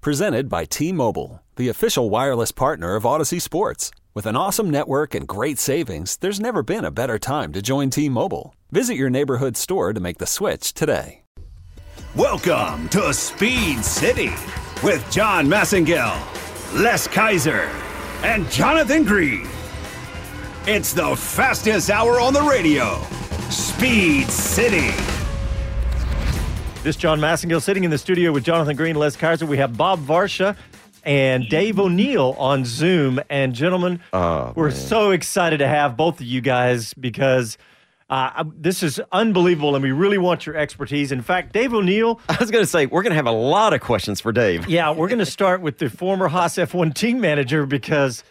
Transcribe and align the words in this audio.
Presented 0.00 0.48
by 0.48 0.64
T 0.64 0.92
Mobile, 0.92 1.42
the 1.56 1.68
official 1.68 2.08
wireless 2.08 2.52
partner 2.52 2.94
of 2.94 3.02
Audacy 3.02 3.42
Sports. 3.42 3.90
With 4.14 4.26
an 4.26 4.36
awesome 4.36 4.70
network 4.70 5.12
and 5.12 5.26
great 5.26 5.58
savings, 5.58 6.16
there's 6.18 6.38
never 6.38 6.62
been 6.62 6.84
a 6.84 6.92
better 6.92 7.18
time 7.18 7.52
to 7.52 7.60
join 7.60 7.90
T 7.90 8.08
Mobile. 8.08 8.54
Visit 8.70 8.94
your 8.94 9.10
neighborhood 9.10 9.56
store 9.56 9.92
to 9.92 9.98
make 9.98 10.18
the 10.18 10.26
switch 10.26 10.72
today. 10.72 11.22
Welcome 12.14 12.88
to 12.90 13.12
Speed 13.12 13.84
City 13.84 14.30
with 14.84 15.04
John 15.10 15.48
Massengill, 15.48 16.16
Les 16.80 17.08
Kaiser, 17.08 17.68
and 18.22 18.48
Jonathan 18.52 19.02
Green. 19.02 19.48
It's 20.68 20.92
the 20.92 21.16
fastest 21.16 21.90
hour 21.90 22.20
on 22.20 22.34
the 22.34 22.42
radio. 22.42 23.02
Speed 23.50 24.28
City. 24.28 24.94
This 26.88 26.96
John 26.96 27.20
Massengill 27.20 27.60
sitting 27.60 27.84
in 27.84 27.90
the 27.90 27.98
studio 27.98 28.32
with 28.32 28.44
Jonathan 28.44 28.74
Green, 28.74 28.96
Les 28.96 29.14
Kaiser. 29.14 29.44
We 29.44 29.58
have 29.58 29.76
Bob 29.76 30.00
Varsha 30.00 30.56
and 31.04 31.46
Dave 31.46 31.78
O'Neill 31.78 32.34
on 32.38 32.64
Zoom. 32.64 33.20
And 33.28 33.54
gentlemen, 33.54 34.00
Oh, 34.14 34.54
we're 34.56 34.68
man. 34.68 34.76
so 34.78 35.10
excited 35.10 35.58
to 35.58 35.68
have 35.68 35.98
both 35.98 36.18
of 36.18 36.26
you 36.26 36.40
guys 36.40 36.94
because 36.94 37.58
uh, 38.08 38.42
this 38.56 38.82
is 38.82 39.02
unbelievable, 39.12 39.74
and 39.74 39.82
we 39.82 39.92
really 39.92 40.16
want 40.16 40.46
your 40.46 40.56
expertise. 40.56 41.12
In 41.12 41.20
fact, 41.20 41.52
Dave 41.52 41.74
O'Neill. 41.74 42.22
I 42.30 42.38
was 42.40 42.50
going 42.50 42.62
to 42.64 42.66
say 42.66 42.86
we're 42.86 43.02
going 43.02 43.10
to 43.10 43.16
have 43.16 43.26
a 43.26 43.32
lot 43.32 43.74
of 43.74 43.82
questions 43.82 44.22
for 44.22 44.32
Dave. 44.32 44.66
Yeah, 44.66 44.90
we're 44.90 45.08
going 45.08 45.18
to 45.18 45.26
start 45.26 45.60
with 45.60 45.76
the 45.76 45.90
former 45.90 46.28
Haas 46.28 46.54
F1 46.54 46.94
team 46.94 47.20
manager 47.20 47.66
because, 47.66 48.24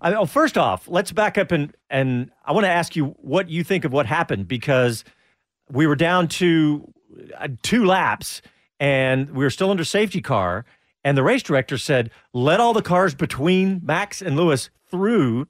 I 0.00 0.10
mean, 0.10 0.18
oh, 0.18 0.26
first 0.26 0.56
off, 0.56 0.86
let's 0.86 1.10
back 1.10 1.38
up 1.38 1.50
and 1.50 1.74
and 1.90 2.30
I 2.44 2.52
want 2.52 2.66
to 2.66 2.70
ask 2.70 2.94
you 2.94 3.16
what 3.18 3.50
you 3.50 3.64
think 3.64 3.84
of 3.84 3.92
what 3.92 4.06
happened 4.06 4.46
because 4.46 5.02
we 5.72 5.88
were 5.88 5.96
down 5.96 6.28
to 6.28 6.92
two 7.62 7.84
laps 7.84 8.42
and 8.78 9.30
we 9.30 9.44
were 9.44 9.50
still 9.50 9.70
under 9.70 9.84
safety 9.84 10.20
car, 10.20 10.64
and 11.04 11.16
the 11.16 11.22
race 11.22 11.42
director 11.42 11.78
said, 11.78 12.10
"Let 12.32 12.60
all 12.60 12.74
the 12.74 12.82
cars 12.82 13.14
between 13.14 13.80
Max 13.82 14.20
and 14.20 14.36
Lewis 14.36 14.70
through," 14.90 15.46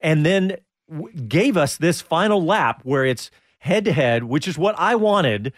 and 0.00 0.24
then 0.24 0.56
w- 0.90 1.12
gave 1.22 1.56
us 1.56 1.76
this 1.76 2.00
final 2.00 2.44
lap 2.44 2.80
where 2.82 3.04
it's 3.04 3.30
head 3.58 3.84
to 3.84 3.92
head, 3.92 4.24
which 4.24 4.48
is 4.48 4.56
what 4.56 4.74
I 4.78 4.94
wanted. 4.94 5.52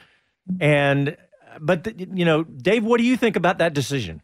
And 0.60 1.16
but 1.60 1.84
th- 1.84 2.08
you 2.12 2.24
know, 2.24 2.44
Dave, 2.44 2.84
what 2.84 2.98
do 2.98 3.04
you 3.04 3.16
think 3.16 3.36
about 3.36 3.58
that 3.58 3.74
decision? 3.74 4.22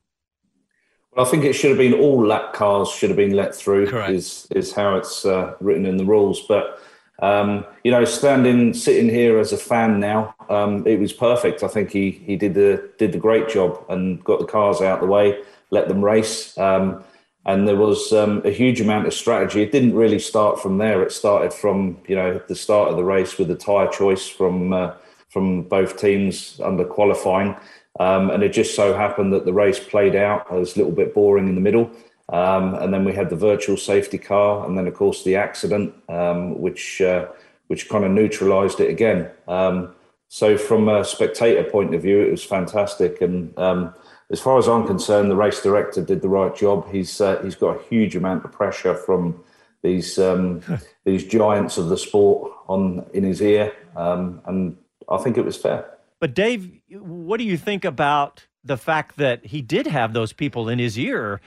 Well, 1.12 1.26
I 1.26 1.28
think 1.28 1.44
it 1.44 1.52
should 1.52 1.70
have 1.70 1.78
been 1.78 1.94
all 1.94 2.26
lap 2.26 2.54
cars 2.54 2.90
should 2.90 3.10
have 3.10 3.16
been 3.16 3.34
let 3.34 3.54
through. 3.54 3.86
Correct. 3.88 4.10
Is 4.10 4.48
is 4.50 4.72
how 4.72 4.96
it's 4.96 5.24
uh, 5.24 5.54
written 5.60 5.86
in 5.86 5.96
the 5.96 6.04
rules. 6.04 6.44
But 6.48 6.80
um, 7.20 7.64
you 7.84 7.90
know, 7.90 8.04
standing 8.04 8.74
sitting 8.74 9.08
here 9.08 9.38
as 9.38 9.52
a 9.52 9.56
fan 9.56 10.00
now, 10.00 10.34
um, 10.48 10.86
it 10.86 10.98
was 10.98 11.12
perfect. 11.12 11.62
I 11.62 11.68
think 11.68 11.90
he 11.90 12.10
he 12.10 12.36
did 12.36 12.54
the 12.54 12.90
did 12.98 13.12
the 13.12 13.18
great 13.18 13.48
job 13.48 13.84
and 13.88 14.22
got 14.24 14.40
the 14.40 14.46
cars 14.46 14.80
out 14.80 15.00
the 15.00 15.06
way, 15.06 15.38
let 15.70 15.88
them 15.88 16.04
race. 16.04 16.56
Um, 16.58 17.04
and 17.46 17.68
there 17.68 17.76
was 17.76 18.12
um, 18.12 18.40
a 18.44 18.50
huge 18.50 18.80
amount 18.80 19.06
of 19.06 19.12
strategy. 19.12 19.62
It 19.62 19.70
didn't 19.70 19.94
really 19.94 20.18
start 20.18 20.60
from 20.60 20.78
there. 20.78 21.02
It 21.02 21.12
started 21.12 21.52
from 21.52 21.98
you 22.08 22.16
know 22.16 22.40
the 22.48 22.56
start 22.56 22.90
of 22.90 22.96
the 22.96 23.04
race 23.04 23.38
with 23.38 23.48
the 23.48 23.54
tyre 23.54 23.88
choice 23.88 24.26
from 24.26 24.72
uh, 24.72 24.94
from 25.28 25.62
both 25.62 25.98
teams 25.98 26.60
under 26.64 26.84
qualifying. 26.84 27.56
Um, 28.00 28.30
and 28.30 28.42
it 28.42 28.52
just 28.52 28.74
so 28.74 28.92
happened 28.92 29.32
that 29.32 29.44
the 29.44 29.52
race 29.52 29.78
played 29.78 30.16
out. 30.16 30.46
It 30.50 30.54
was 30.54 30.74
a 30.74 30.78
little 30.78 30.92
bit 30.92 31.14
boring 31.14 31.46
in 31.46 31.54
the 31.54 31.60
middle. 31.60 31.90
Um, 32.30 32.74
and 32.74 32.92
then 32.92 33.04
we 33.04 33.12
had 33.12 33.28
the 33.30 33.36
virtual 33.36 33.76
safety 33.76 34.18
car, 34.18 34.66
and 34.66 34.78
then 34.78 34.86
of 34.86 34.94
course 34.94 35.24
the 35.24 35.36
accident, 35.36 35.94
um, 36.08 36.60
which 36.60 37.00
uh, 37.00 37.26
which 37.66 37.88
kind 37.88 38.04
of 38.04 38.10
neutralised 38.10 38.80
it 38.80 38.90
again. 38.90 39.30
Um, 39.46 39.94
so 40.28 40.56
from 40.56 40.88
a 40.88 41.04
spectator 41.04 41.64
point 41.64 41.94
of 41.94 42.02
view, 42.02 42.20
it 42.20 42.30
was 42.30 42.42
fantastic. 42.42 43.20
And 43.20 43.56
um, 43.58 43.94
as 44.30 44.40
far 44.40 44.58
as 44.58 44.68
I'm 44.68 44.86
concerned, 44.86 45.30
the 45.30 45.36
race 45.36 45.62
director 45.62 46.02
did 46.02 46.22
the 46.22 46.28
right 46.28 46.54
job. 46.56 46.90
He's 46.90 47.20
uh, 47.20 47.40
he's 47.42 47.54
got 47.54 47.78
a 47.78 47.82
huge 47.84 48.16
amount 48.16 48.44
of 48.44 48.52
pressure 48.52 48.94
from 48.94 49.44
these 49.82 50.18
um, 50.18 50.62
these 51.04 51.24
giants 51.24 51.76
of 51.76 51.88
the 51.88 51.98
sport 51.98 52.52
on 52.68 53.04
in 53.12 53.22
his 53.22 53.42
ear, 53.42 53.72
um, 53.96 54.40
and 54.46 54.76
I 55.08 55.18
think 55.18 55.36
it 55.36 55.44
was 55.44 55.56
fair. 55.56 55.90
But 56.20 56.34
Dave, 56.34 56.80
what 56.90 57.36
do 57.36 57.44
you 57.44 57.58
think 57.58 57.84
about 57.84 58.46
the 58.64 58.78
fact 58.78 59.18
that 59.18 59.44
he 59.44 59.60
did 59.60 59.86
have 59.86 60.14
those 60.14 60.32
people 60.32 60.70
in 60.70 60.78
his 60.78 60.98
ear, 60.98 61.40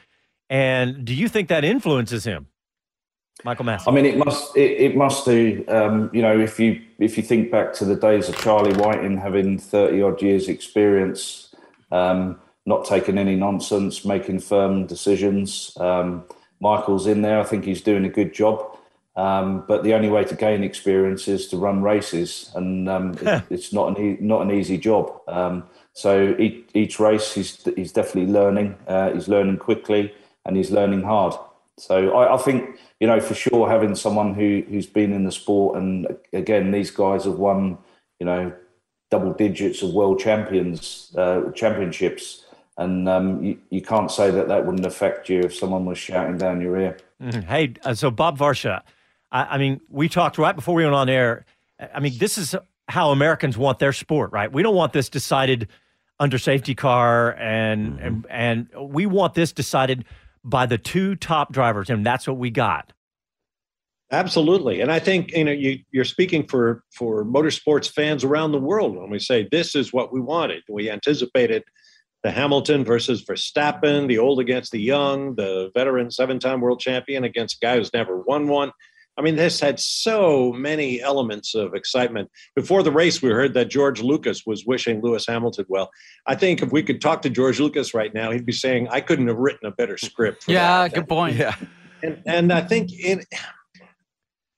and 0.49 1.05
do 1.05 1.13
you 1.13 1.27
think 1.27 1.49
that 1.49 1.63
influences 1.63 2.23
him, 2.23 2.47
Michael 3.43 3.65
Masi? 3.65 3.83
I 3.87 3.91
mean, 3.91 4.05
it 4.05 4.17
must 4.17 4.55
it, 4.55 4.71
it 4.79 4.95
must 4.95 5.25
do. 5.25 5.63
Um, 5.67 6.09
you 6.13 6.21
know, 6.21 6.39
if 6.39 6.59
you 6.59 6.81
if 6.99 7.17
you 7.17 7.23
think 7.23 7.51
back 7.51 7.73
to 7.73 7.85
the 7.85 7.95
days 7.95 8.29
of 8.29 8.37
Charlie 8.37 8.73
White 8.73 8.97
Whiting 8.97 9.17
having 9.17 9.57
thirty 9.57 10.01
odd 10.01 10.21
years 10.21 10.47
experience, 10.47 11.53
um, 11.91 12.39
not 12.65 12.85
taking 12.85 13.17
any 13.17 13.35
nonsense, 13.35 14.05
making 14.05 14.39
firm 14.39 14.85
decisions. 14.85 15.75
Um, 15.79 16.23
Michael's 16.59 17.05
in 17.05 17.21
there. 17.21 17.39
I 17.39 17.43
think 17.43 17.65
he's 17.65 17.81
doing 17.81 18.05
a 18.05 18.09
good 18.09 18.33
job. 18.33 18.77
Um, 19.17 19.63
but 19.67 19.83
the 19.83 19.95
only 19.95 20.09
way 20.09 20.23
to 20.25 20.35
gain 20.35 20.63
experience 20.63 21.27
is 21.27 21.47
to 21.47 21.57
run 21.57 21.81
races, 21.81 22.51
and 22.55 22.87
um, 22.87 23.17
it, 23.21 23.43
it's 23.49 23.73
not 23.73 23.97
an 23.97 24.05
e- 24.05 24.17
not 24.21 24.43
an 24.43 24.51
easy 24.51 24.77
job. 24.77 25.11
Um, 25.27 25.63
so 25.93 26.35
each, 26.37 26.69
each 26.75 26.99
race, 26.99 27.33
he's 27.33 27.63
he's 27.75 27.91
definitely 27.91 28.31
learning. 28.31 28.75
Uh, 28.87 29.11
he's 29.11 29.27
learning 29.27 29.57
quickly, 29.57 30.13
and 30.47 30.57
he's 30.57 30.71
learning 30.71 31.03
hard. 31.03 31.35
So 31.77 32.13
I, 32.13 32.33
I 32.35 32.37
think 32.37 32.79
you 32.99 33.05
know 33.05 33.19
for 33.19 33.35
sure 33.35 33.69
having 33.69 33.93
someone 33.93 34.33
who 34.33 34.63
who's 34.67 34.87
been 34.87 35.13
in 35.13 35.25
the 35.25 35.31
sport, 35.31 35.77
and 35.77 36.07
again 36.33 36.71
these 36.71 36.89
guys 36.89 37.25
have 37.25 37.37
won 37.37 37.77
you 38.19 38.25
know 38.25 38.51
double 39.11 39.33
digits 39.33 39.83
of 39.83 39.93
world 39.93 40.19
champions 40.19 41.13
uh, 41.15 41.51
championships, 41.51 42.45
and 42.77 43.07
um, 43.07 43.43
you, 43.43 43.59
you 43.69 43.81
can't 43.81 44.09
say 44.09 44.31
that 44.31 44.47
that 44.47 44.65
wouldn't 44.65 44.85
affect 44.85 45.29
you 45.29 45.41
if 45.41 45.53
someone 45.53 45.85
was 45.85 45.99
shouting 45.99 46.37
down 46.37 46.61
your 46.61 46.79
ear. 46.79 46.97
Mhm. 47.21 47.43
Hey, 47.43 47.73
uh, 47.83 47.93
so 47.93 48.09
Bob 48.09 48.39
Varsha, 48.39 48.81
I, 49.31 49.43
I 49.43 49.57
mean, 49.59 49.79
we 49.89 50.09
talked 50.09 50.39
right 50.39 50.55
before 50.55 50.73
we 50.73 50.83
went 50.83 50.95
on 50.95 51.09
air. 51.09 51.45
I 51.93 51.99
mean, 51.99 52.17
this 52.17 52.39
is 52.39 52.55
how 52.87 53.11
Americans 53.11 53.55
want 53.55 53.77
their 53.77 53.93
sport, 53.93 54.31
right? 54.31 54.51
We 54.51 54.63
don't 54.63 54.75
want 54.75 54.93
this 54.93 55.09
decided 55.09 55.67
under 56.19 56.39
safety 56.39 56.73
car, 56.73 57.35
and 57.35 57.99
and, 57.99 58.25
and 58.31 58.67
we 58.79 59.05
want 59.05 59.35
this 59.35 59.51
decided 59.51 60.05
by 60.43 60.65
the 60.65 60.77
two 60.77 61.15
top 61.15 61.51
drivers, 61.51 61.89
and 61.89 62.05
that's 62.05 62.27
what 62.27 62.37
we 62.37 62.49
got. 62.49 62.93
Absolutely, 64.11 64.79
and 64.79 64.91
I 64.91 64.99
think 64.99 65.31
you 65.31 65.43
know 65.43 65.51
you, 65.51 65.79
you're 65.91 66.05
speaking 66.05 66.47
for 66.47 66.83
for 66.93 67.25
motorsports 67.25 67.91
fans 67.91 68.23
around 68.23 68.53
the 68.53 68.59
world 68.59 68.95
when 68.95 69.09
we 69.09 69.19
say 69.19 69.47
this 69.51 69.75
is 69.75 69.91
what 69.91 70.13
we 70.13 70.21
wanted. 70.21 70.63
We 70.69 70.89
anticipated 70.89 71.63
the 72.23 72.31
Hamilton 72.31 72.85
versus 72.85 73.23
Verstappen, 73.23 74.07
the 74.07 74.17
old 74.17 74.39
against 74.39 74.71
the 74.71 74.81
young, 74.81 75.35
the 75.35 75.71
veteran 75.73 76.09
seven-time 76.09 76.61
world 76.61 76.79
champion 76.79 77.23
against 77.23 77.57
a 77.57 77.65
guy 77.65 77.77
who's 77.77 77.93
never 77.93 78.21
won 78.21 78.47
one. 78.47 78.71
I 79.17 79.21
mean, 79.23 79.35
this 79.35 79.59
had 79.59 79.79
so 79.79 80.51
many 80.53 81.01
elements 81.01 81.55
of 81.55 81.73
excitement. 81.73 82.29
Before 82.55 82.83
the 82.83 82.91
race, 82.91 83.21
we 83.21 83.29
heard 83.29 83.53
that 83.55 83.67
George 83.69 84.01
Lucas 84.01 84.43
was 84.45 84.65
wishing 84.65 85.01
Lewis 85.01 85.25
Hamilton 85.27 85.65
well. 85.69 85.89
I 86.27 86.35
think 86.35 86.61
if 86.61 86.71
we 86.71 86.83
could 86.83 87.01
talk 87.01 87.21
to 87.23 87.29
George 87.29 87.59
Lucas 87.59 87.93
right 87.95 88.13
now, 88.13 88.31
he'd 88.31 88.45
be 88.45 88.51
saying, 88.53 88.87
"I 88.89 89.01
couldn't 89.01 89.27
have 89.27 89.37
written 89.37 89.65
a 89.67 89.71
better 89.71 89.97
script." 89.97 90.43
For 90.43 90.51
Yeah, 90.51 90.83
that. 90.83 90.93
good 90.93 91.07
point. 91.07 91.35
Yeah. 91.35 91.55
And, 92.03 92.21
and 92.27 92.53
I 92.53 92.61
think 92.61 92.91
in 92.93 93.23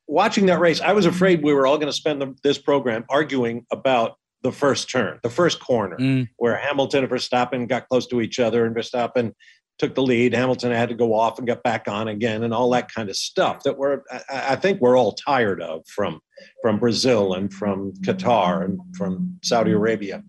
watching 0.07 0.47
that 0.47 0.59
race, 0.59 0.81
I 0.81 0.93
was 0.93 1.05
afraid 1.05 1.43
we 1.43 1.53
were 1.53 1.67
all 1.67 1.77
going 1.77 1.87
to 1.91 1.93
spend 1.93 2.21
the, 2.21 2.35
this 2.43 2.57
program 2.57 3.05
arguing 3.09 3.65
about 3.71 4.15
the 4.41 4.51
first 4.51 4.89
turn, 4.89 5.19
the 5.23 5.29
first 5.29 5.59
corner, 5.59 5.97
Mm. 5.97 6.29
where 6.37 6.55
Hamilton 6.57 7.03
and 7.03 7.11
Verstappen 7.11 7.67
got 7.67 7.87
close 7.89 8.07
to 8.07 8.21
each 8.21 8.39
other, 8.39 8.65
and 8.65 8.75
Verstappen 8.75 9.33
took 9.79 9.95
the 9.95 10.03
lead. 10.03 10.33
Hamilton 10.33 10.71
had 10.71 10.89
to 10.89 10.95
go 10.95 11.13
off 11.15 11.37
and 11.39 11.47
get 11.47 11.63
back 11.63 11.87
on 11.87 12.07
again, 12.07 12.43
and 12.43 12.53
all 12.53 12.69
that 12.71 12.93
kind 12.93 13.09
of 13.09 13.15
stuff 13.15 13.63
that 13.63 13.77
we're 13.77 14.01
I, 14.11 14.51
I 14.51 14.55
think 14.55 14.79
we're 14.79 14.97
all 14.97 15.13
tired 15.13 15.61
of 15.61 15.87
from 15.87 16.21
from 16.61 16.77
Brazil 16.77 17.33
and 17.33 17.51
from 17.51 17.93
Qatar 18.01 18.63
and 18.63 18.79
from 18.95 19.39
Saudi 19.41 19.71
Arabia. 19.71 20.23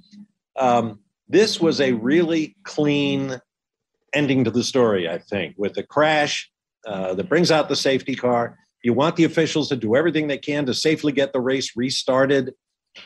Um, 0.56 1.00
this 1.28 1.60
was 1.60 1.80
a 1.80 1.92
really 1.92 2.56
clean 2.64 3.40
ending 4.12 4.44
to 4.44 4.50
the 4.50 4.64
story, 4.64 5.08
I 5.08 5.18
think, 5.18 5.54
with 5.56 5.74
the 5.74 5.82
crash 5.82 6.50
uh, 6.86 7.14
that 7.14 7.28
brings 7.28 7.50
out 7.50 7.68
the 7.68 7.76
safety 7.76 8.14
car. 8.14 8.58
You 8.82 8.94
want 8.94 9.16
the 9.16 9.24
officials 9.24 9.68
to 9.68 9.76
do 9.76 9.94
everything 9.94 10.26
they 10.26 10.38
can 10.38 10.66
to 10.66 10.74
safely 10.74 11.12
get 11.12 11.32
the 11.32 11.40
race 11.40 11.76
restarted. 11.76 12.54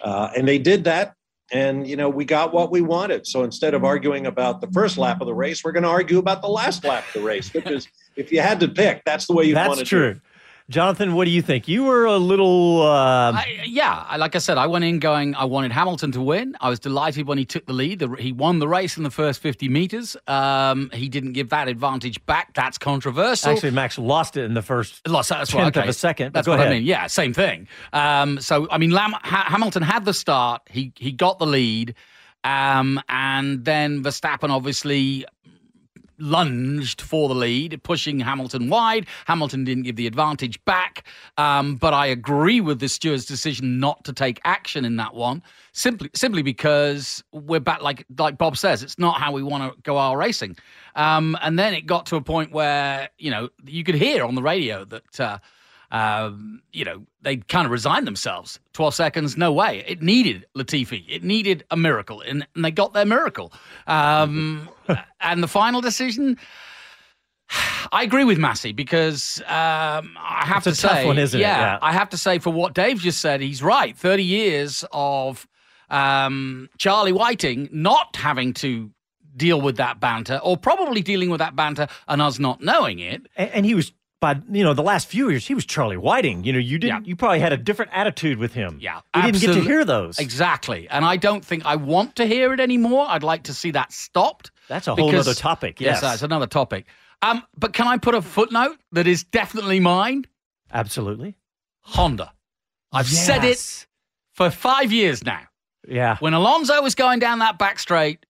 Uh, 0.01 0.31
and 0.37 0.49
they 0.49 0.59
did 0.59 0.85
that 0.85 1.15
and 1.53 1.87
you 1.87 1.97
know 1.97 2.09
we 2.09 2.25
got 2.25 2.53
what 2.53 2.71
we 2.71 2.81
wanted. 2.81 3.27
So 3.27 3.45
instead 3.45 3.75
of 3.75 3.85
arguing 3.85 4.27
about 4.27 4.61
the 4.61 4.69
first 4.69 4.99
lap 4.99 5.21
of 5.21 5.27
the 5.27 5.35
race, 5.35 5.63
we're 5.65 5.73
going 5.73 5.83
to 5.83 5.89
argue 5.89 6.19
about 6.19 6.43
the 6.43 6.49
last 6.49 6.85
lap 6.85 7.05
of 7.09 7.13
the 7.15 7.27
race 7.27 7.51
because 7.51 7.89
if 8.17 8.33
you 8.33 8.41
had 8.41 8.61
to 8.61 8.69
pick, 8.69 9.03
that's 9.05 9.27
the 9.27 9.33
way 9.33 9.45
you 9.45 9.55
want 9.55 9.73
to. 9.73 9.77
That's 9.77 9.89
true. 9.89 10.21
Jonathan, 10.71 11.15
what 11.15 11.27
do 11.27 11.31
you 11.31 11.43
think? 11.43 11.69
You 11.69 11.85
were 11.85 12.07
a 12.07 12.17
little. 12.17 12.83
Uh... 12.83 13.33
I, 13.33 13.65
yeah, 13.67 14.17
like 14.17 14.35
I 14.35 14.39
said, 14.39 14.57
I 14.57 14.67
went 14.67 14.85
in 14.85 14.99
going, 14.99 15.35
I 15.35 15.45
wanted 15.45 15.73
Hamilton 15.73 16.11
to 16.13 16.23
win. 16.23 16.57
I 16.59 16.71
was 16.71 16.81
delighted 16.81 17.27
when 17.27 17.37
he 17.37 17.45
took 17.45 17.67
the 17.67 17.75
lead. 17.75 18.03
He 18.19 18.33
won 18.33 18.61
the 18.61 18.69
race 18.69 18.97
in 18.97 19.03
the 19.03 19.11
first 19.11 19.43
50 19.43 19.69
meters. 19.69 20.17
Um, 20.27 20.89
he 20.95 21.11
didn't 21.11 21.33
give 21.35 21.51
that 21.51 21.69
advantage 21.69 22.25
back. 22.25 22.55
That's 22.55 22.79
controversial. 22.79 23.51
Actually, 23.51 23.73
Max 23.73 23.99
lost 23.99 24.39
it 24.39 24.45
in 24.45 24.55
the 24.55 24.63
first 24.63 25.07
lost, 25.07 25.29
that's 25.29 25.51
tenth 25.51 25.77
okay. 25.77 25.83
of 25.83 25.89
a 25.89 25.93
second. 25.93 26.33
That's 26.33 26.49
what 26.49 26.59
ahead. 26.59 26.73
I 26.73 26.77
mean. 26.77 26.85
Yeah, 26.85 27.09
same 27.09 27.35
thing. 27.35 27.69
Um, 27.93 28.41
so, 28.41 28.67
I 28.71 28.79
mean, 28.79 28.91
Lam- 28.91 29.13
ha- 29.13 29.47
Hamilton 29.49 29.83
had 29.83 30.07
the 30.07 30.15
start. 30.15 30.63
He, 30.71 30.93
he 30.97 31.13
got 31.13 31.39
the 31.39 31.47
lead. 31.47 31.95
Um, 32.43 33.01
and 33.09 33.65
then 33.65 34.03
Verstappen 34.03 34.51
obviously 34.51 35.25
lunged 36.19 37.01
for 37.01 37.29
the 37.29 37.35
lead, 37.35 37.83
pushing 37.83 38.21
Hamilton 38.21 38.69
wide. 38.69 39.07
Hamilton 39.27 39.65
didn't 39.65 39.85
give 39.85 39.97
the 39.97 40.07
advantage 40.07 40.65
back, 40.65 41.07
um, 41.37 41.77
but 41.77 41.95
I 41.95 42.07
agree 42.07 42.61
with 42.61 42.81
the 42.81 42.89
steward's 42.89 43.25
decision 43.25 43.81
not 43.81 44.05
to 44.05 44.13
take 44.13 44.41
action 44.45 44.85
in 44.85 44.97
that 44.97 45.15
one, 45.15 45.43
simply 45.73 46.11
simply 46.15 46.43
because 46.43 47.23
we're 47.33 47.61
back. 47.61 47.83
Like 47.83 48.07
like 48.19 48.39
Bob 48.39 48.57
says, 48.57 48.83
it's 48.83 48.99
not 48.99 49.21
how 49.21 49.33
we 49.33 49.43
want 49.43 49.73
to 49.73 49.83
go 49.83 49.99
our 49.99 50.17
racing. 50.17 50.57
Um, 50.97 51.37
and 51.43 51.59
then 51.59 51.75
it 51.75 51.87
got 51.87 52.07
to 52.07 52.17
a 52.17 52.21
point 52.21 52.53
where 52.53 53.09
you 53.19 53.31
know 53.31 53.49
you 53.65 53.85
could 53.85 53.97
hear 53.97 54.25
on 54.25 54.35
the 54.35 54.43
radio 54.43 54.85
that. 54.85 55.21
Uh, 55.21 55.39
um, 55.91 56.63
you 56.73 56.85
know, 56.85 57.05
they 57.23 57.37
kind 57.37 57.67
of 57.67 57.73
resigned 57.73 58.07
themselves. 58.07 58.59
12 58.73 58.95
seconds, 58.95 59.37
no 59.37 59.53
way. 59.53 59.85
It 59.87 60.03
needed 60.03 60.47
Latifi. 60.57 61.05
It 61.09 61.25
needed 61.25 61.65
a 61.71 61.77
miracle, 61.77 62.21
and, 62.21 62.47
and 62.55 62.65
they 62.65 62.71
got 62.71 62.93
their 62.93 63.07
miracle. 63.07 63.53
Um, 63.87 64.69
and 65.21 65.43
the 65.43 65.49
final 65.49 65.81
decision, 65.81 66.39
I 67.93 68.03
agree 68.03 68.25
with 68.25 68.39
Masi 68.39 68.75
because 68.75 69.41
um, 69.43 70.17
I 70.19 70.45
have 70.45 70.67
it's 70.67 70.81
to 70.81 70.89
say, 70.89 71.07
one, 71.07 71.17
yeah, 71.17 71.27
yeah, 71.33 71.79
I 71.81 71.93
have 71.93 72.11
to 72.11 72.17
say 72.17 72.39
for 72.39 72.51
what 72.51 72.75
Dave 72.75 72.99
just 72.99 73.21
said, 73.21 73.41
he's 73.41 73.63
right. 73.63 73.97
30 73.97 74.25
years 74.25 74.85
of 74.93 75.47
um, 75.91 76.69
Charlie 76.79 77.13
Whiting 77.13 77.69
not 77.73 78.17
having 78.17 78.53
to 78.55 78.91
deal 79.37 79.61
with 79.61 79.77
that 79.77 80.01
banter, 80.01 80.41
or 80.43 80.57
probably 80.57 81.03
dealing 81.03 81.31
with 81.31 81.41
that 81.41 81.57
banter 81.57 81.89
and 82.09 82.23
us 82.23 82.39
not 82.39 82.61
knowing 82.61 83.01
it. 83.01 83.27
And, 83.37 83.51
and 83.51 83.67
he 83.67 83.75
was 83.75 83.93
by 84.25 84.41
you 84.51 84.65
know 84.65 84.73
the 84.73 84.83
last 84.83 85.07
few 85.07 85.29
years 85.29 85.47
he 85.47 85.55
was 85.55 85.67
Charlie 85.67 85.99
Whiting. 85.99 86.45
You 86.45 86.55
know, 86.55 86.59
you 86.59 86.79
didn't. 86.79 87.05
Yeah. 87.05 87.09
You 87.09 87.15
probably 87.15 87.41
had 87.41 87.53
a 87.53 87.59
different 87.59 87.91
attitude 87.93 88.39
with 88.39 88.55
him. 88.55 88.79
Yeah, 88.81 89.01
we 89.15 89.21
didn't 89.21 89.41
get 89.43 89.53
to 89.53 89.61
hear 89.61 89.85
those 89.85 90.19
exactly, 90.19 90.89
and 90.89 91.05
I 91.05 91.19
don't 91.19 91.45
think 91.45 91.67
I 91.67 91.77
want 91.77 92.17
to 92.17 92.27
hear 92.27 92.55
it 92.55 92.61
anymore. 92.61 93.05
I'd 93.07 93.23
like 93.23 93.43
to 93.45 93.55
see 93.55 93.71
that 93.73 93.93
stopped. 93.93 94.51
That's 94.67 94.89
a 94.89 94.95
whole 94.95 95.11
because, 95.11 95.29
other 95.29 95.35
topic. 95.35 95.79
Yes, 95.79 95.97
yes 95.97 96.01
that's 96.01 96.23
another 96.23 96.47
topic. 96.47 96.87
Um, 97.21 97.43
but 97.59 97.75
can 97.75 97.87
I 97.87 97.99
put 97.99 98.15
a 98.15 98.23
footnote 98.23 98.79
that 98.93 99.07
is 99.07 99.25
definitely 99.25 99.79
mine? 99.79 100.25
Absolutely. 100.73 101.37
Honda. 101.81 102.33
I've 102.93 103.11
yes. 103.11 103.27
said 103.27 103.45
it 103.45 103.87
for 104.33 104.51
five 104.51 104.91
years 104.91 105.23
now. 105.23 105.43
Yeah. 105.87 106.17
When 106.21 106.33
Alonso 106.33 106.81
was 106.81 106.95
going 106.95 107.19
down 107.19 107.41
that 107.41 107.59
back 107.59 107.79
straight, 107.79 108.25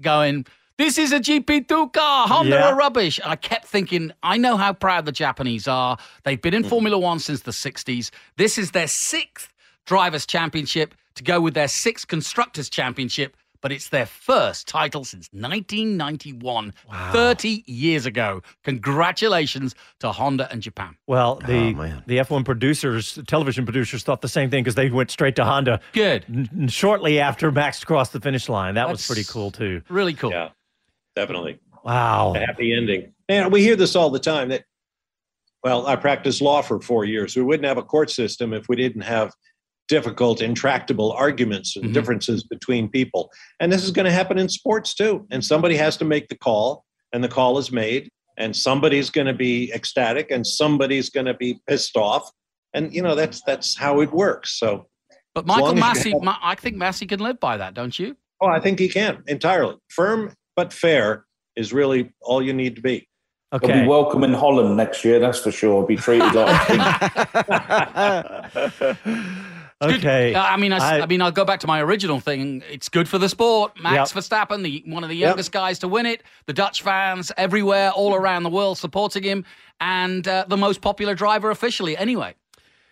going 0.00 0.46
this 0.76 0.98
is 0.98 1.12
a 1.12 1.20
GP2 1.20 1.92
car. 1.92 2.26
Honda 2.26 2.56
yeah. 2.56 2.68
are 2.68 2.74
rubbish. 2.74 3.18
And 3.18 3.30
I 3.30 3.36
kept 3.36 3.66
thinking, 3.66 4.12
I 4.22 4.36
know 4.36 4.56
how 4.56 4.72
proud 4.72 5.04
the 5.04 5.12
Japanese 5.12 5.68
are. 5.68 5.96
They've 6.24 6.40
been 6.40 6.54
in 6.54 6.64
mm. 6.64 6.68
Formula 6.68 6.98
One 6.98 7.20
since 7.20 7.42
the 7.42 7.52
60s. 7.52 8.10
This 8.36 8.58
is 8.58 8.72
their 8.72 8.88
sixth 8.88 9.52
Drivers' 9.86 10.26
Championship 10.26 10.94
to 11.14 11.22
go 11.22 11.40
with 11.40 11.54
their 11.54 11.68
sixth 11.68 12.08
Constructors' 12.08 12.68
Championship, 12.68 13.36
but 13.60 13.70
it's 13.70 13.88
their 13.90 14.06
first 14.06 14.66
title 14.66 15.04
since 15.04 15.28
1991, 15.32 16.74
wow. 16.88 17.12
30 17.12 17.62
years 17.66 18.04
ago. 18.04 18.42
Congratulations 18.64 19.76
to 20.00 20.10
Honda 20.10 20.50
and 20.50 20.60
Japan. 20.60 20.96
Well, 21.06 21.36
the 21.36 21.74
oh, 21.78 22.02
the 22.06 22.18
F1 22.18 22.44
producers, 22.44 23.16
television 23.28 23.64
producers, 23.64 24.02
thought 24.02 24.22
the 24.22 24.28
same 24.28 24.50
thing 24.50 24.64
because 24.64 24.74
they 24.74 24.90
went 24.90 25.12
straight 25.12 25.36
to 25.36 25.44
Honda. 25.44 25.80
Good. 25.92 26.24
N- 26.28 26.66
shortly 26.68 27.20
after 27.20 27.52
Max 27.52 27.84
crossed 27.84 28.12
the 28.12 28.20
finish 28.20 28.48
line. 28.48 28.74
That 28.74 28.88
That's 28.88 29.08
was 29.08 29.16
pretty 29.16 29.32
cool, 29.32 29.52
too. 29.52 29.82
Really 29.88 30.14
cool. 30.14 30.32
Yeah 30.32 30.48
definitely. 31.16 31.58
Wow. 31.84 32.34
A 32.34 32.40
happy 32.40 32.74
ending. 32.74 33.12
And 33.28 33.52
we 33.52 33.62
hear 33.62 33.76
this 33.76 33.96
all 33.96 34.10
the 34.10 34.18
time 34.18 34.48
that, 34.48 34.64
well, 35.62 35.86
I 35.86 35.96
practiced 35.96 36.42
law 36.42 36.62
for 36.62 36.80
four 36.80 37.04
years. 37.04 37.36
We 37.36 37.42
wouldn't 37.42 37.66
have 37.66 37.78
a 37.78 37.82
court 37.82 38.10
system 38.10 38.52
if 38.52 38.68
we 38.68 38.76
didn't 38.76 39.02
have 39.02 39.32
difficult, 39.88 40.40
intractable 40.40 41.12
arguments 41.12 41.76
and 41.76 41.86
mm-hmm. 41.86 41.94
differences 41.94 42.44
between 42.44 42.88
people. 42.88 43.30
And 43.60 43.72
this 43.72 43.84
is 43.84 43.90
going 43.90 44.06
to 44.06 44.12
happen 44.12 44.38
in 44.38 44.48
sports 44.48 44.94
too. 44.94 45.26
And 45.30 45.44
somebody 45.44 45.76
has 45.76 45.96
to 45.98 46.04
make 46.04 46.28
the 46.28 46.36
call, 46.36 46.84
and 47.12 47.22
the 47.22 47.28
call 47.28 47.58
is 47.58 47.70
made, 47.70 48.10
and 48.36 48.54
somebody's 48.54 49.10
going 49.10 49.26
to 49.26 49.34
be 49.34 49.72
ecstatic, 49.72 50.30
and 50.30 50.46
somebody's 50.46 51.10
going 51.10 51.26
to 51.26 51.34
be 51.34 51.60
pissed 51.66 51.96
off. 51.96 52.30
And 52.72 52.92
you 52.92 53.02
know 53.02 53.14
that's 53.14 53.40
that's 53.46 53.76
how 53.76 54.00
it 54.00 54.12
works. 54.12 54.58
So, 54.58 54.88
but 55.32 55.46
Michael 55.46 55.74
Masi, 55.74 56.12
have, 56.12 56.38
I 56.42 56.56
think 56.56 56.76
Masi 56.76 57.08
can 57.08 57.20
live 57.20 57.38
by 57.38 57.56
that, 57.56 57.74
don't 57.74 57.96
you? 57.96 58.16
Oh, 58.40 58.48
I 58.48 58.58
think 58.58 58.80
he 58.80 58.88
can 58.88 59.22
entirely. 59.28 59.76
Firm 59.90 60.34
but 60.56 60.72
fair 60.72 61.24
is 61.56 61.72
really 61.72 62.12
all 62.20 62.42
you 62.42 62.52
need 62.52 62.76
to 62.76 62.82
be. 62.82 63.08
Okay. 63.52 63.72
He'll 63.72 63.82
be 63.82 63.88
welcome 63.88 64.24
in 64.24 64.32
Holland 64.32 64.76
next 64.76 65.04
year, 65.04 65.20
that's 65.20 65.40
for 65.40 65.52
sure. 65.52 65.86
Be 65.86 65.96
treated 65.96 66.34
like 66.34 66.68
Okay. 69.82 70.34
I 70.34 70.56
mean, 70.56 70.72
I, 70.72 70.78
I, 70.78 71.00
I, 71.02 71.06
mean, 71.06 71.20
I'll 71.20 71.32
go 71.32 71.44
back 71.44 71.60
to 71.60 71.66
my 71.66 71.82
original 71.82 72.20
thing. 72.20 72.62
It's 72.70 72.88
good 72.88 73.08
for 73.08 73.18
the 73.18 73.28
sport. 73.28 73.72
Max 73.80 74.14
yep. 74.14 74.24
Verstappen, 74.24 74.62
the 74.62 74.82
one 74.86 75.02
of 75.02 75.10
the 75.10 75.16
youngest 75.16 75.48
yep. 75.48 75.52
guys 75.52 75.78
to 75.80 75.88
win 75.88 76.06
it. 76.06 76.22
The 76.46 76.52
Dutch 76.52 76.82
fans 76.82 77.32
everywhere, 77.36 77.90
all 77.90 78.14
around 78.14 78.44
the 78.44 78.50
world, 78.50 78.78
supporting 78.78 79.22
him, 79.22 79.44
and 79.80 80.26
uh, 80.26 80.46
the 80.48 80.56
most 80.56 80.80
popular 80.80 81.14
driver 81.14 81.50
officially. 81.50 81.96
Anyway. 81.96 82.34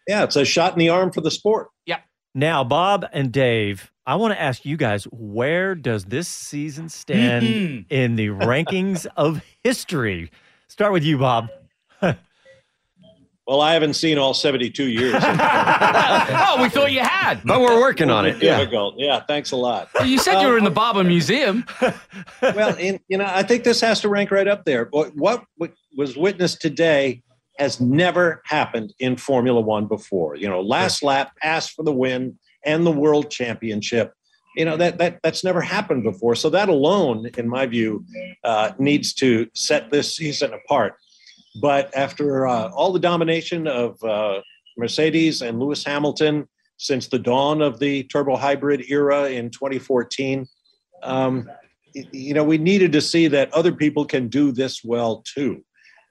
Yeah, 0.09 0.25
it's 0.25 0.37
a 0.37 0.45
shot 0.45 0.73
in 0.73 0.81
the 0.81 0.89
arm 0.89 1.13
for 1.13 1.21
the 1.21 1.31
sport. 1.31 1.69
Yeah. 1.87 2.01
Now, 2.35 2.65
Bob 2.65 3.07
and 3.13 3.31
Dave, 3.31 3.92
I 4.05 4.17
want 4.17 4.35
to 4.35 4.41
ask 4.41 4.65
you 4.65 4.77
guys 4.77 5.05
where 5.05 5.77
does 5.77 6.07
this 6.07 6.27
season 6.27 6.89
stand 6.89 7.47
mm-hmm. 7.47 7.95
in 7.95 8.17
the 8.17 8.29
rankings 8.29 9.07
of 9.17 9.43
history? 9.63 10.33
Start 10.67 10.93
with 10.93 11.05
you, 11.05 11.19
Bob. 11.19 11.49
well, 12.01 13.61
I 13.61 13.75
haven't 13.75 13.95
seen 13.95 14.19
all 14.19 14.35
72 14.35 14.89
years. 14.89 15.15
oh, 15.23 16.59
we 16.61 16.69
thought 16.69 16.91
you 16.91 16.99
had. 16.99 17.43
But 17.45 17.61
we're 17.61 17.79
working 17.81 18.11
on 18.11 18.27
it. 18.27 18.41
Difficult. 18.41 18.97
Yeah. 18.99 19.07
yeah, 19.07 19.21
thanks 19.21 19.53
a 19.53 19.57
lot. 19.57 19.89
Well, 19.95 20.07
you 20.07 20.19
said 20.19 20.43
you 20.43 20.49
were 20.49 20.59
in 20.59 20.65
the 20.65 20.71
uh, 20.71 20.75
Barber 20.75 21.05
Museum. 21.05 21.65
well, 22.43 22.75
in, 22.77 22.99
you 23.07 23.19
know, 23.19 23.27
I 23.29 23.45
think 23.45 23.63
this 23.63 23.81
has 23.83 24.01
to 24.01 24.09
rank 24.09 24.33
right 24.33 24.49
up 24.49 24.65
there. 24.65 24.89
What, 24.91 25.15
what 25.15 25.45
was 25.97 26.17
witnessed 26.17 26.61
today 26.61 27.23
has 27.57 27.81
never 27.81 28.43
happened 28.47 28.95
in 28.99 29.15
Formula 29.15 29.61
One 29.61 29.87
before. 29.87 30.35
You 30.35 30.49
know, 30.49 30.61
last 30.61 31.05
lap, 31.05 31.37
pass 31.37 31.69
for 31.69 31.85
the 31.85 31.93
win 31.93 32.37
and 32.65 32.87
the 32.87 32.93
world 32.93 33.31
championship. 33.31 34.13
You 34.57 34.67
know 34.67 34.77
that 34.77 34.99
that 34.99 35.21
that's 35.23 35.45
never 35.45 35.61
happened 35.61 36.03
before. 36.03 36.35
So 36.35 36.51
that 36.51 36.69
alone, 36.69 37.31
in 37.39 37.49
my 37.49 37.67
view, 37.67 38.05
uh, 38.45 38.73
needs 38.79 39.15
to 39.15 39.49
set 39.55 39.91
this 39.91 40.15
season 40.15 40.53
apart. 40.53 40.95
But 41.61 41.95
after 41.97 42.47
uh, 42.47 42.69
all 42.71 42.93
the 42.93 42.99
domination 42.99 43.67
of 43.67 44.03
uh, 44.03 44.41
Mercedes 44.77 45.43
and 45.43 45.59
Lewis 45.59 45.85
Hamilton 45.85 46.49
since 46.77 47.09
the 47.09 47.19
dawn 47.19 47.63
of 47.63 47.79
the 47.79 48.03
turbo 48.05 48.37
hybrid 48.37 48.85
era 48.91 49.29
in 49.29 49.51
2014, 49.51 50.47
um, 51.03 51.49
you 51.95 52.35
know, 52.35 52.45
we 52.45 52.59
needed 52.59 52.93
to 52.93 53.01
see 53.01 53.29
that 53.29 53.53
other 53.53 53.73
people 53.73 54.05
can 54.05 54.29
do 54.29 54.53
this 54.53 54.83
well 54.83 55.23
too. 55.35 55.63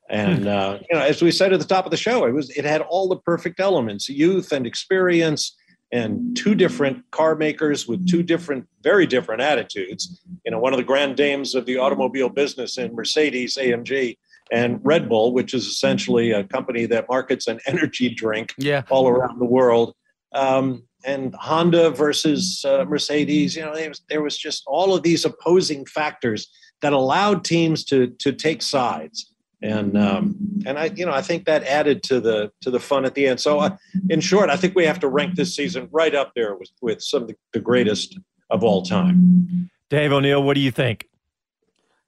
And 0.09 0.45
uh, 0.45 0.79
you 0.89 0.97
know, 0.97 1.03
as 1.03 1.21
we 1.21 1.31
said 1.31 1.53
at 1.53 1.59
the 1.59 1.65
top 1.65 1.85
of 1.85 1.91
the 1.91 1.97
show, 1.97 2.25
it 2.25 2.33
was 2.33 2.49
it 2.51 2.65
had 2.65 2.81
all 2.81 3.07
the 3.07 3.15
perfect 3.15 3.61
elements: 3.61 4.09
youth 4.09 4.51
and 4.51 4.67
experience, 4.67 5.55
and 5.91 6.35
two 6.35 6.55
different 6.55 7.09
car 7.11 7.35
makers 7.35 7.87
with 7.87 8.07
two 8.07 8.23
different, 8.23 8.65
very 8.81 9.05
different 9.05 9.41
attitudes. 9.41 10.21
You 10.45 10.51
know, 10.51 10.59
one 10.59 10.73
of 10.73 10.77
the 10.77 10.83
grand 10.83 11.17
dames 11.17 11.53
of 11.53 11.65
the 11.65 11.77
automobile 11.77 12.29
business 12.29 12.77
in 12.77 12.95
Mercedes 12.95 13.57
AMG 13.57 14.17
and 14.51 14.79
Red 14.83 15.09
Bull, 15.09 15.33
which 15.33 15.53
is 15.53 15.65
essentially 15.65 16.31
a 16.31 16.43
company 16.43 16.85
that 16.87 17.07
markets 17.09 17.47
an 17.47 17.59
energy 17.67 18.09
drink 18.09 18.53
yeah. 18.57 18.83
all 18.89 19.07
around 19.07 19.39
the 19.39 19.45
world. 19.45 19.93
Um, 20.33 20.83
and 21.03 21.33
Honda 21.35 21.89
versus 21.89 22.63
uh, 22.63 22.85
Mercedes, 22.85 23.55
you 23.55 23.63
know, 23.63 23.75
there 23.75 23.89
was, 23.89 24.01
there 24.07 24.21
was 24.21 24.37
just 24.37 24.63
all 24.67 24.93
of 24.93 25.03
these 25.03 25.25
opposing 25.25 25.85
factors 25.85 26.49
that 26.81 26.93
allowed 26.93 27.43
teams 27.43 27.83
to 27.85 28.07
to 28.19 28.31
take 28.31 28.61
sides 28.61 29.30
and 29.61 29.97
um, 29.97 30.35
and 30.65 30.79
I 30.79 30.85
you 30.85 31.05
know 31.05 31.11
I 31.11 31.21
think 31.21 31.45
that 31.45 31.63
added 31.63 32.03
to 32.03 32.19
the 32.19 32.51
to 32.61 32.71
the 32.71 32.79
fun 32.79 33.05
at 33.05 33.15
the 33.15 33.27
end. 33.27 33.39
So 33.39 33.59
uh, 33.59 33.77
in 34.09 34.19
short, 34.19 34.49
I 34.49 34.55
think 34.55 34.75
we 34.75 34.85
have 34.85 34.99
to 34.99 35.07
rank 35.07 35.35
this 35.35 35.55
season 35.55 35.87
right 35.91 36.13
up 36.15 36.33
there 36.35 36.55
with 36.55 36.71
with 36.81 37.01
some 37.01 37.23
of 37.23 37.27
the, 37.27 37.35
the 37.53 37.59
greatest 37.59 38.17
of 38.49 38.63
all 38.63 38.81
time. 38.81 39.69
Dave 39.89 40.11
O'Neill, 40.11 40.43
what 40.43 40.55
do 40.55 40.61
you 40.61 40.71
think? 40.71 41.07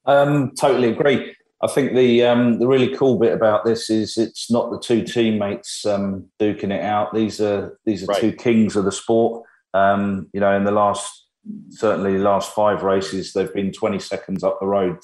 Um, 0.05 0.51
totally 0.55 0.89
agree. 0.89 1.36
I 1.62 1.67
think 1.67 1.93
the 1.95 2.24
um, 2.24 2.60
the 2.60 2.67
really 2.67 2.95
cool 2.95 3.17
bit 3.17 3.33
about 3.33 3.65
this 3.65 3.89
is 3.89 4.17
it's 4.17 4.51
not 4.51 4.72
the 4.72 4.79
two 4.79 5.03
teammates 5.03 5.86
um, 5.86 6.25
duking 6.39 6.74
it 6.74 6.83
out. 6.83 7.13
These 7.13 7.39
are 7.39 7.77
these 7.86 8.03
are 8.03 8.07
right. 8.07 8.19
two 8.19 8.33
kings 8.33 8.75
of 8.75 8.86
the 8.86 8.91
sport. 8.91 9.43
Um, 9.74 10.27
you 10.33 10.39
know, 10.39 10.55
in 10.55 10.65
the 10.65 10.72
last 10.72 11.27
certainly 11.69 12.17
the 12.17 12.24
last 12.24 12.53
five 12.53 12.83
races, 12.83 13.33
they've 13.33 13.53
been 13.53 13.72
20 13.72 14.00
seconds 14.00 14.43
up 14.43 14.60
the 14.60 14.65
road 14.65 14.98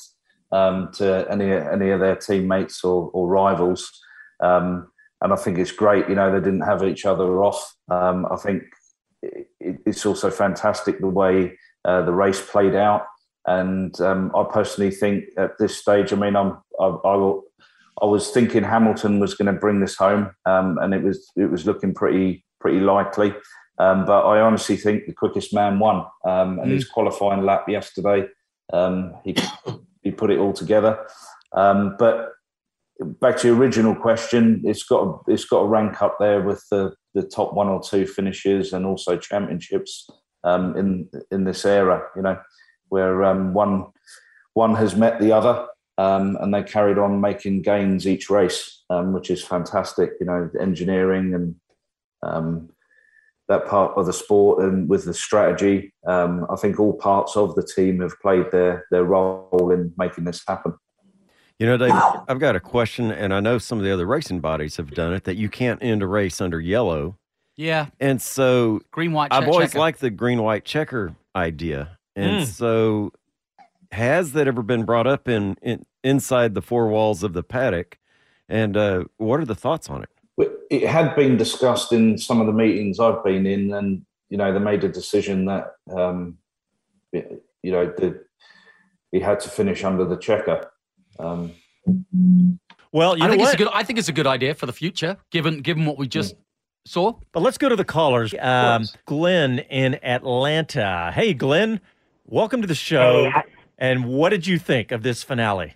um, 0.51 0.91
to 0.94 1.27
any 1.29 1.51
any 1.51 1.89
of 1.89 2.00
their 2.00 2.15
teammates 2.15 2.84
or, 2.84 3.10
or 3.13 3.27
rivals. 3.27 3.91
Um, 4.41 4.91
and 5.22 5.34
I 5.34 5.36
think 5.36 5.58
it's 5.58 5.72
great. 5.72 6.08
You 6.08 6.15
know, 6.15 6.32
they 6.32 6.44
didn't 6.44 6.62
have 6.62 6.84
each 6.84 7.06
other 7.06 7.44
off. 7.44 7.75
Um, 7.89 8.25
I 8.32 8.38
think 8.38 8.63
it, 9.22 9.48
it's 9.86 10.06
also 10.06 10.29
fantastic 10.29 11.00
the 11.00 11.08
way 11.08 11.58
uh, 11.86 12.03
the 12.03 12.13
race 12.13 12.41
played 12.41 12.75
out. 12.75 13.06
And 13.46 14.00
um, 14.01 14.32
I 14.36 14.44
personally 14.51 14.91
think 14.91 15.25
at 15.38 15.58
this 15.58 15.77
stage, 15.77 16.13
I 16.13 16.15
mean, 16.15 16.36
I'm 16.36 16.58
I, 16.79 16.86
I, 16.86 17.15
will, 17.15 17.44
I 18.01 18.06
was 18.06 18.29
thinking 18.32 18.63
Hamilton 18.63 19.20
was 19.20 19.34
going 19.34 19.53
to 19.53 19.60
bring 19.60 19.79
this 19.79 19.96
home, 19.96 20.32
um, 20.46 20.77
and 20.77 20.94
it 20.94 21.03
was 21.03 21.32
it 21.36 21.50
was 21.50 21.65
looking 21.65 21.94
pretty 21.94 22.46
pretty 22.60 22.79
likely. 22.79 23.34
Um, 23.79 24.06
but 24.06 24.25
I 24.25 24.41
honestly 24.41 24.75
think 24.75 25.06
the 25.06 25.13
quickest 25.13 25.53
man 25.53 25.79
won, 25.79 26.06
um, 26.25 26.60
and 26.60 26.68
mm. 26.68 26.74
his 26.74 26.88
qualifying 26.88 27.46
lap 27.46 27.68
yesterday, 27.70 28.27
um, 28.74 29.15
he 29.24 29.36
he 30.01 30.12
put 30.12 30.32
it 30.32 30.39
all 30.39 30.53
together. 30.53 31.00
Um, 31.56 31.96
but 31.98 32.32
back 33.00 33.38
to 33.38 33.48
your 33.48 33.58
original 33.58 33.96
question, 33.96 34.62
it's 34.65 34.84
got 34.84 35.24
it's 35.27 35.46
got 35.46 35.60
a 35.60 35.68
rank 35.68 36.01
up 36.01 36.18
there 36.20 36.41
with 36.41 36.63
the 36.72 36.94
the 37.13 37.24
top 37.24 37.53
one 37.53 37.68
or 37.68 37.82
two 37.82 38.06
finishes 38.06 38.74
and 38.74 38.86
also 38.86 39.18
championships 39.18 40.10
um, 40.44 40.75
in 40.77 41.10
in 41.32 41.44
this 41.44 41.65
era. 41.65 42.03
You 42.15 42.22
know, 42.22 42.38
where 42.89 43.24
um, 43.24 43.53
one 43.53 43.88
one 44.53 44.75
has 44.75 44.96
met 44.96 45.20
the 45.20 45.32
other, 45.32 45.68
and 45.98 46.53
they 46.53 46.63
carried 46.63 46.98
on 46.98 47.22
making 47.22 47.62
gains 47.62 48.08
each 48.08 48.29
race, 48.29 48.84
which 48.89 49.29
is 49.29 49.44
fantastic. 49.44 50.12
You 50.20 50.27
know, 50.27 50.50
engineering 50.60 51.34
and 51.34 51.56
um, 52.22 52.70
that 53.50 53.68
part 53.68 53.98
of 53.98 54.06
the 54.06 54.13
sport 54.13 54.63
and 54.63 54.88
with 54.88 55.06
the 55.06 55.13
strategy. 55.13 55.94
Um, 56.08 56.46
I 56.50 56.56
think 56.56 56.79
all 56.79 56.94
parts 56.94 57.36
of 57.36 57.56
the 57.56 57.63
team 57.63 58.00
have 58.01 58.20
played 58.22 58.51
their 58.51 58.86
their 58.91 59.03
role 59.03 59.72
in 59.74 59.94
making 59.98 60.24
this 60.24 60.41
happen. 60.48 60.74
You 61.58 61.65
know, 61.65 61.75
Dave, 61.75 61.91
I've 62.29 62.39
got 62.39 62.56
a 62.56 62.62
question, 62.62 63.12
and 63.12 63.34
I 63.34 63.41
know 63.41 63.58
some 63.58 63.79
of 63.79 63.84
the 63.84 63.91
other 63.91 64.06
racing 64.06 64.39
bodies 64.39 64.77
have 64.77 64.91
done 64.91 65.13
it 65.13 65.25
that 65.25 65.36
you 65.36 65.50
can't 65.50 65.84
end 65.84 66.01
a 66.01 66.08
race 66.08 66.39
under 66.39 66.62
yellow. 66.62 67.18
Yeah. 67.58 67.88
And 68.00 68.22
so 68.22 68.79
green 68.91 69.12
white. 69.12 69.34
I've 69.34 69.50
always 69.50 69.72
checker. 69.72 69.79
liked 69.79 70.00
the 70.00 70.10
green 70.10 70.41
white 70.41 70.63
checker 70.63 71.15
idea, 71.36 71.98
and. 72.15 72.44
Mm. 72.44 72.46
so 72.46 73.12
has 73.91 74.34
that 74.34 74.48
ever 74.48 74.62
been 74.62 74.86
brought 74.86 75.08
up 75.08 75.27
in, 75.27 75.58
in 75.62 75.86
inside 76.03 76.53
the 76.53 76.62
four 76.62 76.88
walls 76.88 77.24
of 77.24 77.34
the 77.34 77.44
paddock? 77.44 77.98
And 78.48 78.75
uh, 78.75 79.06
what 79.18 79.39
are 79.39 79.46
the 79.46 79.56
thoughts 79.56 79.89
on 79.89 80.03
it? 80.03 80.10
It 80.69 80.88
had 80.88 81.15
been 81.15 81.36
discussed 81.38 81.91
in 81.91 82.17
some 82.17 82.39
of 82.39 82.48
the 82.48 82.53
meetings 82.53 83.00
I've 83.00 83.24
been 83.24 83.46
in, 83.46 83.74
and 83.74 84.05
you 84.29 84.38
know 84.38 84.53
they 84.53 84.60
made 84.60 84.84
a 84.84 84.89
decision 84.89 85.46
that 85.46 85.74
um, 85.96 86.38
you 87.12 87.72
know 87.72 87.86
the, 87.98 88.24
he 89.12 89.19
had 89.19 89.39
to 89.41 89.50
finish 89.50 89.84
under 89.84 90.05
the 90.05 90.17
checker. 90.17 90.72
Um, 91.19 91.51
Well, 92.91 93.17
you 93.17 93.24
I 93.24 93.27
know 93.27 93.31
think 93.34 93.41
what? 93.41 93.48
it's 93.48 93.53
a 93.55 93.58
good. 93.58 93.67
I 93.74 93.84
think 93.84 94.00
it's 94.00 94.08
a 94.10 94.13
good 94.13 94.27
idea 94.27 94.53
for 94.53 94.65
the 94.65 94.74
future, 94.74 95.17
given 95.31 95.62
given 95.62 95.86
what 95.86 95.98
we 95.98 96.08
just 96.08 96.36
saw. 96.86 97.13
But 97.34 97.41
let's 97.41 97.58
go 97.58 97.67
to 97.69 97.75
the 97.75 97.86
callers. 97.86 98.34
Um, 98.39 98.86
Glenn 99.05 99.60
in 99.60 99.96
Atlanta. 100.03 101.12
Hey, 101.13 101.34
Glenn, 101.34 101.81
welcome 102.25 102.62
to 102.62 102.67
the 102.67 102.75
show. 102.75 103.24
Hey, 103.25 103.29
hi- 103.31 103.43
and 103.77 104.05
what 104.05 104.29
did 104.29 104.46
you 104.46 104.60
think 104.60 104.91
of 104.91 105.03
this 105.03 105.24
finale? 105.24 105.74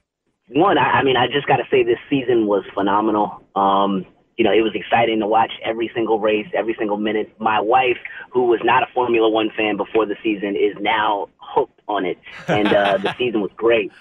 one, 0.50 0.77
I, 0.77 1.00
I 1.00 1.03
mean, 1.03 1.17
I 1.17 1.27
just 1.27 1.48
got 1.48 1.55
to 1.58 1.63
say 1.72 1.84
this 1.84 1.98
season 2.10 2.46
was 2.46 2.63
phenomenal. 2.75 3.41
Um, 3.55 4.05
you 4.38 4.44
know, 4.44 4.52
it 4.52 4.62
was 4.62 4.74
exciting 4.74 5.20
to 5.20 5.28
watch 5.28 5.52
every 5.63 5.92
single 5.94 6.20
race, 6.20 6.48
every 6.56 6.75
single 6.78 6.98
minute. 6.98 7.34
My 7.40 7.60
wife, 7.60 7.98
who 8.32 8.48
was 8.48 8.60
not 8.63 8.84
a 8.84 8.88
Formula 8.94 9.30
One 9.30 9.52
fan 9.56 9.78
before 9.78 10.06
the 10.06 10.16
season, 10.24 10.56
is 10.56 10.75
now 10.82 11.30
hooked 11.38 11.82
on 11.88 12.06
it, 12.06 12.18
and 12.48 12.68
uh, 12.68 12.98
the 12.98 13.13
season 13.18 13.42
was 13.42 13.52
great. 13.56 13.92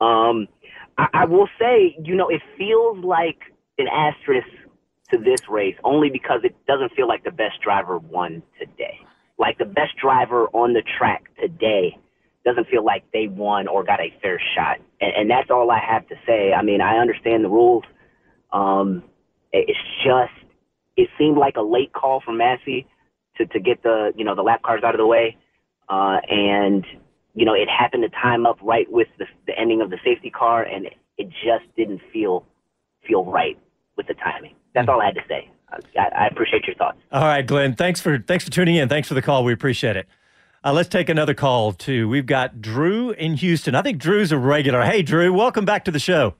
Um, 0.00 0.48
I, 0.98 1.08
I 1.14 1.24
will 1.24 1.48
say, 1.58 1.96
you 2.02 2.14
know, 2.14 2.28
it 2.28 2.42
feels 2.58 3.02
like 3.04 3.38
an 3.78 3.88
asterisk 3.88 4.48
to 5.10 5.18
this 5.18 5.40
race 5.48 5.76
only 5.84 6.10
because 6.10 6.40
it 6.44 6.54
doesn't 6.66 6.92
feel 6.92 7.08
like 7.08 7.24
the 7.24 7.30
best 7.30 7.60
driver 7.62 7.98
won 7.98 8.42
today. 8.58 8.98
Like 9.38 9.58
the 9.58 9.64
best 9.64 9.96
driver 9.96 10.46
on 10.48 10.74
the 10.74 10.82
track 10.98 11.24
today 11.40 11.96
doesn't 12.44 12.68
feel 12.68 12.84
like 12.84 13.04
they 13.12 13.26
won 13.26 13.68
or 13.68 13.82
got 13.84 14.00
a 14.00 14.12
fair 14.22 14.40
shot. 14.54 14.78
And, 15.00 15.12
and 15.16 15.30
that's 15.30 15.50
all 15.50 15.70
I 15.70 15.80
have 15.80 16.06
to 16.08 16.14
say. 16.26 16.52
I 16.52 16.62
mean, 16.62 16.80
I 16.80 16.98
understand 16.98 17.44
the 17.44 17.48
rules. 17.48 17.84
Um, 18.52 19.02
it's 19.52 19.78
just, 20.04 20.32
it 20.96 21.08
seemed 21.18 21.38
like 21.38 21.56
a 21.56 21.62
late 21.62 21.92
call 21.92 22.20
from 22.20 22.38
Masi 22.38 22.86
to, 23.36 23.46
to 23.46 23.60
get 23.60 23.82
the, 23.82 24.12
you 24.16 24.24
know, 24.24 24.34
the 24.34 24.42
lap 24.42 24.62
cars 24.62 24.82
out 24.84 24.94
of 24.94 24.98
the 24.98 25.06
way. 25.06 25.36
Uh, 25.88 26.18
and, 26.28 26.84
you 27.34 27.44
know, 27.44 27.54
it 27.54 27.68
happened 27.68 28.02
to 28.02 28.08
time 28.10 28.46
up 28.46 28.58
right 28.62 28.90
with 28.90 29.08
the, 29.18 29.26
the 29.46 29.58
ending 29.58 29.80
of 29.80 29.90
the 29.90 29.98
safety 30.04 30.30
car 30.30 30.62
and 30.62 30.86
it, 30.86 30.94
it 31.18 31.28
just 31.28 31.64
didn't 31.76 32.00
feel, 32.12 32.44
feel 33.06 33.24
right 33.24 33.58
with 33.96 34.06
the 34.06 34.14
timing. 34.14 34.54
That's 34.74 34.88
all 34.88 35.00
I 35.00 35.06
had 35.06 35.14
to 35.16 35.24
say. 35.28 35.50
I, 35.96 36.24
I 36.24 36.26
appreciate 36.26 36.66
your 36.66 36.76
thoughts. 36.76 36.98
All 37.12 37.22
right, 37.24 37.46
Glenn. 37.46 37.74
Thanks 37.74 38.00
for 38.00 38.18
thanks 38.18 38.44
for 38.44 38.50
tuning 38.50 38.76
in. 38.76 38.88
Thanks 38.88 39.08
for 39.08 39.14
the 39.14 39.22
call. 39.22 39.44
We 39.44 39.52
appreciate 39.52 39.96
it. 39.96 40.08
Uh, 40.64 40.72
let's 40.72 40.88
take 40.88 41.08
another 41.08 41.34
call 41.34 41.72
too. 41.72 42.08
We've 42.08 42.26
got 42.26 42.60
Drew 42.60 43.10
in 43.12 43.34
Houston. 43.34 43.74
I 43.74 43.82
think 43.82 43.98
Drew's 43.98 44.32
a 44.32 44.38
regular. 44.38 44.82
Hey, 44.82 45.02
Drew, 45.02 45.32
welcome 45.32 45.64
back 45.64 45.84
to 45.84 45.90
the 45.90 45.98
show. 45.98 46.34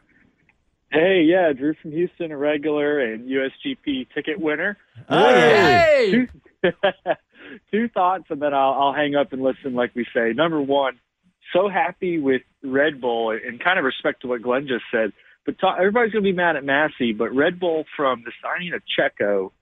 Hey, 0.90 1.22
yeah, 1.24 1.52
Drew 1.52 1.74
from 1.80 1.92
Houston, 1.92 2.32
a 2.32 2.36
regular 2.36 2.98
and 2.98 3.28
USGP 3.28 4.08
ticket 4.12 4.40
winner. 4.40 4.76
Hey, 5.08 6.10
Two, 6.10 6.26
two 7.70 7.88
thoughts, 7.88 8.24
and 8.28 8.42
then 8.42 8.52
I'll, 8.52 8.72
I'll 8.72 8.92
hang 8.92 9.14
up 9.14 9.32
and 9.32 9.40
listen, 9.40 9.74
like 9.74 9.94
we 9.94 10.04
say. 10.14 10.32
Number 10.32 10.60
one, 10.60 10.98
so 11.52 11.68
happy 11.68 12.18
with 12.18 12.42
Red 12.64 13.00
Bull, 13.00 13.30
and 13.30 13.62
kind 13.62 13.78
of 13.78 13.84
respect 13.84 14.22
to 14.22 14.28
what 14.28 14.42
Glenn 14.42 14.66
just 14.66 14.84
said. 14.90 15.12
But 15.46 15.58
ta- 15.60 15.76
everybody's 15.76 16.12
going 16.12 16.24
to 16.24 16.30
be 16.30 16.36
mad 16.36 16.56
at 16.56 16.64
Masi, 16.64 17.16
but 17.16 17.34
Red 17.34 17.60
Bull 17.60 17.84
from 17.96 18.24
the 18.24 18.32
signing 18.42 18.72
of 18.74 18.82
Checo 18.98 19.52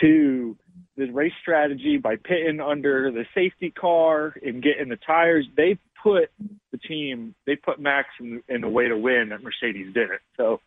to 0.00 0.56
the 0.96 1.10
race 1.10 1.32
strategy 1.40 1.98
by 1.98 2.16
pitting 2.16 2.60
under 2.60 3.10
the 3.10 3.24
safety 3.34 3.70
car 3.70 4.34
and 4.42 4.62
getting 4.62 4.88
the 4.88 4.96
tires, 4.96 5.46
they 5.56 5.78
put 6.02 6.30
the 6.72 6.78
team, 6.78 7.34
they 7.46 7.56
put 7.56 7.78
Max 7.78 8.08
in, 8.18 8.42
in 8.48 8.60
the 8.62 8.68
way 8.68 8.88
to 8.88 8.96
win 8.96 9.28
that 9.30 9.42
Mercedes 9.42 9.92
didn't. 9.92 10.20
So, 10.36 10.60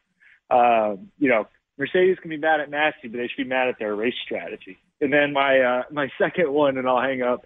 uh, 0.49 0.95
you 1.19 1.29
know, 1.29 1.47
Mercedes 1.77 2.17
can 2.21 2.29
be 2.29 2.37
mad 2.37 2.59
at 2.59 2.69
Masi, 2.69 3.03
but 3.03 3.13
they 3.13 3.27
should 3.27 3.43
be 3.43 3.49
mad 3.49 3.67
at 3.67 3.79
their 3.79 3.95
race 3.95 4.13
strategy. 4.23 4.77
And 5.01 5.11
then 5.11 5.33
my 5.33 5.59
uh, 5.59 5.83
my 5.91 6.09
second 6.17 6.51
one, 6.51 6.77
and 6.77 6.87
I'll 6.87 7.01
hang 7.01 7.21
up. 7.21 7.45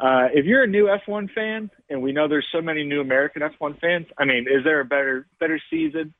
Uh, 0.00 0.28
if 0.32 0.44
you're 0.46 0.62
a 0.62 0.66
new 0.68 0.86
F1 1.08 1.28
fan, 1.34 1.70
and 1.90 2.02
we 2.02 2.12
know 2.12 2.28
there's 2.28 2.46
so 2.52 2.60
many 2.60 2.84
new 2.84 3.00
American 3.00 3.42
F1 3.42 3.80
fans, 3.80 4.06
I 4.16 4.24
mean, 4.24 4.46
is 4.48 4.62
there 4.62 4.80
a 4.80 4.84
better 4.84 5.26
better 5.40 5.60
season 5.70 6.14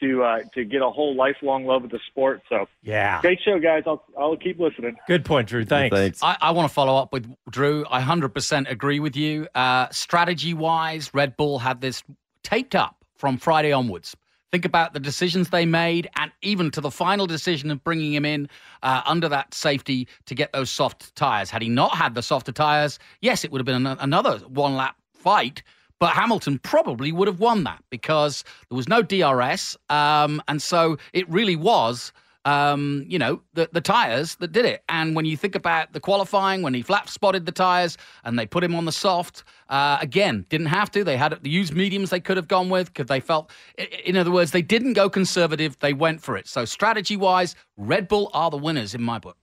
to 0.00 0.22
uh, 0.22 0.38
to 0.54 0.64
get 0.64 0.82
a 0.82 0.90
whole 0.90 1.16
lifelong 1.16 1.64
love 1.66 1.82
of 1.84 1.90
the 1.90 1.98
sport? 2.10 2.42
So 2.48 2.66
Yeah. 2.82 3.20
great 3.22 3.40
show, 3.44 3.58
guys. 3.58 3.84
I'll 3.86 4.04
I'll 4.18 4.36
keep 4.36 4.60
listening. 4.60 4.96
Good 5.08 5.24
point, 5.24 5.48
Drew. 5.48 5.64
Thanks. 5.64 5.96
Thanks. 5.96 6.22
I, 6.22 6.36
I 6.40 6.50
want 6.52 6.68
to 6.68 6.74
follow 6.74 6.96
up 6.96 7.12
with 7.12 7.28
Drew. 7.50 7.84
I 7.90 8.00
100% 8.02 8.70
agree 8.70 9.00
with 9.00 9.16
you. 9.16 9.48
Uh, 9.54 9.88
strategy 9.90 10.54
wise, 10.54 11.12
Red 11.12 11.36
Bull 11.36 11.58
had 11.58 11.80
this 11.80 12.04
taped 12.44 12.74
up 12.76 13.04
from 13.16 13.36
Friday 13.38 13.72
onwards. 13.72 14.16
Think 14.54 14.64
about 14.64 14.92
the 14.92 15.00
decisions 15.00 15.50
they 15.50 15.66
made, 15.66 16.08
and 16.14 16.30
even 16.40 16.70
to 16.70 16.80
the 16.80 16.92
final 16.92 17.26
decision 17.26 17.72
of 17.72 17.82
bringing 17.82 18.14
him 18.14 18.24
in 18.24 18.48
uh, 18.84 19.02
under 19.04 19.28
that 19.28 19.52
safety 19.52 20.06
to 20.26 20.34
get 20.36 20.52
those 20.52 20.70
soft 20.70 21.12
tires. 21.16 21.50
Had 21.50 21.60
he 21.60 21.68
not 21.68 21.96
had 21.96 22.14
the 22.14 22.22
softer 22.22 22.52
tires, 22.52 23.00
yes, 23.20 23.44
it 23.44 23.50
would 23.50 23.58
have 23.58 23.66
been 23.66 23.84
an- 23.84 23.98
another 23.98 24.38
one 24.46 24.76
lap 24.76 24.94
fight. 25.12 25.64
But 25.98 26.10
Hamilton 26.10 26.60
probably 26.60 27.10
would 27.10 27.26
have 27.26 27.40
won 27.40 27.64
that 27.64 27.82
because 27.90 28.44
there 28.68 28.76
was 28.76 28.88
no 28.88 29.02
DRS, 29.02 29.76
um, 29.90 30.40
and 30.46 30.62
so 30.62 30.98
it 31.12 31.28
really 31.28 31.56
was 31.56 32.12
um, 32.44 33.04
you 33.08 33.18
know, 33.18 33.40
the, 33.54 33.68
the 33.72 33.80
tires 33.80 34.36
that 34.36 34.52
did 34.52 34.64
it. 34.64 34.82
And 34.88 35.16
when 35.16 35.24
you 35.24 35.36
think 35.36 35.54
about 35.54 35.92
the 35.92 36.00
qualifying, 36.00 36.62
when 36.62 36.74
he 36.74 36.82
flat 36.82 37.08
spotted 37.08 37.46
the 37.46 37.52
tires 37.52 37.96
and 38.24 38.38
they 38.38 38.46
put 38.46 38.62
him 38.62 38.74
on 38.74 38.84
the 38.84 38.92
soft, 38.92 39.44
uh, 39.68 39.98
again, 40.00 40.44
didn't 40.48 40.66
have 40.66 40.90
to. 40.92 41.04
They 41.04 41.16
had 41.16 41.38
the 41.42 41.50
used 41.50 41.74
mediums 41.74 42.10
they 42.10 42.20
could 42.20 42.36
have 42.36 42.48
gone 42.48 42.68
with 42.68 42.92
because 42.92 43.06
they 43.06 43.20
felt, 43.20 43.50
in 44.04 44.16
other 44.16 44.30
words, 44.30 44.50
they 44.50 44.62
didn't 44.62 44.92
go 44.92 45.08
conservative. 45.08 45.78
They 45.78 45.92
went 45.92 46.20
for 46.22 46.36
it. 46.36 46.46
So 46.46 46.64
strategy 46.64 47.16
wise, 47.16 47.54
Red 47.76 48.08
Bull 48.08 48.30
are 48.34 48.50
the 48.50 48.58
winners 48.58 48.94
in 48.94 49.02
my 49.02 49.18
book. 49.18 49.36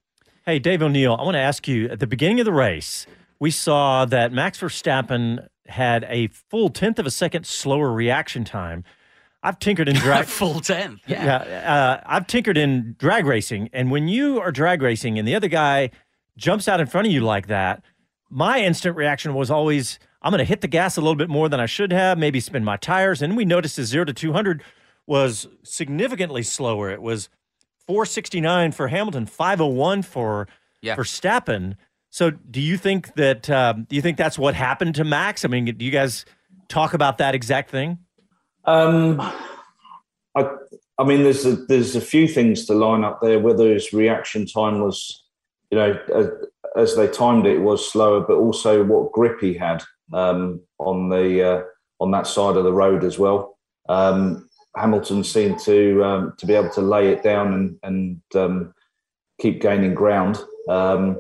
Hey, 0.46 0.60
Dave 0.60 0.82
O'Neill, 0.82 1.16
I 1.20 1.24
want 1.24 1.36
to 1.36 1.42
ask 1.42 1.68
you 1.68 1.88
at 1.90 2.00
the 2.00 2.08
beginning 2.08 2.40
of 2.40 2.46
the 2.46 2.54
race, 2.54 3.06
we 3.40 3.52
saw 3.52 4.06
that 4.06 4.32
Max 4.32 4.60
Verstappen 4.60 5.48
had 5.68 6.06
a 6.10 6.28
full 6.28 6.70
tenth 6.70 7.00
of 7.00 7.06
a 7.06 7.12
second 7.12 7.46
slower 7.46 7.92
reaction 7.92 8.44
time. 8.44 8.84
I've 9.44 9.60
tinkered 9.60 9.88
in 9.90 9.96
drag. 9.96 10.26
Full 10.28 10.60
10. 10.60 11.02
Yeah. 11.08 11.24
yeah, 11.26 11.74
uh, 11.74 12.02
I've 12.06 12.28
tinkered 12.28 12.58
in 12.58 12.96
drag 13.00 13.26
racing, 13.26 13.70
and 13.74 13.90
when 13.92 14.08
you 14.08 14.40
are 14.40 14.52
drag 14.52 14.82
racing 14.82 15.18
and 15.18 15.28
the 15.28 15.36
other 15.36 15.48
guy 15.48 15.90
jumps 16.38 16.68
out 16.68 16.80
in 16.80 16.88
front 16.88 17.08
of 17.08 17.14
you 17.14 17.22
like 17.22 17.48
that, 17.48 17.84
my 18.30 18.60
instant 18.62 18.96
reaction 18.96 19.34
was 19.34 19.50
always, 19.52 20.00
I'm 20.22 20.32
going 20.32 20.40
to 20.40 20.46
hit 20.46 20.62
the 20.62 20.68
gas 20.68 20.96
a 20.96 21.02
little 21.02 21.16
bit 21.16 21.30
more 21.30 21.50
than 21.50 21.60
I 21.60 21.66
should 21.66 21.92
have, 21.92 22.18
maybe 22.18 22.40
spin 22.40 22.64
my 22.64 22.78
tires. 22.78 23.22
And 23.22 23.36
we 23.36 23.44
noticed 23.46 23.76
the 23.76 23.84
zero 23.84 24.06
to 24.06 24.14
200 24.14 24.64
was 25.08 25.48
significantly 25.64 26.44
slower. 26.44 26.90
It 26.92 27.02
was 27.02 27.28
469 27.88 28.72
for 28.72 28.88
Hamilton, 28.88 29.26
501 29.26 30.04
for 30.04 30.48
Yeah. 30.82 30.96
Verstappen. 30.96 31.76
So, 32.10 32.30
do 32.32 32.62
you 32.62 32.78
think 32.78 33.14
that 33.16 33.50
um, 33.50 33.86
do 33.90 33.96
you 33.96 34.02
think 34.02 34.18
that's 34.18 34.38
what 34.38 34.54
happened 34.54 34.96
to 34.96 35.04
Max? 35.04 35.44
I 35.46 35.48
mean, 35.48 35.66
do 35.66 35.84
you 35.86 35.92
guys 35.92 36.26
talk 36.68 36.94
about 36.94 37.18
that 37.20 37.36
exact 37.36 37.70
thing? 37.70 38.00
Um, 38.66 39.20
I, 40.36 40.50
I 40.98 41.04
mean, 41.04 41.24
there's 41.24 41.46
a, 41.46 41.56
there's 41.56 41.96
a 41.96 42.02
few 42.02 42.28
things 42.28 42.66
to 42.66 42.74
line 42.74 43.04
up 43.04 43.22
there. 43.22 43.40
Whether 43.40 43.74
his 43.74 43.94
reaction 43.94 44.46
time 44.46 44.82
was, 44.82 45.24
you 45.72 45.78
know, 45.78 46.00
as, 46.14 46.30
as 46.76 46.96
they 46.96 47.08
timed 47.08 47.46
it, 47.46 47.58
it 47.58 47.62
was 47.62 47.92
slower, 47.92 48.22
but 48.22 48.38
also 48.38 48.84
what 48.84 49.12
grip 49.12 49.40
he 49.42 49.54
had 49.54 49.84
um, 50.14 50.62
on 50.80 51.10
the 51.10 51.44
uh, 51.44 51.64
on 52.00 52.12
that 52.12 52.28
side 52.28 52.56
of 52.56 52.64
the 52.64 52.74
road 52.74 53.04
as 53.04 53.18
well. 53.18 53.58
Um, 53.90 54.50
Hamilton 54.76 55.24
seemed 55.24 55.60
to 55.60 56.04
um, 56.04 56.34
to 56.38 56.46
be 56.46 56.54
able 56.54 56.70
to 56.72 56.82
lay 56.82 57.10
it 57.10 57.24
down 57.24 57.54
and 57.54 57.80
and 57.84 58.22
um, 58.36 58.74
keep 59.40 59.62
gaining 59.62 59.94
ground. 59.94 60.40
Um, 60.70 61.18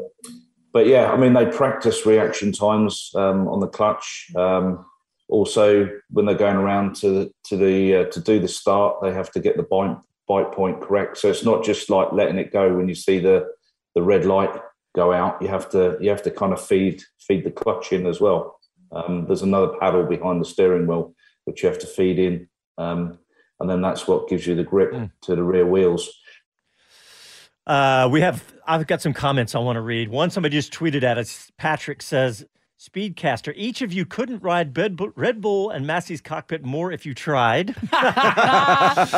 but 0.73 0.87
yeah, 0.87 1.11
I 1.11 1.17
mean, 1.17 1.33
they 1.33 1.47
practice 1.47 2.05
reaction 2.05 2.53
times 2.53 3.11
on 3.13 3.59
the 3.59 3.67
clutch. 3.67 4.27
Um, 4.37 4.85
also, 5.31 5.89
when 6.09 6.25
they're 6.25 6.35
going 6.35 6.57
around 6.57 6.95
to 6.97 7.33
to 7.45 7.57
the 7.57 7.95
uh, 7.95 8.05
to 8.07 8.19
do 8.19 8.39
the 8.39 8.49
start, 8.49 9.01
they 9.01 9.13
have 9.13 9.31
to 9.31 9.39
get 9.39 9.55
the 9.55 9.63
bite 9.63 9.97
bite 10.27 10.51
point 10.51 10.81
correct. 10.81 11.17
So 11.17 11.29
it's 11.29 11.45
not 11.45 11.63
just 11.63 11.89
like 11.89 12.11
letting 12.11 12.37
it 12.37 12.51
go 12.51 12.75
when 12.75 12.89
you 12.89 12.95
see 12.95 13.17
the 13.19 13.47
the 13.95 14.03
red 14.03 14.25
light 14.25 14.53
go 14.93 15.13
out. 15.13 15.41
You 15.41 15.47
have 15.47 15.69
to 15.71 15.97
you 16.01 16.09
have 16.09 16.21
to 16.23 16.31
kind 16.31 16.51
of 16.51 16.61
feed 16.61 17.01
feed 17.17 17.45
the 17.45 17.51
clutch 17.51 17.93
in 17.93 18.05
as 18.05 18.19
well. 18.19 18.59
Um, 18.91 19.25
there's 19.25 19.41
another 19.41 19.77
paddle 19.79 20.03
behind 20.03 20.41
the 20.41 20.45
steering 20.45 20.85
wheel 20.85 21.15
which 21.45 21.63
you 21.63 21.69
have 21.69 21.79
to 21.79 21.87
feed 21.87 22.19
in, 22.19 22.49
um, 22.77 23.17
and 23.59 23.69
then 23.69 23.81
that's 23.81 24.07
what 24.07 24.27
gives 24.27 24.45
you 24.45 24.53
the 24.53 24.65
grip 24.65 24.91
mm. 24.91 25.11
to 25.23 25.35
the 25.35 25.43
rear 25.43 25.65
wheels. 25.65 26.09
Uh, 27.65 28.09
we 28.11 28.19
have. 28.19 28.43
I've 28.67 28.85
got 28.85 29.01
some 29.01 29.13
comments 29.13 29.55
I 29.55 29.59
want 29.59 29.77
to 29.77 29.81
read. 29.81 30.09
One 30.09 30.29
somebody 30.29 30.57
just 30.57 30.73
tweeted 30.73 31.03
at 31.03 31.17
us. 31.17 31.51
Patrick 31.57 32.01
says, 32.01 32.45
Speedcaster, 32.81 33.53
each 33.55 33.83
of 33.83 33.93
you 33.93 34.07
couldn't 34.07 34.41
ride 34.41 34.75
Red 34.75 35.39
Bull 35.39 35.69
and 35.69 35.85
Masi's 35.85 36.19
cockpit 36.19 36.65
more 36.65 36.91
if 36.91 37.05
you 37.05 37.13
tried. 37.13 37.75
uh, 37.93 39.09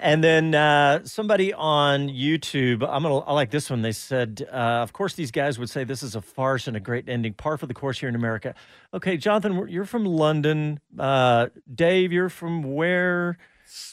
and 0.00 0.22
then 0.22 0.54
uh, 0.54 1.00
somebody 1.02 1.52
on 1.52 2.08
YouTube, 2.08 2.88
I'm 2.88 3.02
gonna, 3.02 3.18
I 3.18 3.32
like 3.32 3.50
this 3.50 3.68
one. 3.68 3.82
They 3.82 3.90
said, 3.90 4.46
uh, 4.52 4.54
of 4.54 4.92
course, 4.92 5.14
these 5.14 5.32
guys 5.32 5.58
would 5.58 5.70
say 5.70 5.82
this 5.82 6.04
is 6.04 6.14
a 6.14 6.22
farce 6.22 6.68
and 6.68 6.76
a 6.76 6.80
great 6.80 7.08
ending, 7.08 7.34
par 7.34 7.58
for 7.58 7.66
the 7.66 7.74
course 7.74 7.98
here 7.98 8.08
in 8.08 8.14
America. 8.14 8.54
Okay, 8.94 9.16
Jonathan, 9.16 9.66
you're 9.68 9.84
from 9.84 10.04
London. 10.04 10.78
Uh, 10.96 11.48
Dave, 11.74 12.12
you're 12.12 12.28
from 12.28 12.62
where? 12.62 13.38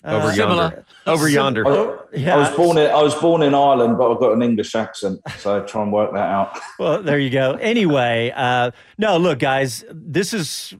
Over 0.03 0.27
uh, 0.27 0.33
yonder. 0.33 0.85
Over 1.05 1.29
yonder. 1.29 1.67
I, 1.67 1.97
yeah. 2.13 2.35
I 2.35 2.37
was 2.37 2.55
born 2.55 2.77
in 2.77 2.91
I 2.91 3.01
was 3.01 3.15
born 3.15 3.41
in 3.41 3.53
Ireland, 3.53 3.97
but 3.97 4.11
I've 4.11 4.19
got 4.19 4.33
an 4.33 4.41
English 4.41 4.75
accent, 4.75 5.21
so 5.37 5.57
I 5.57 5.65
try 5.65 5.83
and 5.83 5.91
work 5.91 6.11
that 6.13 6.29
out. 6.29 6.59
well, 6.79 7.01
there 7.01 7.19
you 7.19 7.29
go. 7.29 7.53
Anyway, 7.53 8.31
uh, 8.35 8.71
no, 8.97 9.17
look, 9.17 9.39
guys, 9.39 9.83
this 9.91 10.33
is 10.33 10.75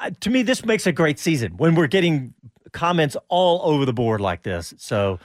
uh, 0.00 0.10
to 0.20 0.30
me 0.30 0.42
this 0.42 0.64
makes 0.64 0.86
a 0.86 0.92
great 0.92 1.18
season 1.18 1.52
when 1.56 1.74
we're 1.74 1.86
getting 1.86 2.34
comments 2.72 3.16
all 3.28 3.60
over 3.64 3.84
the 3.84 3.92
board 3.92 4.20
like 4.20 4.42
this. 4.42 4.74
So, 4.78 5.18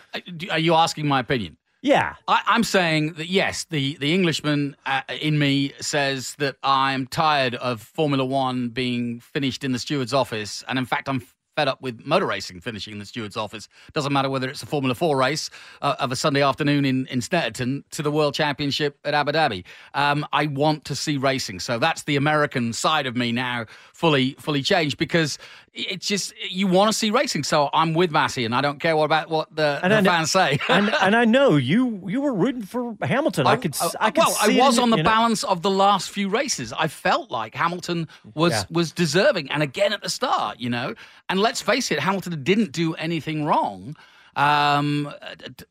are 0.49 0.59
you 0.59 0.73
asking 0.73 1.07
my 1.07 1.19
opinion? 1.19 1.57
Yeah, 1.85 2.15
I, 2.27 2.41
am 2.47 2.63
saying 2.63 3.13
that 3.13 3.27
yes, 3.27 3.65
the 3.65 3.95
the 3.97 4.11
Englishman 4.11 4.75
uh, 4.87 5.01
in 5.21 5.37
me 5.37 5.73
says 5.79 6.33
that 6.39 6.55
I'm 6.63 7.05
tired 7.05 7.53
of 7.53 7.79
Formula 7.79 8.25
One 8.25 8.69
being 8.69 9.19
finished 9.19 9.63
in 9.63 9.71
the 9.71 9.77
steward's 9.77 10.11
office, 10.11 10.63
and 10.67 10.79
in 10.79 10.87
fact, 10.87 11.07
I'm 11.07 11.21
fed 11.55 11.67
up 11.67 11.81
with 11.81 12.05
motor 12.05 12.25
racing 12.25 12.59
finishing 12.59 12.93
in 12.93 12.99
the 12.99 13.05
steward's 13.05 13.37
office. 13.37 13.67
Doesn't 13.93 14.11
matter 14.11 14.29
whether 14.29 14.49
it's 14.49 14.61
a 14.61 14.65
Formula 14.65 14.93
4 14.93 15.17
race 15.17 15.49
uh, 15.81 15.95
of 15.99 16.11
a 16.11 16.15
Sunday 16.15 16.41
afternoon 16.41 16.85
in, 16.85 17.07
in 17.07 17.19
Snetterton 17.19 17.83
to 17.91 18.01
the 18.01 18.11
World 18.11 18.33
Championship 18.33 18.97
at 19.05 19.13
Abu 19.13 19.31
Dhabi. 19.31 19.63
Um, 19.93 20.25
I 20.33 20.47
want 20.47 20.85
to 20.85 20.95
see 20.95 21.17
racing. 21.17 21.59
So 21.59 21.79
that's 21.79 22.03
the 22.03 22.17
American 22.17 22.73
side 22.73 23.07
of 23.07 23.15
me 23.15 23.31
now 23.31 23.65
fully 23.93 24.35
fully 24.39 24.61
changed 24.61 24.97
because 24.97 25.37
it's 25.75 26.07
just 26.07 26.33
you 26.49 26.67
want 26.67 26.91
to 26.91 26.97
see 26.97 27.11
racing. 27.11 27.43
So 27.43 27.69
I'm 27.73 27.93
with 27.93 28.11
Masi, 28.11 28.45
and 28.45 28.55
I 28.55 28.61
don't 28.61 28.79
care 28.79 28.95
what 28.95 29.05
about 29.05 29.29
what 29.29 29.53
the, 29.55 29.79
the 29.83 30.01
fans 30.03 30.31
say. 30.31 30.57
and, 30.69 30.93
and, 31.01 31.15
I 31.15 31.25
know 31.35 31.57
you 31.57 32.01
you 32.07 32.21
were 32.21 32.33
rooting 32.33 32.63
for 32.63 32.95
Hamilton. 33.01 33.45
I, 33.45 33.51
I 33.51 33.57
could, 33.57 33.75
uh, 33.79 33.89
I, 33.99 34.11
could 34.11 34.23
well, 34.25 34.37
I 34.41 34.57
was 34.57 34.79
on 34.79 34.89
the 34.89 35.03
balance 35.03 35.43
know? 35.43 35.49
of 35.49 35.61
the 35.61 35.69
last 35.69 36.09
few 36.09 36.29
races. 36.29 36.73
I 36.73 36.87
felt 36.87 37.29
like 37.29 37.53
Hamilton 37.53 38.07
was 38.33 38.53
yeah. 38.53 38.63
was 38.71 38.91
deserving, 38.91 39.51
and 39.51 39.61
again 39.61 39.93
at 39.93 40.01
the 40.01 40.09
start, 40.09 40.59
you 40.59 40.69
know. 40.69 40.95
And 41.29 41.39
let's 41.39 41.61
face 41.61 41.91
it, 41.91 41.99
Hamilton 41.99 42.43
didn't 42.43 42.71
do 42.71 42.93
anything 42.95 43.45
wrong 43.45 43.95
um, 44.35 45.11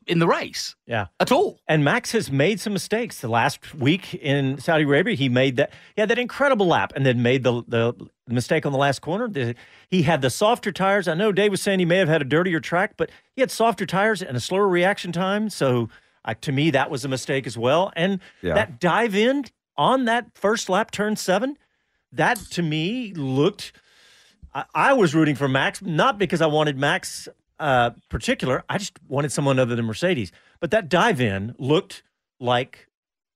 in 0.07 0.19
the 0.19 0.27
race. 0.27 0.75
Yeah. 0.85 1.07
At 1.19 1.31
all. 1.31 1.59
And 1.67 1.83
Max 1.83 2.11
has 2.11 2.31
made 2.31 2.59
some 2.59 2.73
mistakes. 2.73 3.21
The 3.21 3.27
last 3.27 3.75
week 3.75 4.13
in 4.15 4.57
Saudi 4.59 4.83
Arabia, 4.83 5.15
he 5.15 5.29
made 5.29 5.57
that, 5.57 5.71
yeah, 5.95 6.05
that 6.05 6.17
incredible 6.17 6.67
lap 6.67 6.93
and 6.95 7.05
then 7.05 7.21
made 7.21 7.43
the, 7.43 7.63
the 7.67 7.93
mistake 8.27 8.65
on 8.65 8.71
the 8.71 8.77
last 8.77 9.01
corner. 9.01 9.27
The, 9.27 9.55
he 9.89 10.03
had 10.03 10.21
the 10.21 10.29
softer 10.29 10.71
tires. 10.71 11.07
I 11.07 11.13
know 11.13 11.31
Dave 11.31 11.51
was 11.51 11.61
saying 11.61 11.79
he 11.79 11.85
may 11.85 11.97
have 11.97 12.07
had 12.07 12.21
a 12.21 12.25
dirtier 12.25 12.59
track, 12.59 12.93
but 12.97 13.09
he 13.33 13.41
had 13.41 13.51
softer 13.51 13.85
tires 13.85 14.21
and 14.21 14.35
a 14.35 14.39
slower 14.39 14.67
reaction 14.67 15.11
time. 15.11 15.49
So 15.49 15.89
uh, 16.23 16.33
to 16.41 16.51
me, 16.51 16.71
that 16.71 16.89
was 16.89 17.05
a 17.05 17.07
mistake 17.07 17.45
as 17.45 17.57
well. 17.57 17.93
And 17.95 18.19
yeah. 18.41 18.55
that 18.55 18.79
dive 18.79 19.15
in 19.15 19.45
on 19.77 20.05
that 20.05 20.27
first 20.33 20.69
lap, 20.69 20.91
turn 20.91 21.15
seven, 21.15 21.57
that 22.11 22.37
to 22.51 22.61
me 22.61 23.13
looked. 23.13 23.73
I, 24.53 24.65
I 24.73 24.93
was 24.93 25.13
rooting 25.13 25.35
for 25.35 25.47
Max, 25.47 25.81
not 25.81 26.17
because 26.17 26.41
I 26.41 26.47
wanted 26.47 26.77
Max 26.77 27.27
uh, 27.59 27.91
particular, 28.09 28.63
I 28.69 28.77
just 28.77 28.97
wanted 29.07 29.31
someone 29.31 29.59
other 29.59 29.75
than 29.75 29.85
Mercedes. 29.85 30.31
But 30.59 30.71
that 30.71 30.89
dive 30.89 31.21
in 31.21 31.55
looked 31.57 32.03
like 32.39 32.87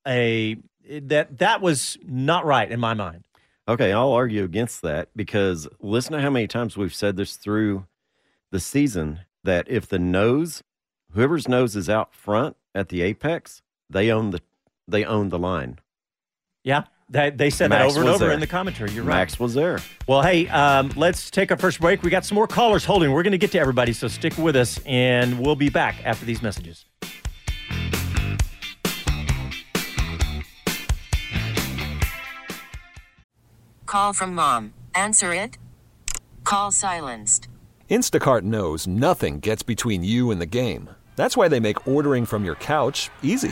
a 0.08 0.58
that 0.90 1.38
that 1.38 1.62
was 1.62 1.98
not 2.04 2.46
right 2.46 2.70
in 2.70 2.80
my 2.80 2.94
mind. 2.94 3.24
Okay, 3.68 3.92
I'll 3.94 4.12
argue 4.12 4.44
against 4.44 4.82
that 4.82 5.10
because 5.16 5.68
listen 5.80 6.14
to 6.14 6.22
how 6.22 6.32
many 6.32 6.48
times 6.48 6.76
we've 6.76 6.94
said 6.94 7.18
this 7.18 7.36
through 7.36 7.86
the 8.52 8.60
season 8.60 9.20
that 9.44 9.70
if 9.70 9.88
the 9.88 10.00
nose, 10.00 10.64
whoever's 11.12 11.48
nose 11.48 11.76
is 11.76 11.90
out 11.90 12.14
front 12.14 12.58
at 12.74 12.90
the 12.90 13.02
apex, 13.02 13.62
they 13.90 14.12
own 14.12 14.32
the 14.32 14.42
they 14.88 15.06
own 15.06 15.30
the 15.30 15.40
line. 15.40 15.80
Yeah, 16.64 16.84
they, 17.10 17.32
they 17.32 17.50
said 17.50 17.70
Max 17.70 17.94
that 17.94 18.00
over 18.00 18.00
and 18.02 18.10
over 18.10 18.26
there. 18.26 18.34
in 18.34 18.40
the 18.40 18.48
commentary. 18.48 18.92
You're 18.92 19.04
right. 19.04 19.16
Max 19.16 19.40
was 19.40 19.54
there. 19.54 19.80
Well, 20.08 20.22
hey, 20.22 20.48
um, 20.50 20.92
let's 20.96 21.32
take 21.32 21.52
our 21.52 21.58
first 21.58 21.80
break. 21.82 22.04
We 22.04 22.10
got 22.10 22.24
some 22.24 22.36
more 22.36 22.48
callers 22.48 22.86
holding. 22.86 23.12
We're 23.12 23.24
going 23.24 23.32
to 23.32 23.38
get 23.40 23.52
to 23.54 23.60
everybody, 23.60 23.94
so 23.94 24.08
stick 24.08 24.38
with 24.38 24.56
us, 24.56 24.80
and 24.86 25.40
we'll 25.40 25.56
be 25.56 25.70
back 25.70 25.96
after 26.06 26.26
these 26.26 26.42
messages. 26.42 26.86
Call 33.86 34.14
from 34.14 34.36
mom. 34.36 34.74
Answer 34.94 35.34
it. 35.34 35.58
Call 36.44 36.72
silenced. 36.72 37.48
Instacart 37.90 38.44
knows 38.44 38.86
nothing 38.86 39.40
gets 39.40 39.64
between 39.64 40.04
you 40.04 40.30
and 40.30 40.40
the 40.40 40.46
game. 40.46 40.92
That's 41.16 41.36
why 41.36 41.48
they 41.48 41.60
make 41.60 41.88
ordering 41.88 42.26
from 42.26 42.46
your 42.46 42.56
couch 42.56 43.10
easy. 43.24 43.52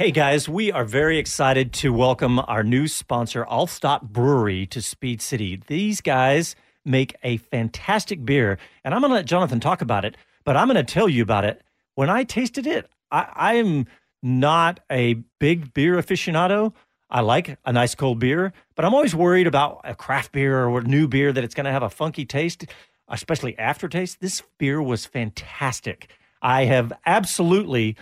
Hey 0.00 0.12
guys, 0.12 0.48
we 0.48 0.72
are 0.72 0.86
very 0.86 1.18
excited 1.18 1.74
to 1.74 1.92
welcome 1.92 2.38
our 2.38 2.62
new 2.62 2.88
sponsor, 2.88 3.44
Altstadt 3.44 4.00
Brewery, 4.00 4.64
to 4.68 4.80
Speed 4.80 5.20
City. 5.20 5.60
These 5.66 6.00
guys 6.00 6.56
make 6.86 7.14
a 7.22 7.36
fantastic 7.36 8.24
beer, 8.24 8.56
and 8.82 8.94
I'm 8.94 9.02
going 9.02 9.10
to 9.10 9.16
let 9.16 9.26
Jonathan 9.26 9.60
talk 9.60 9.82
about 9.82 10.06
it, 10.06 10.16
but 10.42 10.56
I'm 10.56 10.68
going 10.68 10.82
to 10.82 10.90
tell 10.90 11.06
you 11.06 11.22
about 11.22 11.44
it. 11.44 11.60
When 11.96 12.08
I 12.08 12.24
tasted 12.24 12.66
it, 12.66 12.88
I, 13.10 13.56
am 13.56 13.84
not 14.22 14.80
a 14.90 15.16
big 15.38 15.74
beer 15.74 15.96
aficionado. 15.96 16.72
I 17.10 17.20
like 17.20 17.58
a 17.66 17.72
nice 17.74 17.94
cold 17.94 18.20
beer, 18.20 18.54
but 18.76 18.86
I'm 18.86 18.94
always 18.94 19.14
worried 19.14 19.46
about 19.46 19.82
a 19.84 19.94
craft 19.94 20.32
beer 20.32 20.64
or 20.66 20.78
a 20.78 20.82
new 20.82 21.08
beer 21.08 21.30
that 21.30 21.44
it's 21.44 21.54
going 21.54 21.66
to 21.66 21.72
have 21.72 21.82
a 21.82 21.90
funky 21.90 22.24
taste, 22.24 22.64
especially 23.06 23.58
aftertaste. 23.58 24.18
This 24.22 24.42
beer 24.56 24.80
was 24.80 25.04
fantastic. 25.04 26.08
I 26.40 26.64
have 26.64 26.90
absolutely 27.04 27.98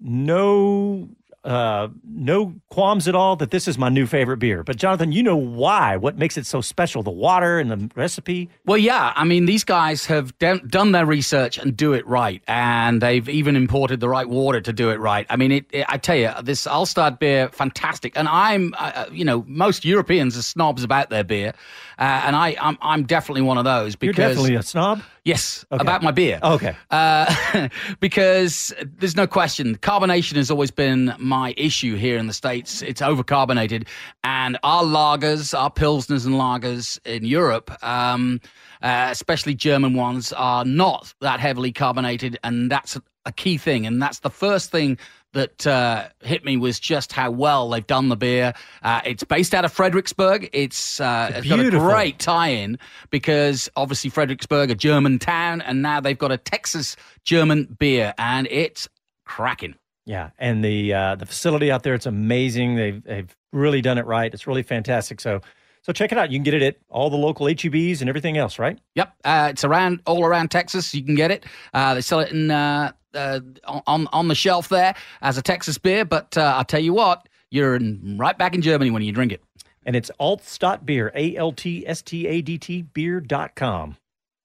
no 0.00 1.08
uh, 1.44 1.88
no 2.04 2.54
qualms 2.70 3.06
at 3.06 3.14
all 3.14 3.36
that 3.36 3.50
this 3.50 3.68
is 3.68 3.76
my 3.76 3.88
new 3.90 4.06
favorite 4.06 4.38
beer. 4.38 4.62
But 4.62 4.76
Jonathan, 4.76 5.12
you 5.12 5.22
know 5.22 5.36
why? 5.36 5.96
What 5.96 6.16
makes 6.16 6.38
it 6.38 6.46
so 6.46 6.60
special? 6.60 7.02
The 7.02 7.10
water 7.10 7.58
and 7.58 7.70
the 7.70 7.90
recipe. 7.94 8.48
Well, 8.64 8.78
yeah. 8.78 9.12
I 9.14 9.24
mean, 9.24 9.44
these 9.44 9.62
guys 9.62 10.06
have 10.06 10.36
done, 10.38 10.66
done 10.66 10.92
their 10.92 11.04
research 11.04 11.58
and 11.58 11.76
do 11.76 11.92
it 11.92 12.06
right, 12.06 12.42
and 12.48 13.02
they've 13.02 13.28
even 13.28 13.56
imported 13.56 14.00
the 14.00 14.08
right 14.08 14.28
water 14.28 14.60
to 14.62 14.72
do 14.72 14.90
it 14.90 14.98
right. 14.98 15.26
I 15.28 15.36
mean, 15.36 15.52
it, 15.52 15.66
it, 15.70 15.84
I 15.88 15.98
tell 15.98 16.16
you, 16.16 16.30
this 16.42 16.66
Altstadt 16.66 17.18
beer, 17.18 17.50
fantastic. 17.50 18.16
And 18.16 18.26
I'm, 18.28 18.74
uh, 18.78 18.92
uh 18.94 19.06
you 19.12 19.24
know, 19.24 19.44
most 19.46 19.84
Europeans 19.84 20.38
are 20.38 20.42
snobs 20.42 20.82
about 20.82 21.10
their 21.10 21.24
beer, 21.24 21.52
uh, 21.98 22.22
and 22.24 22.34
I, 22.36 22.56
I'm, 22.60 22.78
I'm 22.80 23.04
definitely 23.04 23.42
one 23.42 23.58
of 23.58 23.64
those 23.64 23.96
because 23.96 24.16
You're 24.16 24.28
definitely 24.28 24.54
a 24.56 24.62
snob. 24.62 25.02
Yes, 25.24 25.64
Okay. 25.72 25.80
about 25.80 26.02
my 26.02 26.10
beer. 26.10 26.38
Okay. 26.42 26.76
Uh, 26.90 27.68
because 28.00 28.74
there's 28.98 29.16
no 29.16 29.26
question, 29.26 29.76
carbonation 29.76 30.36
has 30.36 30.50
always 30.50 30.70
been 30.70 31.14
my 31.18 31.33
issue 31.56 31.96
here 31.96 32.18
in 32.18 32.26
the 32.26 32.32
States. 32.32 32.82
It's 32.82 33.00
overcarbonated. 33.00 33.86
And 34.22 34.58
our 34.62 34.84
lagers, 34.84 35.58
our 35.58 35.70
Pilsners 35.70 36.26
and 36.26 36.34
lagers 36.34 36.98
in 37.04 37.24
Europe, 37.24 37.70
um, 37.82 38.40
uh, 38.82 39.08
especially 39.10 39.54
German 39.54 39.94
ones, 39.94 40.32
are 40.32 40.64
not 40.64 41.12
that 41.20 41.40
heavily 41.40 41.72
carbonated. 41.72 42.38
And 42.44 42.70
that's 42.70 42.96
a, 42.96 43.02
a 43.24 43.32
key 43.32 43.58
thing. 43.58 43.86
And 43.86 44.00
that's 44.00 44.20
the 44.20 44.30
first 44.30 44.70
thing 44.70 44.98
that 45.32 45.66
uh, 45.66 46.08
hit 46.20 46.44
me 46.44 46.56
was 46.56 46.78
just 46.80 47.12
how 47.12 47.30
well 47.30 47.68
they've 47.68 47.86
done 47.86 48.08
the 48.08 48.16
beer. 48.16 48.54
Uh, 48.82 49.00
it's 49.04 49.24
based 49.24 49.52
out 49.52 49.64
of 49.64 49.72
Fredericksburg. 49.72 50.48
It's, 50.52 51.00
uh, 51.00 51.32
it's 51.34 51.48
got 51.48 51.60
a 51.60 51.70
great 51.70 52.18
tie-in 52.18 52.78
because 53.10 53.68
obviously 53.76 54.10
Fredericksburg, 54.10 54.70
a 54.70 54.74
German 54.74 55.18
town, 55.18 55.60
and 55.60 55.82
now 55.82 56.00
they've 56.00 56.18
got 56.18 56.30
a 56.32 56.38
Texas 56.38 56.96
German 57.24 57.76
beer, 57.78 58.14
and 58.16 58.46
it's 58.50 58.88
cracking. 59.24 59.74
Yeah, 60.06 60.30
and 60.38 60.64
the 60.64 60.92
uh, 60.92 61.14
the 61.14 61.26
facility 61.26 61.70
out 61.72 61.82
there, 61.82 61.94
it's 61.94 62.06
amazing. 62.06 62.76
They've 62.76 63.02
they've 63.02 63.36
really 63.52 63.80
done 63.80 63.98
it 63.98 64.06
right. 64.06 64.32
It's 64.32 64.46
really 64.46 64.62
fantastic. 64.62 65.20
So 65.20 65.40
so 65.84 65.92
check 65.92 66.12
it 66.12 66.18
out. 66.18 66.30
You 66.30 66.38
can 66.38 66.44
get 66.44 66.54
it 66.54 66.62
at 66.62 66.76
all 66.88 67.10
the 67.10 67.16
local 67.16 67.46
HEBs 67.46 68.00
and 68.00 68.08
everything 68.08 68.38
else, 68.38 68.58
right? 68.58 68.78
Yep, 68.94 69.14
uh, 69.24 69.48
it's 69.50 69.64
around 69.64 70.00
all 70.06 70.24
around 70.24 70.50
Texas. 70.50 70.94
You 70.94 71.02
can 71.02 71.14
get 71.14 71.30
it. 71.30 71.44
Uh, 71.74 71.94
they 71.94 72.00
sell 72.00 72.20
it 72.20 72.32
in 72.32 72.50
uh, 72.50 72.92
uh, 73.14 73.40
on 73.86 74.08
on 74.12 74.28
the 74.28 74.34
shelf 74.34 74.68
there 74.68 74.94
as 75.22 75.38
a 75.38 75.42
Texas 75.42 75.78
beer. 75.78 76.04
But 76.04 76.36
uh, 76.36 76.54
I'll 76.56 76.64
tell 76.64 76.80
you 76.80 76.94
what, 76.94 77.28
you're 77.50 77.76
in, 77.76 78.16
right 78.18 78.36
back 78.36 78.54
in 78.54 78.62
Germany 78.62 78.90
when 78.90 79.02
you 79.02 79.12
drink 79.12 79.32
it. 79.32 79.42
And 79.86 79.94
it's 79.94 80.10
Altstadt 80.18 80.86
Beer, 80.86 81.12
A 81.14 81.36
L 81.36 81.52
T 81.52 81.86
S 81.86 82.02
T 82.02 82.26
A 82.26 82.42
D 82.42 82.58
T 82.58 82.82
beer.com. 82.82 83.96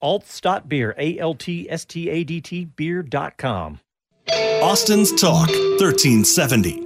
Altstadt 0.04 0.70
Beer, 0.70 0.96
A 0.98 1.18
L 1.20 1.36
T 1.36 1.70
S 1.70 1.86
T 1.86 2.10
A 2.10 2.24
D 2.24 2.42
T 2.42 2.66
beer.com. 2.66 3.80
Austin's 4.34 5.12
Talk 5.12 5.48
1370. 5.80 6.84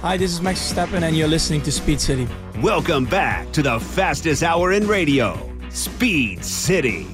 Hi, 0.00 0.16
this 0.16 0.32
is 0.32 0.42
Max 0.42 0.60
Verstappen, 0.60 1.02
and 1.02 1.16
you're 1.16 1.28
listening 1.28 1.62
to 1.62 1.72
Speed 1.72 2.00
City. 2.00 2.28
Welcome 2.60 3.06
back 3.06 3.50
to 3.52 3.62
the 3.62 3.80
fastest 3.80 4.42
hour 4.42 4.72
in 4.72 4.86
radio, 4.86 5.38
Speed 5.70 6.44
City. 6.44 7.06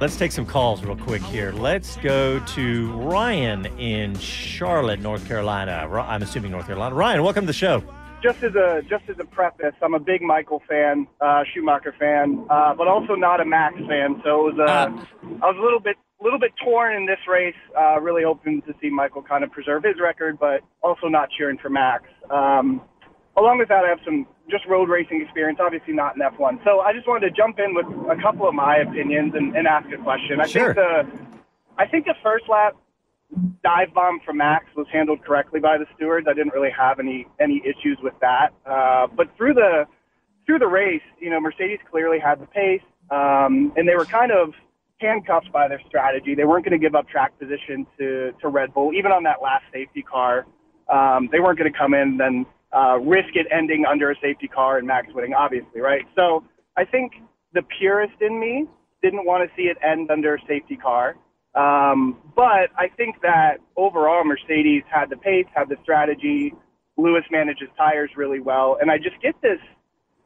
Let's 0.00 0.16
take 0.16 0.32
some 0.32 0.44
calls 0.44 0.84
real 0.84 0.96
quick 0.96 1.22
here. 1.22 1.52
Let's 1.52 1.96
go 1.98 2.40
to 2.40 2.92
Ryan 2.92 3.66
in 3.78 4.18
Charlotte, 4.18 5.00
North 5.00 5.26
Carolina. 5.26 5.88
I'm 6.06 6.22
assuming 6.22 6.50
North 6.50 6.66
Carolina. 6.66 6.94
Ryan, 6.94 7.22
welcome 7.22 7.44
to 7.44 7.46
the 7.46 7.52
show. 7.52 7.82
Just 8.22 8.42
as 8.42 8.54
a 8.54 8.82
just 8.88 9.04
as 9.08 9.16
a 9.18 9.24
preface, 9.24 9.74
I'm 9.82 9.94
a 9.94 9.98
big 9.98 10.22
Michael 10.22 10.62
fan, 10.68 11.06
uh, 11.20 11.42
Schumacher 11.52 11.94
fan, 11.98 12.46
uh, 12.48 12.74
but 12.74 12.86
also 12.88 13.14
not 13.14 13.40
a 13.40 13.44
Max 13.44 13.74
fan. 13.88 14.20
So 14.24 14.48
it 14.48 14.54
was 14.54 14.58
uh, 14.60 15.26
I 15.42 15.46
was 15.50 15.56
a 15.58 15.62
little 15.62 15.80
bit 15.80 15.96
little 16.20 16.38
bit 16.38 16.52
torn 16.62 16.94
in 16.94 17.06
this 17.06 17.18
race. 17.28 17.54
Uh, 17.78 18.00
really 18.00 18.22
hoping 18.22 18.62
to 18.62 18.74
see 18.80 18.88
Michael 18.90 19.22
kind 19.22 19.42
of 19.42 19.50
preserve 19.50 19.82
his 19.82 19.96
record, 20.00 20.38
but 20.38 20.60
also 20.82 21.08
not 21.08 21.28
cheering 21.36 21.58
for 21.58 21.68
Max. 21.68 22.04
Um, 22.30 22.80
along 23.36 23.58
with 23.58 23.68
that, 23.68 23.84
I 23.84 23.88
have 23.88 24.00
some 24.04 24.26
just 24.48 24.64
road 24.66 24.88
racing 24.88 25.20
experience, 25.22 25.58
obviously 25.60 25.92
not 25.94 26.14
in 26.14 26.22
F1. 26.22 26.62
So 26.64 26.80
I 26.80 26.92
just 26.92 27.08
wanted 27.08 27.28
to 27.28 27.34
jump 27.34 27.58
in 27.58 27.74
with 27.74 27.86
a 28.10 28.20
couple 28.22 28.48
of 28.48 28.54
my 28.54 28.76
opinions 28.76 29.32
and, 29.34 29.56
and 29.56 29.66
ask 29.66 29.86
a 29.92 29.98
question. 30.02 30.40
I 30.40 30.46
Sure. 30.46 30.74
think 30.74 30.76
the 30.76 31.06
I 31.78 31.86
think 31.86 32.04
the 32.06 32.14
first 32.22 32.44
lap 32.48 32.76
dive 33.62 33.94
bomb 33.94 34.20
from 34.24 34.38
Max 34.38 34.66
was 34.76 34.86
handled 34.92 35.24
correctly 35.24 35.60
by 35.60 35.78
the 35.78 35.86
stewards. 35.96 36.26
I 36.28 36.34
didn't 36.34 36.52
really 36.52 36.70
have 36.76 36.98
any 36.98 37.26
any 37.40 37.62
issues 37.64 37.98
with 38.02 38.14
that. 38.20 38.50
Uh, 38.66 39.06
but 39.16 39.28
through 39.36 39.54
the 39.54 39.86
through 40.46 40.58
the 40.58 40.66
race, 40.66 41.02
you 41.20 41.30
know, 41.30 41.40
Mercedes 41.40 41.78
clearly 41.90 42.18
had 42.18 42.40
the 42.40 42.46
pace, 42.46 42.82
um, 43.10 43.72
and 43.76 43.88
they 43.88 43.94
were 43.94 44.04
kind 44.04 44.32
of 44.32 44.52
handcuffed 45.00 45.50
by 45.52 45.68
their 45.68 45.80
strategy. 45.88 46.34
They 46.34 46.44
weren't 46.44 46.64
going 46.64 46.78
to 46.78 46.84
give 46.84 46.94
up 46.94 47.08
track 47.08 47.38
position 47.38 47.86
to 47.98 48.32
to 48.40 48.48
Red 48.48 48.74
Bull, 48.74 48.92
even 48.92 49.12
on 49.12 49.22
that 49.24 49.42
last 49.42 49.64
safety 49.72 50.02
car. 50.02 50.46
Um, 50.92 51.28
they 51.32 51.40
weren't 51.40 51.58
going 51.58 51.72
to 51.72 51.78
come 51.78 51.94
in 51.94 52.00
and 52.00 52.20
then 52.20 52.46
uh, 52.72 52.98
risk 52.98 53.34
it 53.34 53.46
ending 53.50 53.84
under 53.86 54.10
a 54.10 54.14
safety 54.20 54.48
car 54.48 54.78
and 54.78 54.86
Max 54.86 55.08
winning, 55.14 55.32
obviously, 55.34 55.80
right? 55.80 56.04
So 56.14 56.44
I 56.76 56.84
think 56.84 57.12
the 57.54 57.62
purist 57.78 58.20
in 58.20 58.38
me 58.38 58.66
didn't 59.02 59.24
want 59.24 59.48
to 59.48 59.56
see 59.56 59.68
it 59.68 59.76
end 59.82 60.10
under 60.10 60.34
a 60.34 60.38
safety 60.46 60.76
car. 60.76 61.16
Um, 61.54 62.18
but 62.34 62.70
I 62.78 62.88
think 62.96 63.20
that 63.22 63.58
overall, 63.76 64.24
Mercedes 64.24 64.84
had 64.90 65.10
the 65.10 65.16
pace, 65.16 65.46
had 65.54 65.68
the 65.68 65.76
strategy. 65.82 66.54
Lewis 66.96 67.24
manages 67.30 67.68
tires 67.76 68.10
really 68.16 68.40
well, 68.40 68.78
and 68.80 68.90
I 68.90 68.98
just 68.98 69.20
get 69.22 69.34
this 69.42 69.58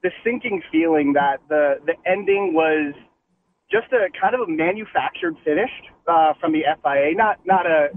this 0.02 0.12
sinking 0.24 0.62
feeling 0.70 1.12
that 1.14 1.38
the 1.48 1.76
the 1.84 1.94
ending 2.08 2.54
was 2.54 2.94
just 3.70 3.86
a 3.92 4.08
kind 4.20 4.34
of 4.34 4.42
a 4.42 4.50
manufactured 4.50 5.36
finish 5.44 5.70
uh, 6.06 6.32
from 6.40 6.52
the 6.52 6.62
FIA. 6.82 7.14
Not 7.14 7.38
not 7.44 7.66
a 7.66 7.88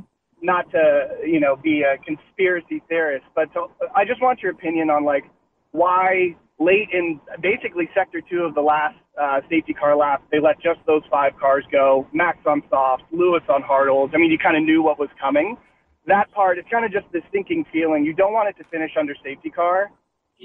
not 0.41 0.69
to 0.71 1.17
you 1.25 1.39
know 1.39 1.55
be 1.55 1.83
a 1.83 1.97
conspiracy 2.03 2.81
theorist, 2.89 3.25
but 3.35 3.51
to, 3.53 3.67
I 3.95 4.05
just 4.05 4.21
want 4.21 4.41
your 4.41 4.51
opinion 4.51 4.89
on 4.89 5.03
like 5.05 5.25
why 5.71 6.35
late 6.59 6.89
in 6.91 7.19
basically 7.41 7.89
sector 7.95 8.21
two 8.21 8.41
of 8.41 8.55
the 8.55 8.61
last 8.61 8.95
uh, 9.19 9.41
safety 9.49 9.73
car 9.73 9.95
lap 9.95 10.23
they 10.31 10.39
let 10.39 10.61
just 10.61 10.79
those 10.87 11.01
five 11.11 11.33
cars 11.39 11.65
go. 11.71 12.07
Max 12.13 12.39
on 12.45 12.63
soft, 12.69 13.03
Lewis 13.11 13.43
on 13.49 13.61
hardles. 13.61 14.11
I 14.13 14.17
mean, 14.17 14.31
you 14.31 14.37
kind 14.37 14.55
of 14.55 14.63
knew 14.63 14.81
what 14.81 14.97
was 14.97 15.09
coming. 15.19 15.57
That 16.07 16.31
part, 16.31 16.57
it's 16.57 16.69
kind 16.69 16.85
of 16.85 16.91
just 16.91 17.05
this 17.11 17.23
sinking 17.31 17.65
feeling. 17.71 18.05
You 18.05 18.13
don't 18.13 18.33
want 18.33 18.49
it 18.49 18.57
to 18.63 18.67
finish 18.69 18.91
under 18.97 19.13
safety 19.23 19.49
car, 19.49 19.91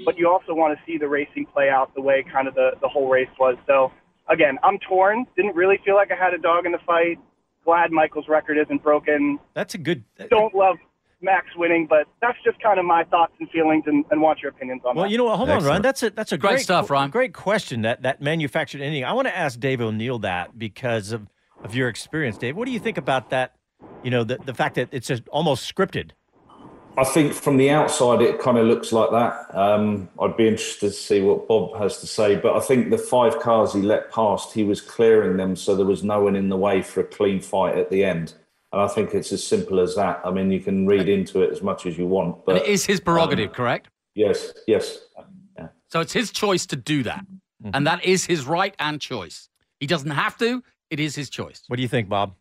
but 0.03 0.17
you 0.17 0.27
also 0.27 0.53
want 0.53 0.77
to 0.77 0.85
see 0.85 0.97
the 0.97 1.07
racing 1.07 1.47
play 1.51 1.69
out 1.69 1.95
the 1.95 2.01
way 2.01 2.23
kind 2.31 2.47
of 2.47 2.53
the, 2.53 2.71
the 2.81 2.87
whole 2.87 3.09
race 3.09 3.29
was. 3.39 3.55
So 3.65 3.91
again, 4.29 4.59
I'm 4.63 4.77
torn. 4.79 5.25
Didn't 5.35 5.55
really 5.55 5.79
feel 5.85 5.95
like 5.95 6.11
I 6.11 6.15
had 6.15 6.33
a 6.33 6.37
dog 6.37 6.65
in 6.65 6.71
the 6.71 6.79
fight. 6.85 7.17
Glad 7.63 7.91
Michael's 7.91 8.27
record 8.27 8.57
isn't 8.57 8.83
broken. 8.83 9.39
That's 9.53 9.73
a 9.73 9.79
good. 9.79 10.03
Don't 10.29 10.53
love 10.53 10.77
Max 11.25 11.47
winning, 11.57 11.87
but 11.89 12.07
that's 12.21 12.37
just 12.45 12.61
kind 12.61 12.79
of 12.79 12.85
my 12.85 13.03
thoughts 13.05 13.33
and 13.39 13.49
feelings, 13.49 13.83
and, 13.87 14.05
and 14.11 14.21
want 14.21 14.39
your 14.39 14.51
opinions 14.51 14.83
on 14.85 14.95
Well, 14.95 15.05
that. 15.05 15.11
you 15.11 15.17
know 15.17 15.25
what? 15.25 15.37
Hold 15.37 15.49
on, 15.49 15.63
Ron. 15.63 15.81
That's 15.81 16.03
a 16.03 16.11
that's 16.11 16.31
a 16.31 16.37
Great 16.37 16.51
great, 16.51 16.61
stuff, 16.61 16.89
Ryan. 16.89 17.09
Great 17.09 17.33
question. 17.33 17.81
That 17.81 18.03
that 18.03 18.21
manufactured 18.21 18.81
ending. 18.81 19.03
I 19.03 19.13
want 19.13 19.27
to 19.27 19.37
ask 19.37 19.59
Dave 19.59 19.81
O'Neill 19.81 20.19
that 20.19 20.57
because 20.57 21.11
of 21.11 21.27
of 21.63 21.75
your 21.75 21.89
experience, 21.89 22.37
Dave. 22.37 22.55
What 22.55 22.65
do 22.65 22.71
you 22.71 22.79
think 22.79 22.97
about 22.97 23.31
that? 23.31 23.55
You 24.03 24.11
know, 24.11 24.23
the 24.23 24.37
the 24.37 24.53
fact 24.53 24.75
that 24.75 24.89
it's 24.91 25.07
just 25.07 25.27
almost 25.29 25.73
scripted. 25.73 26.11
I 26.97 27.03
think 27.03 27.33
from 27.33 27.57
the 27.57 27.71
outside, 27.71 28.21
it 28.21 28.39
kind 28.39 28.57
of 28.57 28.67
looks 28.67 28.93
like 28.93 29.11
that. 29.11 29.53
Um, 29.53 30.07
I'd 30.21 30.37
be 30.37 30.47
interested 30.47 30.87
to 30.87 30.93
see 30.93 31.21
what 31.21 31.45
Bob 31.45 31.75
has 31.77 31.97
to 31.99 32.07
say. 32.07 32.37
But 32.37 32.55
I 32.55 32.61
think 32.61 32.89
the 32.89 32.97
five 32.97 33.37
cars 33.41 33.73
he 33.73 33.81
let 33.81 34.11
past, 34.13 34.53
he 34.53 34.63
was 34.63 34.79
clearing 34.79 35.35
them 35.35 35.57
so 35.57 35.75
there 35.75 35.85
was 35.85 36.05
no 36.05 36.21
one 36.21 36.37
in 36.37 36.47
the 36.47 36.55
way 36.55 36.81
for 36.81 37.01
a 37.01 37.03
clean 37.03 37.41
fight 37.41 37.77
at 37.77 37.89
the 37.89 38.05
end. 38.05 38.35
And 38.75 38.83
I 38.83 38.87
think 38.89 39.13
it's 39.13 39.31
as 39.31 39.41
simple 39.41 39.79
as 39.79 39.95
that. 39.95 40.19
I 40.25 40.31
mean, 40.31 40.51
you 40.51 40.59
can 40.59 40.85
read 40.85 41.07
into 41.07 41.41
it 41.41 41.49
as 41.49 41.61
much 41.61 41.85
as 41.85 41.97
you 41.97 42.07
want. 42.07 42.45
But 42.45 42.57
and 42.57 42.65
it 42.65 42.69
is 42.69 42.85
his 42.85 42.99
prerogative, 42.99 43.53
correct? 43.53 43.87
Yes, 44.15 44.51
yes. 44.67 44.99
So 45.87 46.01
it's 46.01 46.11
his 46.11 46.29
choice 46.29 46.65
to 46.65 46.75
do 46.75 47.01
that. 47.03 47.21
Mm-hmm. 47.63 47.69
And 47.73 47.87
that 47.87 48.03
is 48.03 48.25
his 48.25 48.45
right 48.45 48.75
and 48.77 48.99
choice. 48.99 49.47
He 49.79 49.87
doesn't 49.87 50.11
have 50.11 50.37
to, 50.39 50.61
it 50.89 50.99
is 50.99 51.15
his 51.15 51.29
choice. 51.29 51.63
What 51.67 51.77
do 51.77 51.83
you 51.83 51.87
think, 51.87 52.09
Bob? 52.09 52.33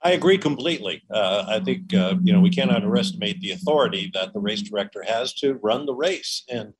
I 0.00 0.12
agree 0.12 0.38
completely. 0.38 1.02
Uh, 1.10 1.44
I 1.48 1.58
think 1.58 1.92
uh, 1.92 2.14
you 2.22 2.32
know 2.32 2.40
we 2.40 2.50
can't 2.50 2.70
underestimate 2.70 3.40
the 3.40 3.50
authority 3.50 4.12
that 4.14 4.32
the 4.32 4.38
race 4.38 4.62
director 4.62 5.02
has 5.02 5.34
to 5.40 5.54
run 5.54 5.86
the 5.86 5.94
race. 5.94 6.44
And 6.48 6.72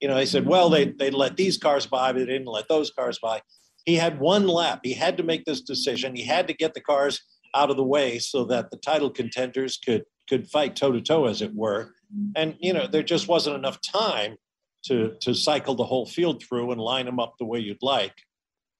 you 0.00 0.06
know, 0.06 0.14
they 0.14 0.26
said, 0.26 0.46
well, 0.46 0.70
they 0.70 0.84
they 0.84 1.10
let 1.10 1.36
these 1.36 1.58
cars 1.58 1.86
by, 1.86 2.12
but 2.12 2.20
they 2.20 2.26
didn't 2.26 2.46
let 2.46 2.68
those 2.68 2.92
cars 2.92 3.18
by. 3.18 3.42
He 3.86 3.96
had 3.96 4.20
one 4.20 4.46
lap. 4.46 4.80
He 4.84 4.92
had 4.92 5.16
to 5.16 5.24
make 5.24 5.46
this 5.46 5.62
decision. 5.62 6.14
He 6.14 6.22
had 6.22 6.46
to 6.46 6.54
get 6.54 6.74
the 6.74 6.80
cars 6.80 7.20
out 7.54 7.70
of 7.70 7.76
the 7.76 7.84
way 7.84 8.18
so 8.18 8.44
that 8.44 8.70
the 8.70 8.76
title 8.76 9.10
contenders 9.10 9.76
could 9.76 10.04
could 10.28 10.48
fight 10.48 10.76
toe 10.76 10.92
to 10.92 11.00
toe, 11.00 11.24
as 11.26 11.40
it 11.42 11.54
were. 11.54 11.94
And 12.36 12.56
you 12.60 12.72
know, 12.72 12.86
there 12.86 13.02
just 13.02 13.28
wasn't 13.28 13.56
enough 13.56 13.80
time 13.80 14.36
to 14.86 15.14
to 15.20 15.34
cycle 15.34 15.74
the 15.74 15.84
whole 15.84 16.06
field 16.06 16.42
through 16.42 16.70
and 16.72 16.80
line 16.80 17.06
them 17.06 17.18
up 17.20 17.34
the 17.38 17.44
way 17.46 17.58
you'd 17.58 17.82
like. 17.82 18.14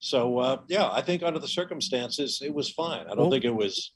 So 0.00 0.38
uh, 0.38 0.60
yeah, 0.68 0.88
I 0.90 1.02
think 1.02 1.22
under 1.22 1.38
the 1.38 1.48
circumstances, 1.48 2.40
it 2.44 2.54
was 2.54 2.70
fine. 2.70 3.06
I 3.06 3.10
don't 3.10 3.18
Well- 3.18 3.30
think 3.30 3.44
it 3.44 3.54
was, 3.54 3.92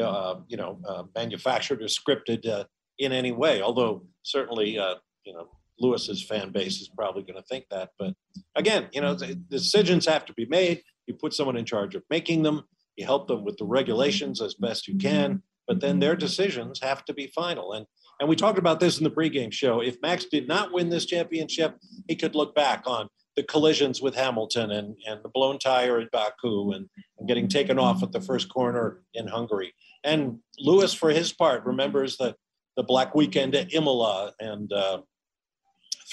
uh, 0.00 0.36
you 0.48 0.56
know, 0.56 0.80
uh, 0.86 1.04
manufactured 1.14 1.80
or 1.82 1.86
scripted 1.86 2.46
uh, 2.48 2.64
in 2.98 3.12
any 3.12 3.32
way. 3.32 3.62
Although 3.62 4.06
certainly, 4.22 4.78
uh, 4.78 4.96
you 5.24 5.32
know, 5.32 5.48
Lewis's 5.78 6.22
fan 6.22 6.50
base 6.50 6.80
is 6.80 6.88
probably 6.88 7.22
going 7.22 7.36
to 7.40 7.42
think 7.48 7.66
that. 7.70 7.90
But 7.98 8.14
again, 8.56 8.88
you 8.92 9.00
know, 9.00 9.14
the 9.14 9.34
decisions 9.34 10.06
have 10.06 10.24
to 10.26 10.32
be 10.34 10.46
made. 10.46 10.82
You 11.06 11.14
put 11.14 11.34
someone 11.34 11.56
in 11.56 11.64
charge 11.64 11.94
of 11.94 12.02
making 12.10 12.42
them. 12.42 12.64
You 12.96 13.04
help 13.06 13.28
them 13.28 13.44
with 13.44 13.56
the 13.58 13.64
regulations 13.64 14.40
as 14.40 14.54
best 14.54 14.88
you 14.88 14.96
can, 14.96 15.42
but 15.66 15.80
then 15.80 15.98
their 15.98 16.16
decisions 16.16 16.80
have 16.80 17.04
to 17.06 17.14
be 17.14 17.26
final. 17.28 17.72
And 17.72 17.86
and 18.20 18.28
we 18.28 18.36
talked 18.36 18.58
about 18.58 18.80
this 18.80 18.98
in 18.98 19.04
the 19.04 19.10
pregame 19.10 19.52
show. 19.52 19.80
If 19.80 20.00
Max 20.00 20.26
did 20.26 20.46
not 20.46 20.72
win 20.72 20.88
this 20.88 21.06
championship, 21.06 21.76
he 22.06 22.14
could 22.14 22.34
look 22.34 22.54
back 22.54 22.84
on 22.86 23.08
the 23.36 23.42
collisions 23.42 24.00
with 24.00 24.14
Hamilton 24.14 24.70
and, 24.70 24.96
and 25.06 25.22
the 25.22 25.28
blown 25.28 25.58
tire 25.58 25.98
at 25.98 26.10
Baku 26.12 26.72
and, 26.72 26.88
and 27.18 27.26
getting 27.26 27.48
taken 27.48 27.78
off 27.78 28.02
at 28.02 28.12
the 28.12 28.20
first 28.20 28.48
corner 28.48 29.02
in 29.14 29.26
Hungary. 29.26 29.74
And 30.04 30.38
Lewis, 30.58 30.94
for 30.94 31.10
his 31.10 31.32
part, 31.32 31.64
remembers 31.64 32.16
the, 32.16 32.36
the 32.76 32.84
Black 32.84 33.14
Weekend 33.14 33.56
at 33.56 33.74
Imola 33.74 34.32
and 34.38 34.72
uh, 34.72 35.00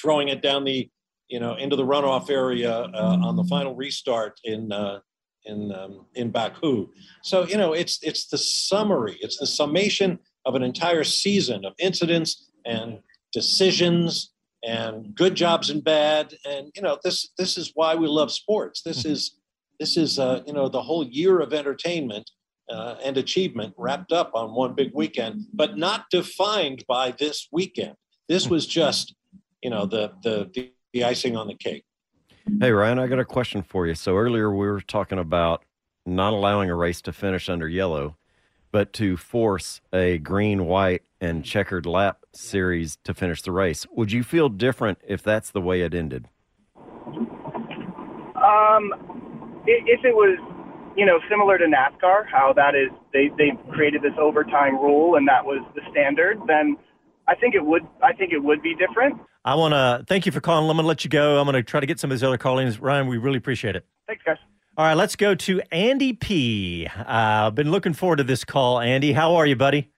throwing 0.01 0.29
it 0.29 0.41
down 0.41 0.63
the, 0.63 0.89
you 1.27 1.39
know, 1.39 1.55
into 1.55 1.75
the 1.75 1.85
runoff 1.85 2.29
area 2.29 2.71
uh, 2.71 3.17
on 3.21 3.35
the 3.35 3.43
final 3.43 3.75
restart 3.75 4.39
in 4.43 4.71
uh, 4.71 4.99
in 5.45 5.71
um, 5.73 6.05
in 6.15 6.31
Baku. 6.31 6.89
So 7.23 7.47
you 7.47 7.57
know, 7.57 7.73
it's 7.73 7.99
it's 8.01 8.27
the 8.27 8.37
summary, 8.37 9.17
it's 9.21 9.37
the 9.37 9.47
summation 9.47 10.19
of 10.45 10.55
an 10.55 10.63
entire 10.63 11.03
season 11.03 11.65
of 11.65 11.73
incidents 11.79 12.49
and 12.65 12.99
decisions 13.31 14.31
and 14.63 15.15
good 15.15 15.35
jobs 15.35 15.69
and 15.69 15.83
bad. 15.83 16.33
And 16.45 16.71
you 16.75 16.81
know, 16.81 16.97
this 17.03 17.29
this 17.37 17.57
is 17.57 17.71
why 17.73 17.95
we 17.95 18.07
love 18.07 18.31
sports. 18.31 18.81
This 18.81 19.05
is 19.05 19.37
this 19.79 19.97
is 19.97 20.19
uh, 20.19 20.43
you 20.45 20.53
know 20.53 20.69
the 20.69 20.81
whole 20.81 21.05
year 21.05 21.39
of 21.39 21.53
entertainment 21.53 22.29
uh, 22.69 22.95
and 23.03 23.17
achievement 23.17 23.73
wrapped 23.77 24.11
up 24.11 24.31
on 24.33 24.53
one 24.53 24.73
big 24.73 24.91
weekend, 24.93 25.45
but 25.53 25.77
not 25.77 26.05
defined 26.11 26.85
by 26.87 27.11
this 27.11 27.47
weekend. 27.51 27.95
This 28.29 28.47
was 28.47 28.65
just 28.65 29.15
you 29.61 29.69
know 29.69 29.85
the 29.85 30.11
the 30.23 30.71
the 30.93 31.03
icing 31.03 31.35
on 31.35 31.47
the 31.47 31.55
cake. 31.55 31.83
Hey, 32.59 32.71
Ryan, 32.71 32.99
I 32.99 33.07
got 33.07 33.19
a 33.19 33.25
question 33.25 33.61
for 33.61 33.85
you. 33.85 33.93
So 33.93 34.17
earlier 34.17 34.49
we 34.51 34.67
were 34.67 34.81
talking 34.81 35.19
about 35.19 35.63
not 36.05 36.33
allowing 36.33 36.69
a 36.69 36.75
race 36.75 37.01
to 37.03 37.13
finish 37.13 37.49
under 37.49 37.67
yellow, 37.67 38.17
but 38.71 38.93
to 38.93 39.15
force 39.17 39.81
a 39.93 40.17
green, 40.17 40.65
white, 40.65 41.03
and 41.19 41.45
checkered 41.45 41.85
lap 41.85 42.25
series 42.33 42.97
to 43.03 43.13
finish 43.13 43.43
the 43.43 43.51
race. 43.51 43.85
Would 43.91 44.11
you 44.11 44.23
feel 44.23 44.49
different 44.49 44.97
if 45.07 45.21
that's 45.21 45.51
the 45.51 45.61
way 45.61 45.81
it 45.81 45.93
ended? 45.93 46.29
Um, 48.35 48.93
if 49.67 50.03
it 50.03 50.15
was, 50.15 50.39
you 50.97 51.05
know, 51.05 51.19
similar 51.29 51.59
to 51.59 51.65
NASCAR, 51.65 52.25
how 52.31 52.53
that 52.55 52.73
is, 52.73 52.89
they 53.13 53.29
they 53.37 53.51
created 53.71 54.01
this 54.01 54.17
overtime 54.19 54.75
rule 54.75 55.15
and 55.15 55.27
that 55.27 55.45
was 55.45 55.63
the 55.75 55.81
standard, 55.91 56.39
then 56.47 56.75
I 57.31 57.35
think 57.35 57.55
it 57.55 57.65
would. 57.65 57.87
I 58.03 58.11
think 58.11 58.33
it 58.33 58.39
would 58.39 58.61
be 58.61 58.75
different. 58.75 59.21
I 59.45 59.55
want 59.55 59.73
to 59.73 60.03
thank 60.05 60.25
you 60.25 60.33
for 60.33 60.41
calling. 60.41 60.69
I'm 60.69 60.75
going 60.75 60.83
to 60.83 60.87
let 60.87 61.05
you 61.05 61.09
go. 61.09 61.39
I'm 61.39 61.45
going 61.45 61.53
to 61.55 61.63
try 61.63 61.79
to 61.79 61.85
get 61.85 61.97
some 61.97 62.11
of 62.11 62.17
these 62.17 62.23
other 62.23 62.37
call-ins. 62.37 62.77
Ryan, 62.77 63.07
we 63.07 63.17
really 63.17 63.37
appreciate 63.37 63.77
it. 63.77 63.85
Thanks, 64.05 64.21
guys. 64.25 64.35
All 64.77 64.83
right, 64.85 64.95
let's 64.95 65.15
go 65.15 65.33
to 65.33 65.61
Andy 65.71 66.11
P. 66.11 66.87
Uh, 66.87 67.03
I've 67.07 67.55
been 67.55 67.71
looking 67.71 67.93
forward 67.93 68.17
to 68.17 68.25
this 68.25 68.43
call. 68.43 68.81
Andy, 68.81 69.13
how 69.13 69.35
are 69.35 69.45
you, 69.45 69.55
buddy? 69.55 69.89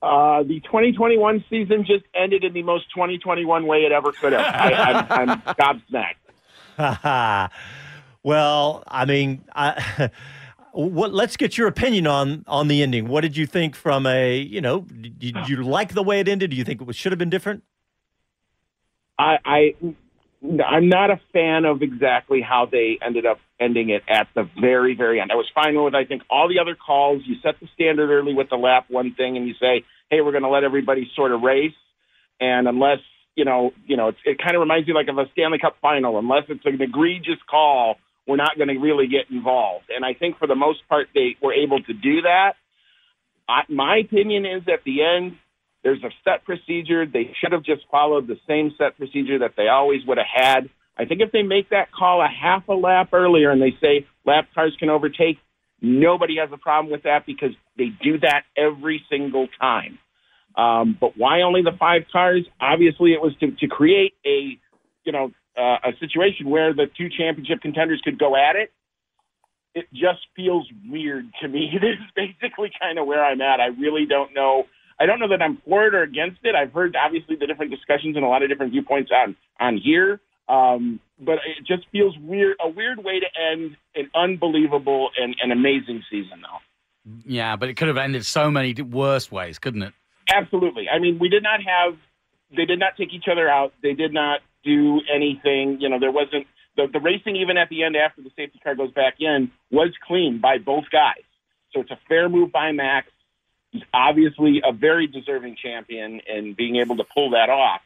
Uh, 0.00 0.42
the 0.42 0.60
2021 0.60 1.44
season 1.50 1.84
just 1.84 2.04
ended 2.14 2.44
in 2.44 2.54
the 2.54 2.62
most 2.62 2.86
2021 2.94 3.66
way 3.66 3.84
it 3.84 3.92
ever 3.92 4.12
could 4.12 4.32
have. 4.32 4.40
I, 4.40 4.72
I'm, 4.72 5.30
I'm 5.30 5.40
gobsmacked. 6.78 7.50
well, 8.22 8.84
I 8.88 9.04
mean, 9.04 9.44
I, 9.54 10.10
what? 10.74 11.14
Let's 11.14 11.36
get 11.36 11.56
your 11.56 11.68
opinion 11.68 12.06
on 12.06 12.44
on 12.46 12.68
the 12.68 12.82
ending. 12.82 13.08
What 13.08 13.22
did 13.22 13.36
you 13.36 13.46
think 13.46 13.76
from 13.76 14.06
a 14.06 14.36
you 14.36 14.60
know? 14.60 14.80
Did 14.80 15.48
you 15.48 15.62
like 15.62 15.94
the 15.94 16.02
way 16.02 16.20
it 16.20 16.28
ended? 16.28 16.50
Do 16.50 16.56
you 16.56 16.64
think 16.64 16.80
it 16.80 16.86
was, 16.86 16.96
should 16.96 17.12
have 17.12 17.18
been 17.18 17.30
different? 17.30 17.62
I, 19.18 19.38
I 19.44 19.74
I'm 20.66 20.88
not 20.88 21.10
a 21.10 21.20
fan 21.32 21.64
of 21.64 21.82
exactly 21.82 22.40
how 22.40 22.66
they 22.70 22.98
ended 23.04 23.24
up 23.24 23.38
ending 23.58 23.90
it 23.90 24.02
at 24.08 24.28
the 24.34 24.48
very, 24.60 24.94
very 24.94 25.20
end. 25.20 25.30
I 25.32 25.36
was 25.36 25.46
fine 25.54 25.80
with, 25.82 25.94
I 25.94 26.04
think, 26.04 26.22
all 26.28 26.48
the 26.48 26.58
other 26.58 26.74
calls. 26.74 27.22
You 27.24 27.36
set 27.42 27.58
the 27.60 27.68
standard 27.74 28.10
early 28.10 28.34
with 28.34 28.50
the 28.50 28.56
lap 28.56 28.86
one 28.88 29.14
thing, 29.14 29.36
and 29.36 29.46
you 29.48 29.54
say, 29.60 29.84
"Hey, 30.10 30.20
we're 30.20 30.32
going 30.32 30.42
to 30.42 30.50
let 30.50 30.64
everybody 30.64 31.10
sort 31.16 31.32
of 31.32 31.40
race," 31.42 31.72
and 32.40 32.68
unless 32.68 32.98
you 33.36 33.44
know, 33.44 33.72
you 33.86 33.96
know, 33.96 34.08
it, 34.08 34.16
it 34.24 34.38
kind 34.38 34.54
of 34.54 34.60
reminds 34.60 34.86
me 34.86 34.94
like 34.94 35.08
of 35.08 35.18
a 35.18 35.24
Stanley 35.32 35.58
Cup 35.58 35.76
final. 35.80 36.18
Unless 36.18 36.44
it's 36.48 36.64
an 36.66 36.80
egregious 36.80 37.38
call, 37.48 37.96
we're 38.26 38.36
not 38.36 38.56
going 38.56 38.68
to 38.68 38.78
really 38.78 39.06
get 39.06 39.30
involved. 39.30 39.86
And 39.94 40.04
I 40.04 40.14
think 40.14 40.38
for 40.38 40.46
the 40.46 40.54
most 40.54 40.80
part, 40.88 41.08
they 41.14 41.36
were 41.42 41.52
able 41.52 41.82
to 41.82 41.92
do 41.92 42.22
that. 42.22 42.54
I, 43.48 43.62
my 43.68 43.98
opinion 43.98 44.46
is 44.46 44.62
at 44.72 44.84
the 44.84 45.02
end, 45.02 45.36
there's 45.82 46.02
a 46.02 46.10
set 46.24 46.44
procedure. 46.44 47.04
They 47.04 47.34
should 47.40 47.52
have 47.52 47.62
just 47.62 47.82
followed 47.90 48.26
the 48.26 48.38
same 48.48 48.72
set 48.78 48.96
procedure 48.96 49.40
that 49.40 49.52
they 49.56 49.68
always 49.68 50.00
would 50.06 50.16
have 50.16 50.26
had. 50.32 50.70
I 50.96 51.04
think 51.04 51.20
if 51.20 51.32
they 51.32 51.42
make 51.42 51.70
that 51.70 51.92
call 51.92 52.22
a 52.22 52.28
half 52.28 52.66
a 52.68 52.72
lap 52.72 53.10
earlier 53.12 53.50
and 53.50 53.60
they 53.60 53.74
say 53.80 54.06
lap 54.24 54.48
cars 54.54 54.74
can 54.78 54.88
overtake, 54.88 55.38
nobody 55.82 56.36
has 56.38 56.48
a 56.52 56.56
problem 56.56 56.90
with 56.90 57.02
that 57.02 57.26
because 57.26 57.50
they 57.76 57.88
do 58.02 58.18
that 58.20 58.44
every 58.56 59.02
single 59.10 59.48
time. 59.60 59.98
Um, 60.56 60.96
but 60.98 61.18
why 61.18 61.42
only 61.42 61.62
the 61.62 61.76
five 61.78 62.02
cars? 62.12 62.46
Obviously, 62.60 63.12
it 63.12 63.20
was 63.20 63.34
to, 63.40 63.50
to 63.50 63.66
create 63.66 64.14
a, 64.24 64.56
you 65.04 65.12
know, 65.12 65.32
uh, 65.56 65.76
a 65.84 65.92
situation 66.00 66.50
where 66.50 66.72
the 66.72 66.86
two 66.96 67.08
championship 67.08 67.60
contenders 67.60 68.00
could 68.04 68.18
go 68.18 68.36
at 68.36 68.56
it. 68.56 68.72
It 69.74 69.86
just 69.92 70.26
feels 70.36 70.68
weird 70.88 71.26
to 71.42 71.48
me. 71.48 71.70
This 71.80 71.96
is 71.98 72.10
basically 72.14 72.70
kind 72.80 72.98
of 72.98 73.06
where 73.06 73.24
I'm 73.24 73.40
at. 73.40 73.60
I 73.60 73.66
really 73.66 74.06
don't 74.06 74.34
know. 74.34 74.64
I 75.00 75.06
don't 75.06 75.18
know 75.18 75.28
that 75.28 75.42
I'm 75.42 75.58
for 75.66 75.86
it 75.86 75.94
or 75.94 76.02
against 76.02 76.38
it. 76.44 76.54
I've 76.54 76.72
heard 76.72 76.96
obviously 76.96 77.36
the 77.36 77.46
different 77.46 77.72
discussions 77.72 78.14
and 78.16 78.24
a 78.24 78.28
lot 78.28 78.42
of 78.42 78.48
different 78.48 78.72
viewpoints 78.72 79.10
on 79.12 79.36
on 79.58 79.76
here. 79.76 80.20
Um, 80.48 81.00
but 81.18 81.34
it 81.34 81.66
just 81.66 81.88
feels 81.90 82.16
weird, 82.18 82.56
a 82.62 82.68
weird 82.68 82.98
way 82.98 83.20
to 83.20 83.26
end 83.52 83.76
an 83.94 84.10
unbelievable 84.14 85.10
and, 85.16 85.34
and 85.42 85.52
amazing 85.52 86.02
season, 86.10 86.42
though. 86.42 87.12
Yeah, 87.26 87.56
but 87.56 87.68
it 87.68 87.76
could 87.76 87.88
have 87.88 87.96
ended 87.96 88.26
so 88.26 88.50
many 88.50 88.74
worse 88.74 89.30
ways, 89.30 89.58
couldn't 89.58 89.82
it? 89.82 89.94
Absolutely. 90.28 90.88
I 90.88 90.98
mean, 90.98 91.18
we 91.18 91.28
did 91.28 91.42
not 91.42 91.60
have, 91.62 91.96
they 92.54 92.64
did 92.64 92.78
not 92.78 92.96
take 92.96 93.12
each 93.12 93.26
other 93.30 93.48
out. 93.48 93.72
They 93.82 93.94
did 93.94 94.12
not 94.12 94.40
do 94.64 95.00
anything. 95.14 95.78
You 95.80 95.88
know, 95.88 95.98
there 95.98 96.12
wasn't, 96.12 96.46
the, 96.76 96.86
the 96.92 97.00
racing 97.00 97.36
even 97.36 97.56
at 97.56 97.68
the 97.68 97.84
end 97.84 97.96
after 97.96 98.22
the 98.22 98.30
safety 98.36 98.60
car 98.62 98.74
goes 98.74 98.92
back 98.92 99.14
in 99.20 99.50
was 99.70 99.90
clean 100.06 100.40
by 100.40 100.58
both 100.58 100.84
guys. 100.90 101.22
So 101.72 101.80
it's 101.80 101.90
a 101.90 101.98
fair 102.08 102.28
move 102.28 102.52
by 102.52 102.72
Max. 102.72 103.08
He's 103.70 103.82
obviously 103.92 104.62
a 104.64 104.72
very 104.72 105.06
deserving 105.06 105.56
champion 105.62 106.20
and 106.28 106.56
being 106.56 106.76
able 106.76 106.96
to 106.96 107.04
pull 107.12 107.30
that 107.30 107.50
off. 107.50 107.80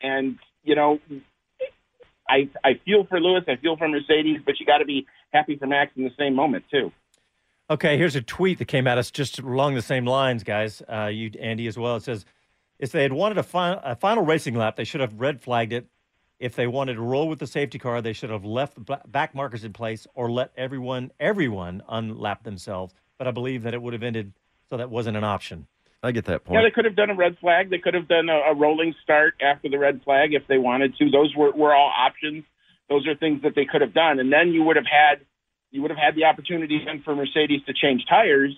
And, 0.00 0.38
you 0.62 0.74
know, 0.76 1.00
I, 2.28 2.48
I 2.62 2.80
feel 2.84 3.04
for 3.04 3.20
Lewis, 3.20 3.44
I 3.48 3.56
feel 3.56 3.76
for 3.76 3.88
Mercedes, 3.88 4.40
but 4.46 4.60
you 4.60 4.66
got 4.66 4.78
to 4.78 4.84
be 4.84 5.06
happy 5.32 5.56
for 5.56 5.66
Max 5.66 5.92
in 5.96 6.04
the 6.04 6.12
same 6.18 6.34
moment, 6.34 6.64
too. 6.70 6.92
Okay, 7.68 7.96
here's 7.96 8.14
a 8.14 8.22
tweet 8.22 8.58
that 8.58 8.66
came 8.66 8.86
at 8.86 8.98
us 8.98 9.10
just 9.10 9.38
along 9.38 9.74
the 9.74 9.82
same 9.82 10.04
lines, 10.04 10.44
guys. 10.44 10.82
Uh, 10.82 11.06
you, 11.06 11.30
Andy, 11.40 11.66
as 11.66 11.78
well. 11.78 11.96
It 11.96 12.02
says, 12.02 12.24
if 12.78 12.92
they 12.92 13.02
had 13.02 13.12
wanted 13.12 13.38
a, 13.38 13.42
fi- 13.42 13.80
a 13.82 13.96
final 13.96 14.24
racing 14.24 14.54
lap, 14.54 14.76
they 14.76 14.84
should 14.84 15.00
have 15.00 15.18
red 15.20 15.40
flagged 15.40 15.72
it. 15.72 15.86
If 16.38 16.56
they 16.56 16.66
wanted 16.66 16.94
to 16.94 17.02
roll 17.02 17.28
with 17.28 17.38
the 17.38 17.46
safety 17.46 17.78
car, 17.78 18.02
they 18.02 18.12
should 18.12 18.30
have 18.30 18.44
left 18.44 18.74
the 18.74 19.00
back 19.06 19.34
markers 19.34 19.64
in 19.64 19.72
place 19.72 20.06
or 20.14 20.30
let 20.30 20.52
everyone 20.56 21.12
everyone 21.20 21.82
unlap 21.88 22.42
themselves. 22.42 22.94
But 23.18 23.28
I 23.28 23.30
believe 23.30 23.62
that 23.62 23.74
it 23.74 23.80
would 23.80 23.92
have 23.92 24.02
ended, 24.02 24.32
so 24.68 24.76
that 24.76 24.90
wasn't 24.90 25.16
an 25.16 25.24
option. 25.24 25.66
I 26.02 26.12
get 26.12 26.26
that 26.26 26.44
point. 26.44 26.60
Yeah, 26.60 26.68
they 26.68 26.70
could 26.70 26.84
have 26.84 26.96
done 26.96 27.08
a 27.08 27.14
red 27.14 27.38
flag. 27.38 27.70
They 27.70 27.78
could 27.78 27.94
have 27.94 28.08
done 28.08 28.28
a, 28.28 28.52
a 28.52 28.54
rolling 28.54 28.94
start 29.02 29.34
after 29.40 29.70
the 29.70 29.78
red 29.78 30.02
flag 30.04 30.34
if 30.34 30.46
they 30.48 30.58
wanted 30.58 30.96
to. 30.98 31.10
Those 31.10 31.34
were, 31.34 31.52
were 31.52 31.74
all 31.74 31.90
options. 31.96 32.44
Those 32.90 33.06
are 33.06 33.14
things 33.14 33.40
that 33.42 33.54
they 33.54 33.64
could 33.64 33.80
have 33.80 33.94
done, 33.94 34.20
and 34.20 34.30
then 34.30 34.48
you 34.48 34.62
would 34.64 34.76
have 34.76 34.84
had 34.84 35.24
you 35.70 35.82
would 35.82 35.90
have 35.90 35.98
had 35.98 36.14
the 36.14 36.24
opportunity 36.24 36.80
then 36.84 37.02
for 37.02 37.16
Mercedes 37.16 37.62
to 37.66 37.72
change 37.72 38.04
tires. 38.08 38.54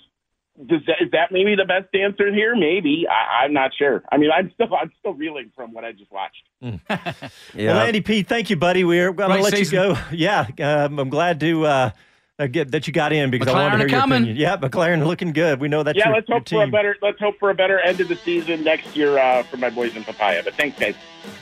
Does 0.64 0.80
that, 0.86 1.02
is 1.02 1.10
that 1.12 1.30
maybe 1.32 1.54
the 1.54 1.66
best 1.66 1.94
answer 1.94 2.32
here? 2.32 2.56
Maybe 2.56 3.06
I, 3.08 3.44
I'm 3.44 3.52
not 3.52 3.72
sure. 3.78 4.02
I 4.10 4.16
mean, 4.16 4.30
I'm 4.34 4.50
still 4.54 4.74
I'm 4.74 4.90
still 5.00 5.12
reeling 5.12 5.52
from 5.54 5.72
what 5.74 5.84
I 5.84 5.92
just 5.92 6.10
watched. 6.10 6.42
Well, 7.54 7.78
Andy 7.78 8.00
P, 8.00 8.22
thank 8.22 8.48
you, 8.48 8.56
buddy. 8.56 8.82
We're 8.84 9.12
going 9.12 9.28
to 9.30 9.34
Great 9.36 9.44
let 9.44 9.56
season. 9.56 9.90
you 9.90 9.94
go. 9.94 10.00
Yeah, 10.12 10.46
um, 10.86 10.98
I'm 10.98 11.10
glad 11.10 11.40
to 11.40 11.66
uh, 11.66 11.90
uh, 12.38 12.46
get 12.46 12.70
that 12.72 12.86
you 12.86 12.92
got 12.92 13.12
in 13.12 13.30
because 13.30 13.48
I 13.48 13.52
wanted 13.52 13.70
to 13.72 13.78
hear 13.78 13.88
your 13.88 14.00
coming. 14.00 14.16
opinion. 14.22 14.36
Yeah, 14.36 14.56
McLaren 14.56 15.06
looking 15.06 15.32
good. 15.32 15.60
We 15.60 15.68
know 15.68 15.82
that. 15.82 15.94
yeah, 15.96 16.06
your, 16.08 16.14
let's 16.16 16.28
hope 16.28 16.48
for 16.48 16.62
a 16.62 16.66
better 16.68 16.96
let's 17.02 17.18
hope 17.20 17.38
for 17.38 17.50
a 17.50 17.54
better 17.54 17.78
end 17.78 18.00
of 18.00 18.08
the 18.08 18.16
season 18.16 18.64
next 18.64 18.96
year 18.96 19.18
uh, 19.18 19.42
for 19.44 19.58
my 19.58 19.68
boys 19.70 19.94
in 19.94 20.04
Papaya. 20.04 20.42
But 20.42 20.54
thanks, 20.54 20.78
guys. 20.78 20.94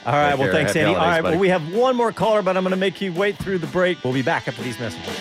All 0.07 0.12
right, 0.12 0.31
Take 0.31 0.38
well, 0.38 0.46
care. 0.46 0.53
thanks, 0.53 0.72
Happy 0.72 0.81
Andy. 0.81 0.94
All 0.94 1.00
holidays, 1.00 1.22
right, 1.22 1.31
well, 1.31 1.38
we 1.40 1.48
have 1.50 1.72
one 1.74 1.94
more 1.96 2.12
caller, 2.12 2.42
but 2.42 2.57
I'm 2.57 2.64
going 2.64 2.70
to 2.72 2.77
make 2.77 3.00
you 3.00 3.12
wait 3.12 3.37
through 3.37 3.59
the 3.59 3.66
break. 3.68 4.03
We'll 4.03 4.12
be 4.14 4.22
back 4.22 4.48
after 4.48 4.62
these 4.62 4.79
messages. 4.79 5.20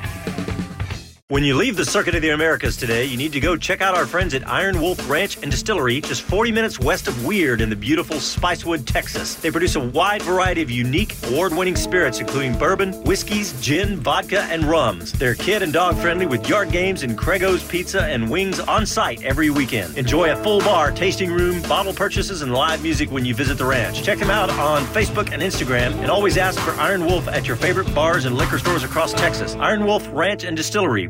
When 1.31 1.45
you 1.45 1.55
leave 1.55 1.77
the 1.77 1.85
Circuit 1.85 2.13
of 2.13 2.21
the 2.21 2.31
Americas 2.31 2.75
today, 2.75 3.05
you 3.05 3.15
need 3.15 3.31
to 3.31 3.39
go 3.39 3.55
check 3.55 3.79
out 3.79 3.95
our 3.95 4.05
friends 4.05 4.33
at 4.33 4.45
Iron 4.49 4.81
Wolf 4.81 5.09
Ranch 5.09 5.37
and 5.41 5.49
Distillery, 5.49 6.01
just 6.01 6.23
40 6.23 6.51
minutes 6.51 6.77
west 6.77 7.07
of 7.07 7.25
Weird 7.25 7.61
in 7.61 7.69
the 7.69 7.75
beautiful 7.77 8.17
Spicewood, 8.17 8.85
Texas. 8.85 9.35
They 9.35 9.49
produce 9.49 9.77
a 9.77 9.79
wide 9.79 10.21
variety 10.23 10.61
of 10.61 10.69
unique, 10.69 11.15
award 11.27 11.55
winning 11.55 11.77
spirits, 11.77 12.19
including 12.19 12.57
bourbon, 12.57 12.91
whiskeys, 13.03 13.53
gin, 13.61 13.95
vodka, 13.95 14.41
and 14.51 14.65
rums. 14.65 15.13
They're 15.13 15.35
kid 15.35 15.63
and 15.63 15.71
dog 15.71 15.95
friendly 15.95 16.25
with 16.25 16.49
yard 16.49 16.69
games 16.69 17.01
and 17.01 17.17
Crego's 17.17 17.63
Pizza 17.63 18.03
and 18.03 18.29
wings 18.29 18.59
on 18.59 18.85
site 18.85 19.23
every 19.23 19.49
weekend. 19.49 19.97
Enjoy 19.97 20.33
a 20.33 20.43
full 20.43 20.59
bar, 20.59 20.91
tasting 20.91 21.31
room, 21.31 21.61
bottle 21.61 21.93
purchases, 21.93 22.41
and 22.41 22.51
live 22.51 22.83
music 22.83 23.09
when 23.09 23.23
you 23.23 23.33
visit 23.33 23.57
the 23.57 23.65
ranch. 23.65 24.03
Check 24.03 24.19
them 24.19 24.31
out 24.31 24.49
on 24.49 24.83
Facebook 24.87 25.31
and 25.31 25.41
Instagram, 25.41 25.93
and 26.01 26.11
always 26.11 26.35
ask 26.35 26.59
for 26.59 26.71
Iron 26.71 27.05
Wolf 27.05 27.29
at 27.29 27.47
your 27.47 27.55
favorite 27.55 27.95
bars 27.95 28.25
and 28.25 28.35
liquor 28.35 28.59
stores 28.59 28.83
across 28.83 29.13
Texas. 29.13 29.55
Iron 29.55 29.85
Wolf 29.85 30.05
Ranch 30.11 30.43
and 30.43 30.57
Distillery. 30.57 31.09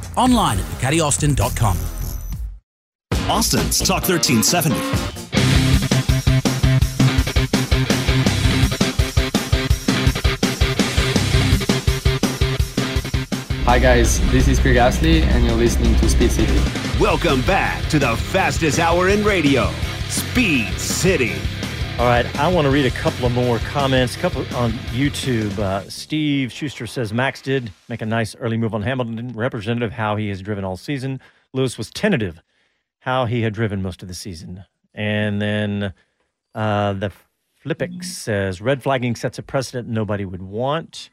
Online 0.17 0.59
at 0.59 0.65
DucatiAustin.com. 0.65 1.77
Austin's 3.29 3.79
Talk 3.79 4.07
1370. 4.07 4.75
Hi 13.63 13.79
guys, 13.79 14.19
this 14.31 14.49
is 14.49 14.59
Pierre 14.59 14.75
Gasly 14.75 15.21
and 15.21 15.45
you're 15.45 15.55
listening 15.55 15.95
to 15.97 16.09
Speed 16.09 16.31
City. 16.31 16.59
Welcome 16.99 17.41
back 17.43 17.87
to 17.89 17.99
the 17.99 18.17
fastest 18.17 18.79
hour 18.79 19.07
in 19.07 19.23
radio, 19.23 19.71
Speed 20.09 20.77
City. 20.77 21.35
All 22.01 22.07
right, 22.07 22.25
I 22.39 22.51
want 22.51 22.65
to 22.65 22.71
read 22.71 22.87
a 22.87 22.89
couple 22.89 23.27
of 23.27 23.31
more 23.31 23.59
comments. 23.59 24.15
A 24.15 24.19
couple 24.19 24.41
on 24.55 24.71
YouTube. 24.89 25.55
Uh, 25.59 25.87
Steve 25.87 26.51
Schuster 26.51 26.87
says 26.87 27.13
Max 27.13 27.43
did 27.43 27.71
make 27.89 28.01
a 28.01 28.07
nice 28.07 28.35
early 28.37 28.57
move 28.57 28.73
on 28.73 28.81
Hamilton, 28.81 29.33
representative 29.35 29.91
how 29.91 30.15
he 30.15 30.29
has 30.29 30.41
driven 30.41 30.63
all 30.63 30.75
season. 30.77 31.21
Lewis 31.53 31.77
was 31.77 31.91
tentative 31.91 32.41
how 33.01 33.25
he 33.25 33.43
had 33.43 33.53
driven 33.53 33.83
most 33.83 34.01
of 34.01 34.07
the 34.07 34.15
season. 34.15 34.65
And 34.95 35.39
then 35.39 35.93
uh, 36.55 36.93
the 36.93 37.11
Flipix 37.63 38.05
says 38.05 38.61
red 38.61 38.81
flagging 38.81 39.15
sets 39.15 39.37
a 39.37 39.43
precedent 39.43 39.87
nobody 39.87 40.25
would 40.25 40.41
want. 40.41 41.11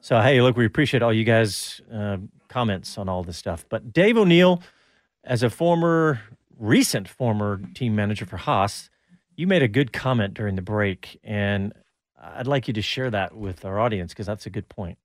So 0.00 0.20
hey, 0.20 0.42
look, 0.42 0.56
we 0.56 0.66
appreciate 0.66 1.04
all 1.04 1.12
you 1.12 1.22
guys' 1.22 1.80
uh, 1.94 2.16
comments 2.48 2.98
on 2.98 3.08
all 3.08 3.22
this 3.22 3.36
stuff. 3.36 3.64
But 3.68 3.92
Dave 3.92 4.18
O'Neill, 4.18 4.60
as 5.22 5.44
a 5.44 5.50
former, 5.50 6.20
recent 6.58 7.06
former 7.06 7.60
team 7.74 7.94
manager 7.94 8.26
for 8.26 8.38
Haas, 8.38 8.90
you 9.36 9.46
made 9.46 9.62
a 9.62 9.68
good 9.68 9.92
comment 9.92 10.34
during 10.34 10.56
the 10.56 10.62
break, 10.62 11.20
and 11.22 11.72
I'd 12.20 12.46
like 12.46 12.66
you 12.68 12.74
to 12.74 12.82
share 12.82 13.10
that 13.10 13.36
with 13.36 13.64
our 13.64 13.78
audience 13.78 14.12
because 14.12 14.26
that's 14.26 14.46
a 14.46 14.50
good 14.50 14.68
point. 14.68 14.98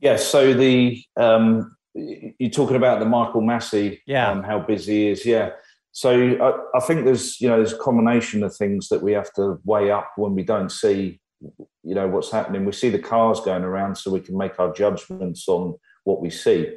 Yeah. 0.00 0.16
So 0.16 0.54
the 0.54 1.02
um, 1.16 1.76
you're 1.94 2.50
talking 2.50 2.76
about 2.76 3.00
the 3.00 3.06
Michael 3.06 3.42
Masi, 3.42 4.00
yeah, 4.06 4.30
um, 4.30 4.42
how 4.42 4.60
busy 4.60 4.92
he 4.92 5.08
is, 5.08 5.26
yeah. 5.26 5.50
So 5.92 6.10
I, 6.12 6.76
I 6.78 6.80
think 6.80 7.04
there's 7.04 7.40
you 7.40 7.48
know 7.48 7.56
there's 7.56 7.72
a 7.72 7.78
combination 7.78 8.42
of 8.42 8.54
things 8.54 8.88
that 8.88 9.02
we 9.02 9.12
have 9.12 9.32
to 9.34 9.58
weigh 9.64 9.90
up 9.90 10.12
when 10.16 10.34
we 10.34 10.42
don't 10.42 10.70
see 10.70 11.20
you 11.40 11.94
know 11.94 12.06
what's 12.08 12.30
happening. 12.30 12.64
We 12.64 12.72
see 12.72 12.90
the 12.90 12.98
cars 12.98 13.40
going 13.40 13.64
around, 13.64 13.96
so 13.96 14.10
we 14.10 14.20
can 14.20 14.36
make 14.36 14.58
our 14.60 14.72
judgments 14.72 15.48
on 15.48 15.76
what 16.04 16.20
we 16.20 16.30
see. 16.30 16.76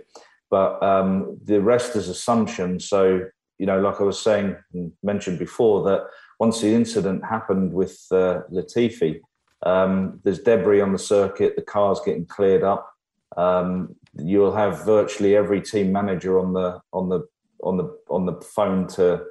But 0.49 0.81
um, 0.81 1.37
the 1.43 1.61
rest 1.61 1.95
is 1.95 2.09
assumption. 2.09 2.79
So 2.79 3.21
you 3.57 3.65
know, 3.65 3.79
like 3.79 3.99
I 3.99 4.03
was 4.03 4.19
saying 4.19 4.55
mentioned 5.03 5.37
before, 5.37 5.83
that 5.83 6.03
once 6.39 6.61
the 6.61 6.73
incident 6.73 7.23
happened 7.25 7.73
with 7.73 7.99
uh, 8.11 8.41
Latifi, 8.51 9.19
um, 9.65 10.21
there's 10.23 10.39
debris 10.39 10.81
on 10.81 10.93
the 10.93 10.99
circuit. 10.99 11.55
The 11.55 11.61
car's 11.61 11.99
getting 12.05 12.25
cleared 12.25 12.63
up. 12.63 12.89
Um, 13.35 13.95
you'll 14.17 14.55
have 14.55 14.85
virtually 14.85 15.35
every 15.35 15.61
team 15.61 15.91
manager 15.91 16.39
on 16.39 16.53
the 16.53 16.81
on 16.93 17.09
the 17.09 17.27
on 17.61 17.77
the 17.77 17.97
on 18.09 18.25
the 18.25 18.41
phone 18.41 18.87
to 18.87 19.23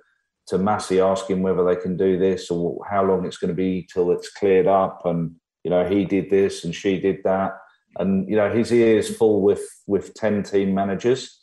to 0.49 0.59
Masi 0.59 1.05
asking 1.05 1.43
whether 1.43 1.65
they 1.65 1.77
can 1.77 1.97
do 1.97 2.19
this 2.19 2.51
or 2.51 2.79
how 2.89 3.05
long 3.05 3.27
it's 3.27 3.37
going 3.37 3.49
to 3.49 3.55
be 3.55 3.87
till 3.93 4.11
it's 4.13 4.31
cleared 4.31 4.67
up. 4.67 5.05
And 5.05 5.35
you 5.65 5.71
know, 5.71 5.87
he 5.87 6.05
did 6.05 6.31
this 6.31 6.65
and 6.65 6.75
she 6.75 7.01
did 7.01 7.23
that, 7.25 7.53
and 7.99 8.29
you 8.29 8.37
know, 8.37 8.53
his 8.53 8.71
ears 8.71 9.15
full 9.17 9.41
with 9.41 9.67
with 9.87 10.13
ten 10.15 10.43
team 10.43 10.75
managers, 10.75 11.41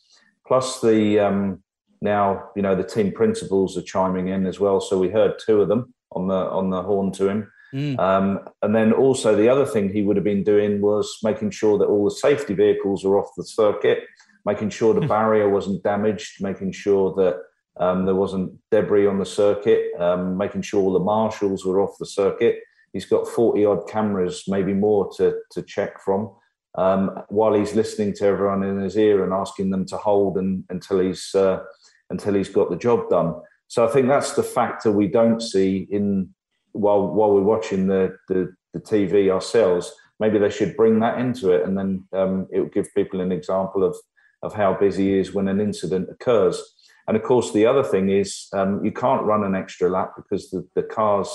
plus 0.48 0.80
the 0.80 1.20
um, 1.20 1.64
now 2.06 2.50
you 2.56 2.62
know 2.62 2.76
the 2.76 2.84
team 2.84 3.12
principals 3.12 3.78
are 3.78 3.82
chiming 3.82 4.30
in 4.30 4.46
as 4.46 4.60
well. 4.60 4.80
So 4.80 4.98
we 4.98 5.10
heard 5.10 5.34
two 5.46 5.62
of 5.62 5.68
them 5.68 5.94
on 6.12 6.28
the 6.28 6.36
on 6.36 6.70
the 6.70 6.82
horn 6.82 7.12
to 7.14 7.28
him. 7.28 7.52
Mm. 7.74 8.00
Um, 8.00 8.40
and 8.62 8.74
then 8.74 8.94
also 8.94 9.36
the 9.36 9.50
other 9.50 9.66
thing 9.66 9.92
he 9.92 10.02
would 10.02 10.16
have 10.16 10.24
been 10.24 10.44
doing 10.44 10.80
was 10.80 11.18
making 11.24 11.52
sure 11.52 11.78
that 11.78 11.88
all 11.88 12.06
the 12.06 12.12
safety 12.12 12.54
vehicles 12.54 13.04
are 13.04 13.18
off 13.18 13.36
the 13.36 13.44
circuit, 13.44 14.04
making 14.46 14.70
sure 14.70 14.94
the 14.94 15.08
barrier 15.08 15.50
wasn't 15.50 15.84
damaged, 15.84 16.42
making 16.42 16.72
sure 16.72 17.14
that 17.16 17.42
um, 17.78 18.06
there 18.06 18.16
wasn't 18.16 18.54
debris 18.72 19.08
on 19.08 19.20
the 19.20 19.26
circuit, 19.26 19.92
um, 20.00 20.38
making 20.38 20.62
sure 20.62 20.82
all 20.82 20.94
the 20.94 21.00
marshals 21.00 21.66
were 21.66 21.82
off 21.82 21.98
the 22.00 22.06
circuit. 22.06 22.60
He's 22.94 23.06
got 23.06 23.28
40 23.28 23.66
odd 23.66 23.90
cameras, 23.90 24.44
maybe 24.48 24.74
more 24.74 25.12
to, 25.18 25.36
to 25.52 25.62
check 25.62 26.00
from, 26.00 26.32
um, 26.76 27.24
while 27.28 27.54
he's 27.54 27.76
listening 27.76 28.14
to 28.14 28.26
everyone 28.26 28.64
in 28.64 28.80
his 28.80 28.98
ear 28.98 29.24
and 29.24 29.34
asking 29.34 29.72
them 29.72 29.86
to 29.88 29.98
hold 29.98 30.38
and, 30.38 30.64
until 30.70 31.00
he's 31.00 31.36
uh, 31.36 31.62
until 32.10 32.34
he's 32.34 32.50
got 32.50 32.70
the 32.70 32.78
job 32.78 33.10
done. 33.10 33.36
So 33.68 33.86
I 33.86 33.92
think 33.92 34.08
that's 34.08 34.34
the 34.34 34.44
factor 34.44 34.92
we 34.92 35.08
don't 35.08 35.42
see 35.42 35.88
in 35.90 36.30
while 36.74 37.08
while 37.08 37.32
we're 37.34 37.42
watching 37.42 37.88
the 37.88 38.16
the, 38.30 38.54
the 38.74 38.80
TV 38.80 39.30
ourselves. 39.30 39.92
Maybe 40.20 40.38
they 40.40 40.50
should 40.50 40.78
bring 40.78 41.00
that 41.00 41.20
into 41.20 41.52
it, 41.52 41.66
and 41.66 41.78
then 41.78 42.06
um, 42.14 42.48
it 42.52 42.60
will 42.60 42.70
give 42.70 42.94
people 42.96 43.22
an 43.22 43.32
example 43.32 43.84
of 43.84 43.96
of 44.44 44.54
how 44.54 44.74
busy 44.76 45.06
he 45.12 45.18
is 45.20 45.34
when 45.34 45.48
an 45.48 45.60
incident 45.60 46.10
occurs. 46.10 46.62
And 47.08 47.18
of 47.18 47.24
course, 47.24 47.52
the 47.52 47.66
other 47.66 47.84
thing 47.84 48.10
is 48.10 48.48
um, 48.54 48.84
you 48.84 48.92
can't 48.92 49.24
run 49.24 49.44
an 49.44 49.56
extra 49.56 49.90
lap 49.90 50.14
because 50.16 50.50
the, 50.52 50.68
the 50.76 50.84
cars, 50.84 51.30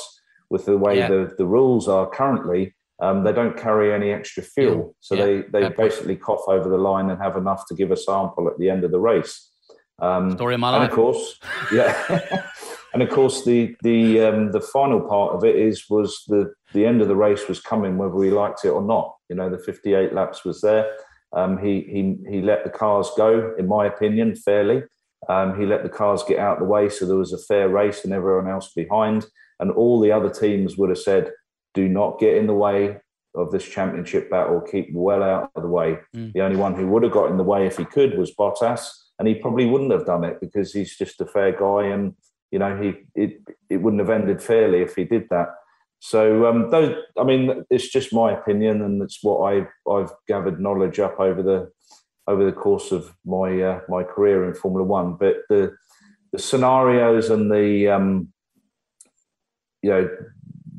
with 0.48 0.64
the 0.66 0.76
way 0.76 0.98
Yeah. 0.98 1.08
the, 1.08 1.34
the 1.38 1.46
rules 1.46 1.88
are 1.88 2.08
currently, 2.08 2.74
um, 3.00 3.22
they 3.24 3.32
don't 3.32 3.56
carry 3.56 3.92
any 3.92 4.10
extra 4.12 4.42
fuel. 4.42 4.94
So 5.00 5.14
Yeah. 5.14 5.24
they, 5.26 5.36
they 5.42 5.60
Fair 5.60 5.70
point. 5.70 5.76
basically 5.76 6.16
cough 6.16 6.42
over 6.48 6.68
the 6.68 6.76
line 6.78 7.10
and 7.10 7.20
have 7.22 7.36
enough 7.36 7.66
to 7.68 7.74
give 7.74 7.90
a 7.90 7.96
sample 7.96 8.48
at 8.48 8.58
the 8.58 8.68
end 8.68 8.84
of 8.84 8.90
the 8.90 8.98
race. 9.00 9.49
Um, 10.00 10.32
Story 10.32 10.54
of 10.54 10.60
my 10.60 10.70
life. 10.70 10.82
and 10.82 10.90
of 10.90 10.96
course, 10.96 11.38
yeah. 11.72 12.46
and 12.94 13.02
of 13.02 13.10
course, 13.10 13.44
the 13.44 13.76
the 13.82 14.20
um, 14.20 14.52
the 14.52 14.60
final 14.60 15.00
part 15.00 15.34
of 15.34 15.44
it 15.44 15.56
is 15.56 15.84
was 15.88 16.24
the 16.28 16.52
the 16.72 16.86
end 16.86 17.02
of 17.02 17.08
the 17.08 17.16
race 17.16 17.48
was 17.48 17.60
coming, 17.60 17.98
whether 17.98 18.14
we 18.14 18.30
liked 18.30 18.64
it 18.64 18.70
or 18.70 18.82
not. 18.82 19.14
You 19.28 19.36
know, 19.36 19.50
the 19.50 19.58
58 19.58 20.12
laps 20.12 20.44
was 20.44 20.60
there. 20.60 20.92
Um, 21.32 21.58
he 21.58 21.80
he 21.82 22.16
he 22.28 22.42
let 22.42 22.64
the 22.64 22.70
cars 22.70 23.10
go, 23.16 23.54
in 23.58 23.68
my 23.68 23.86
opinion, 23.86 24.34
fairly. 24.34 24.82
Um, 25.28 25.58
he 25.58 25.66
let 25.66 25.82
the 25.82 25.88
cars 25.88 26.22
get 26.22 26.38
out 26.38 26.54
of 26.54 26.60
the 26.60 26.68
way, 26.68 26.88
so 26.88 27.06
there 27.06 27.16
was 27.16 27.32
a 27.32 27.38
fair 27.38 27.68
race, 27.68 28.04
and 28.04 28.12
everyone 28.12 28.48
else 28.48 28.72
behind. 28.74 29.26
And 29.60 29.70
all 29.70 30.00
the 30.00 30.12
other 30.12 30.30
teams 30.30 30.76
would 30.76 30.88
have 30.88 30.98
said, 30.98 31.32
"Do 31.74 31.88
not 31.88 32.18
get 32.18 32.36
in 32.36 32.46
the 32.46 32.54
way 32.54 32.98
of 33.34 33.52
this 33.52 33.64
championship 33.64 34.30
battle. 34.30 34.60
Keep 34.60 34.88
well 34.92 35.22
out 35.22 35.50
of 35.54 35.62
the 35.62 35.68
way." 35.68 35.98
Mm. 36.16 36.32
The 36.32 36.40
only 36.40 36.56
one 36.56 36.74
who 36.74 36.88
would 36.88 37.04
have 37.04 37.12
got 37.12 37.30
in 37.30 37.36
the 37.36 37.44
way 37.44 37.66
if 37.66 37.76
he 37.76 37.84
could 37.84 38.18
was 38.18 38.34
Bottas, 38.34 38.90
and 39.20 39.28
he 39.28 39.34
probably 39.34 39.66
wouldn't 39.66 39.92
have 39.92 40.06
done 40.06 40.24
it 40.24 40.40
because 40.40 40.72
he's 40.72 40.96
just 40.96 41.20
a 41.20 41.26
fair 41.26 41.52
guy, 41.52 41.88
and 41.88 42.14
you 42.50 42.58
know 42.58 42.74
he 42.82 42.94
it 43.14 43.42
it 43.68 43.76
wouldn't 43.76 44.00
have 44.00 44.08
ended 44.08 44.42
fairly 44.42 44.80
if 44.80 44.96
he 44.96 45.04
did 45.04 45.28
that. 45.28 45.48
So, 45.98 46.46
um, 46.46 46.70
those, 46.70 46.96
I 47.18 47.24
mean, 47.24 47.66
it's 47.68 47.90
just 47.90 48.14
my 48.14 48.32
opinion, 48.32 48.80
and 48.80 49.02
it's 49.02 49.18
what 49.22 49.52
I 49.52 49.66
I've 49.88 50.10
gathered 50.26 50.58
knowledge 50.58 50.98
up 50.98 51.20
over 51.20 51.42
the 51.42 51.70
over 52.26 52.46
the 52.46 52.52
course 52.52 52.92
of 52.92 53.14
my 53.26 53.60
uh, 53.60 53.80
my 53.90 54.04
career 54.04 54.48
in 54.48 54.54
Formula 54.54 54.86
One. 54.86 55.16
But 55.16 55.42
the 55.50 55.76
the 56.32 56.38
scenarios 56.38 57.28
and 57.28 57.52
the 57.52 57.88
um, 57.88 58.32
you 59.82 59.90
know 59.90 60.08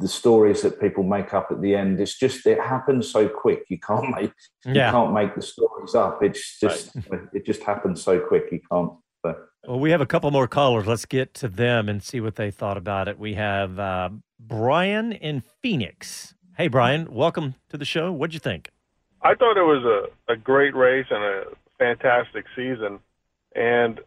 the 0.02 0.08
stories 0.08 0.62
that 0.62 0.80
people 0.82 1.04
make 1.04 1.34
up 1.34 1.48
at 1.52 1.62
the 1.62 1.76
end 1.76 2.00
it's 2.00 2.18
just 2.18 2.46
it 2.46 2.60
happens 2.60 3.10
so 3.10 3.28
quick 3.28 3.66
you 3.70 3.80
can't 3.80 4.10
make 4.16 4.34
you 4.66 4.74
can't 4.74 5.14
make 5.14 5.36
the 5.36 5.42
stories 5.42 5.96
up 5.96 6.22
it's 6.24 6.60
just 6.60 6.96
it 7.34 7.46
just 7.46 7.64
happens 7.64 8.02
so 8.02 8.20
quick 8.20 8.46
you 8.52 8.60
can't 8.72 8.92
so. 9.22 9.36
Well, 9.68 9.80
we 9.80 9.92
have 9.92 10.02
a 10.02 10.06
couple 10.06 10.32
more 10.32 10.48
callers. 10.48 10.88
Let's 10.88 11.06
get 11.06 11.34
to 11.36 11.48
them 11.48 11.88
and 11.88 12.02
see 12.02 12.20
what 12.20 12.36
they 12.36 12.52
thought 12.52 12.78
about 12.78 13.08
it. 13.08 13.20
We 13.20 13.36
have 13.36 13.78
uh, 13.78 14.10
Brian 14.40 15.12
in 15.12 15.44
Phoenix. 15.62 16.34
Hey, 16.58 16.68
Brian, 16.68 17.14
welcome 17.14 17.56
to 17.70 17.78
the 17.78 17.86
show. 17.86 18.12
What'd 18.12 18.34
you 18.34 18.40
think? 18.40 18.70
I 19.22 19.36
thought 19.36 19.58
it 19.58 19.64
was 19.64 19.84
a, 19.86 20.34
a 20.34 20.36
great 20.36 20.76
race 20.76 21.06
and 21.10 21.24
a 21.24 21.44
fantastic 21.78 22.46
season. 22.56 23.00
And 23.56 24.00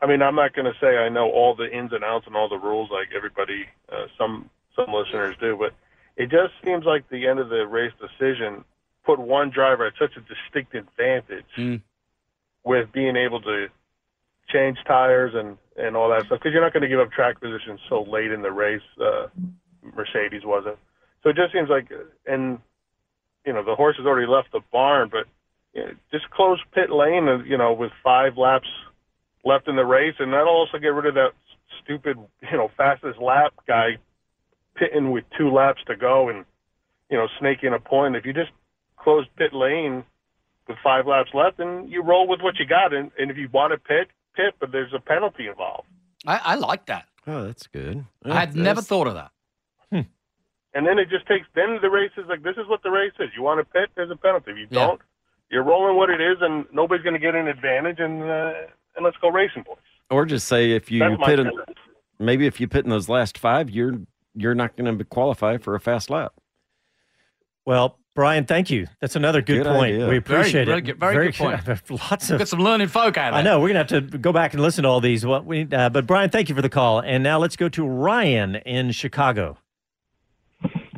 I 0.00 0.06
mean, 0.06 0.22
I'm 0.22 0.36
not 0.36 0.54
going 0.54 0.72
to 0.72 0.78
say 0.80 0.96
I 0.96 1.08
know 1.08 1.28
all 1.30 1.56
the 1.56 1.68
ins 1.70 1.92
and 1.92 2.04
outs 2.04 2.26
and 2.26 2.36
all 2.36 2.48
the 2.48 2.58
rules 2.58 2.88
like 2.90 3.08
everybody, 3.16 3.66
uh, 3.92 4.06
some 4.16 4.48
some 4.78 4.94
listeners 4.94 5.36
do, 5.40 5.56
but 5.56 5.74
it 6.16 6.30
just 6.30 6.52
seems 6.64 6.84
like 6.84 7.08
the 7.08 7.26
end 7.26 7.38
of 7.38 7.48
the 7.48 7.66
race 7.66 7.92
decision 8.00 8.64
put 9.04 9.18
one 9.18 9.50
driver 9.50 9.86
at 9.86 9.94
such 9.98 10.12
a 10.16 10.20
distinct 10.20 10.74
advantage 10.74 11.80
with 12.64 12.92
being 12.92 13.16
able 13.16 13.40
to 13.40 13.68
change 14.48 14.78
tires 14.86 15.32
and 15.34 15.56
and 15.76 15.96
all 15.96 16.08
that 16.10 16.26
stuff 16.26 16.38
because 16.40 16.52
you're 16.52 16.62
not 16.62 16.72
going 16.72 16.82
to 16.82 16.88
give 16.88 16.98
up 16.98 17.10
track 17.12 17.40
position 17.40 17.78
so 17.88 18.02
late 18.02 18.32
in 18.32 18.42
the 18.42 18.50
race. 18.50 18.82
Uh, 19.00 19.28
Mercedes 19.94 20.42
wasn't, 20.44 20.76
so 21.22 21.30
it 21.30 21.36
just 21.36 21.52
seems 21.52 21.68
like 21.68 21.90
and 22.26 22.58
you 23.46 23.52
know 23.52 23.64
the 23.64 23.74
horse 23.74 23.96
has 23.96 24.06
already 24.06 24.26
left 24.26 24.52
the 24.52 24.60
barn, 24.72 25.08
but 25.10 25.26
you 25.74 25.82
know, 25.82 25.92
just 26.10 26.28
close 26.30 26.58
pit 26.74 26.90
lane, 26.90 27.28
uh, 27.28 27.38
you 27.44 27.56
know, 27.56 27.72
with 27.72 27.92
five 28.02 28.36
laps 28.36 28.68
left 29.44 29.68
in 29.68 29.76
the 29.76 29.84
race, 29.84 30.14
and 30.18 30.32
that'll 30.32 30.48
also 30.48 30.78
get 30.78 30.88
rid 30.88 31.06
of 31.06 31.14
that 31.14 31.32
stupid, 31.82 32.18
you 32.50 32.56
know, 32.56 32.70
fastest 32.76 33.18
lap 33.20 33.54
guy 33.66 33.98
pitting 34.78 35.10
with 35.10 35.24
two 35.36 35.50
laps 35.50 35.80
to 35.86 35.96
go 35.96 36.28
and 36.28 36.44
you 37.10 37.16
know 37.16 37.28
snaking 37.38 37.72
a 37.72 37.78
point. 37.78 38.16
If 38.16 38.24
you 38.24 38.32
just 38.32 38.50
close 38.96 39.26
pit 39.36 39.52
lane 39.52 40.04
with 40.66 40.76
five 40.82 41.06
laps 41.06 41.30
left, 41.34 41.58
and 41.60 41.90
you 41.90 42.02
roll 42.02 42.28
with 42.28 42.40
what 42.40 42.58
you 42.58 42.66
got, 42.66 42.92
and, 42.92 43.10
and 43.18 43.30
if 43.30 43.36
you 43.36 43.48
want 43.52 43.72
to 43.72 43.78
pit, 43.78 44.08
pit, 44.34 44.54
but 44.60 44.70
there's 44.72 44.92
a 44.94 45.00
penalty 45.00 45.46
involved. 45.46 45.88
I, 46.26 46.40
I 46.44 46.54
like 46.56 46.86
that. 46.86 47.06
Oh, 47.26 47.44
that's 47.44 47.66
good. 47.66 48.04
I 48.24 48.40
had 48.40 48.56
never 48.56 48.82
thought 48.82 49.06
of 49.06 49.14
that. 49.14 49.30
And 50.74 50.86
then 50.86 50.98
it 50.98 51.08
just 51.08 51.26
takes. 51.26 51.46
Then 51.54 51.78
the 51.80 51.90
race 51.90 52.10
is 52.16 52.26
like 52.28 52.42
this 52.42 52.56
is 52.56 52.68
what 52.68 52.82
the 52.82 52.90
race 52.90 53.14
is. 53.18 53.30
You 53.34 53.42
want 53.42 53.58
to 53.58 53.64
pit, 53.64 53.90
there's 53.96 54.10
a 54.10 54.16
penalty. 54.16 54.50
If 54.52 54.58
you 54.58 54.66
don't, 54.66 55.00
you're 55.50 55.64
rolling 55.64 55.96
what 55.96 56.10
it 56.10 56.20
is, 56.20 56.36
and 56.40 56.66
nobody's 56.72 57.02
going 57.02 57.14
to 57.14 57.18
get 57.18 57.34
an 57.34 57.48
advantage. 57.48 57.98
And 57.98 58.22
uh, 58.22 58.52
and 58.94 59.04
let's 59.04 59.16
go 59.16 59.30
racing, 59.30 59.62
boys. 59.62 59.78
Or 60.10 60.26
just 60.26 60.46
say 60.46 60.72
if 60.72 60.90
you 60.90 61.00
That's 61.00 61.16
pit 61.24 61.40
in, 61.40 61.50
maybe 62.18 62.46
if 62.46 62.60
you 62.60 62.68
pit 62.68 62.84
in 62.84 62.90
those 62.90 63.08
last 63.08 63.38
five, 63.38 63.70
you're 63.70 63.94
you're 64.38 64.54
not 64.54 64.76
going 64.76 64.96
to 64.98 65.04
qualify 65.04 65.58
for 65.58 65.74
a 65.74 65.80
fast 65.80 66.10
lap. 66.10 66.32
Well, 67.66 67.98
Brian, 68.14 68.46
thank 68.46 68.70
you. 68.70 68.86
That's 69.00 69.14
another 69.14 69.42
good, 69.42 69.62
Good 69.62 69.66
point. 69.66 69.94
idea. 69.94 70.08
We 70.08 70.16
appreciate 70.16 70.64
very 70.64 70.78
it. 70.78 70.82
good- 70.82 70.98
very 70.98 71.26
good 71.30 71.34
point. 71.36 71.90
Lots 72.10 72.30
of 72.30 72.38
Got 72.38 72.48
some 72.48 72.60
learning 72.60 72.88
folk 72.88 73.16
out 73.16 73.30
there. 73.30 73.40
I 73.40 73.42
know 73.42 73.60
we're 73.60 73.68
gonna 73.68 73.78
have 73.80 73.86
to 73.88 74.00
go 74.00 74.32
back 74.32 74.54
and 74.54 74.62
listen 74.62 74.82
to 74.84 74.88
all 74.88 75.00
these. 75.00 75.24
What 75.24 75.44
we, 75.44 75.68
uh, 75.70 75.88
but 75.90 76.06
Brian, 76.06 76.30
thank 76.30 76.48
you 76.48 76.54
for 76.54 76.62
the 76.62 76.68
call. 76.68 77.00
And 77.00 77.22
now 77.22 77.38
let's 77.38 77.54
go 77.56 77.68
to 77.68 77.86
Ryan 77.86 78.56
in 78.56 78.90
Chicago. 78.92 79.58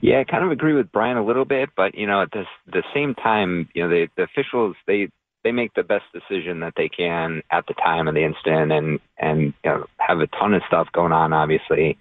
Yeah, 0.01 0.21
I 0.21 0.25
kind 0.25 0.45
of 0.45 0.51
agree 0.51 0.73
with 0.73 0.91
Brian 0.93 1.19
a 1.19 1.25
little 1.25 1.45
bit, 1.45 1.69
but 1.77 1.95
you 1.95 2.07
know, 2.07 2.23
at 2.23 2.31
the 2.31 2.45
the 2.73 2.83
same 2.95 3.15
time, 3.15 3.69
you 3.75 3.83
know, 3.83 3.89
the, 3.91 4.09
the 4.17 4.23
officials 4.23 4.75
they 4.87 5.11
they 5.45 5.53
make 5.53 5.75
the 5.75 5.83
best 5.83 6.05
decision 6.15 6.61
that 6.61 6.73
they 6.77 6.89
can 6.89 7.43
at 7.51 7.67
the 7.67 7.75
time 7.75 8.09
of 8.09 8.15
the 8.15 8.25
incident, 8.25 8.73
and 8.73 8.99
and 9.19 9.53
you 9.63 9.71
know, 9.71 9.87
have 9.99 10.21
a 10.21 10.27
ton 10.29 10.55
of 10.55 10.63
stuff 10.67 10.89
going 10.93 11.13
on. 11.13 11.35
Obviously, 11.35 11.99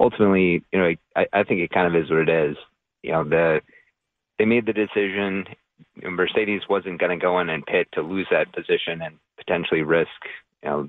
ultimately, 0.00 0.62
you 0.72 0.78
know, 0.78 0.92
I, 1.16 1.26
I 1.32 1.42
think 1.44 1.60
it 1.60 1.70
kind 1.70 1.86
of 1.94 2.02
is 2.02 2.10
what 2.10 2.20
it 2.20 2.28
is. 2.28 2.56
You 3.02 3.12
know, 3.12 3.24
the 3.24 3.60
they 4.38 4.44
made 4.44 4.66
the 4.66 4.72
decision. 4.72 5.46
Mercedes 6.02 6.62
wasn't 6.68 6.98
going 7.00 7.16
to 7.16 7.22
go 7.22 7.38
in 7.38 7.48
and 7.48 7.64
pit 7.64 7.88
to 7.92 8.02
lose 8.02 8.26
that 8.30 8.52
position 8.52 9.00
and 9.00 9.16
potentially 9.36 9.82
risk, 9.82 10.10
you 10.62 10.68
know, 10.68 10.88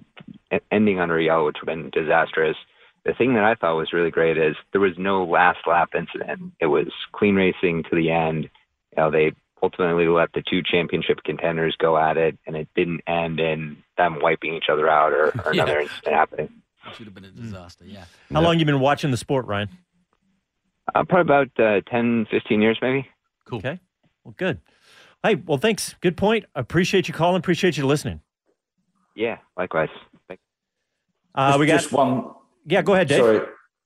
ending 0.71 0.99
under 0.99 1.17
a 1.19 1.23
yellow, 1.23 1.45
which 1.45 1.57
would 1.61 1.69
have 1.69 1.77
been 1.77 1.91
disastrous. 1.91 2.57
The 3.05 3.13
thing 3.13 3.35
that 3.35 3.43
I 3.43 3.55
thought 3.55 3.77
was 3.77 3.93
really 3.93 4.09
great 4.11 4.37
is 4.37 4.55
there 4.71 4.81
was 4.81 4.97
no 4.97 5.23
last 5.23 5.59
lap 5.67 5.89
incident. 5.95 6.53
It 6.59 6.65
was 6.67 6.87
clean 7.11 7.35
racing 7.35 7.83
to 7.83 7.95
the 7.95 8.09
end. 8.11 8.45
You 8.97 9.03
know, 9.03 9.11
they 9.11 9.33
ultimately 9.61 10.07
let 10.07 10.33
the 10.33 10.41
two 10.47 10.61
championship 10.63 11.23
contenders 11.23 11.75
go 11.77 11.97
at 11.97 12.17
it, 12.17 12.37
and 12.47 12.55
it 12.55 12.67
didn't 12.75 13.01
end 13.07 13.39
in 13.39 13.77
them 13.97 14.19
wiping 14.21 14.55
each 14.55 14.69
other 14.71 14.89
out 14.89 15.13
or, 15.13 15.27
or 15.45 15.53
Yeah. 15.53 15.63
another 15.63 15.79
incident 15.81 16.15
happening. 16.15 16.49
It 16.87 16.95
should 16.95 17.05
have 17.05 17.13
been 17.13 17.25
a 17.25 17.31
disaster. 17.31 17.85
Yeah. 17.85 18.05
How 18.31 18.41
long 18.41 18.59
you 18.59 18.65
been 18.65 18.79
watching 18.79 19.11
the 19.11 19.17
sport, 19.17 19.45
Ryan? 19.45 19.69
Uh, 20.95 21.03
probably 21.03 21.21
about 21.21 21.59
uh, 21.59 21.81
10, 21.89 22.27
15 22.31 22.61
years, 22.61 22.77
maybe. 22.81 23.07
Cool. 23.45 23.59
Okay. 23.59 23.79
Well, 24.23 24.33
good. 24.37 24.59
Hey, 25.23 25.35
well, 25.35 25.57
thanks. 25.57 25.95
Good 26.01 26.15
point. 26.17 26.45
Appreciate 26.55 27.07
you 27.07 27.13
calling. 27.13 27.37
Appreciate 27.39 27.77
you 27.77 27.85
listening. 27.85 28.21
Yeah, 29.15 29.37
likewise. 29.57 29.89
Thank- 30.27 30.39
Uh, 31.35 31.49
Just- 31.49 31.59
we 31.59 31.65
got 31.67 31.81
just 31.81 31.91
one. 31.91 32.31
Yeah, 32.65 32.81
go 32.81 32.93
ahead, 32.93 33.07
Dave. 33.07 33.19
Sorry. 33.19 33.39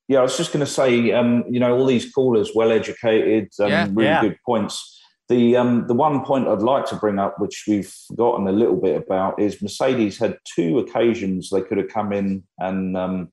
Yeah, 0.07 0.19
I 0.19 0.21
was 0.21 0.37
just 0.37 0.51
going 0.53 0.65
to 0.65 0.71
say, 0.71 1.11
um, 1.13 1.45
you 1.49 1.59
know, 1.59 1.75
all 1.77 1.85
these 1.85 2.11
callers, 2.13 2.51
well 2.53 2.71
educated, 2.71 3.49
um, 3.59 3.69
Yeah. 3.69 3.87
really 3.89 4.03
Yeah. 4.03 4.21
good 4.21 4.37
points. 4.45 5.01
The 5.33 5.57
um, 5.57 5.87
the 5.87 5.95
one 5.95 6.23
point 6.23 6.47
I'd 6.47 6.61
like 6.61 6.85
to 6.89 6.95
bring 6.95 7.17
up, 7.17 7.39
which 7.39 7.63
we've 7.67 7.91
forgotten 8.07 8.47
a 8.47 8.51
little 8.51 8.79
bit 8.79 8.95
about, 8.95 9.39
is 9.41 9.63
Mercedes 9.63 10.19
had 10.19 10.37
two 10.45 10.77
occasions 10.77 11.49
they 11.49 11.61
could 11.61 11.79
have 11.79 11.87
come 11.87 12.13
in 12.13 12.43
and 12.59 12.95
um, 12.95 13.31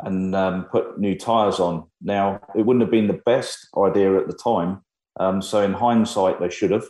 and 0.00 0.34
um, 0.34 0.64
put 0.72 0.98
new 0.98 1.14
tyres 1.14 1.60
on. 1.60 1.84
Now, 2.00 2.40
it 2.56 2.62
wouldn't 2.64 2.80
have 2.80 2.90
been 2.90 3.08
the 3.08 3.20
best 3.26 3.68
idea 3.76 4.16
at 4.18 4.26
the 4.26 4.32
time. 4.32 4.80
Um, 5.20 5.42
so, 5.42 5.60
in 5.60 5.74
hindsight, 5.74 6.40
they 6.40 6.48
should 6.48 6.70
have. 6.70 6.86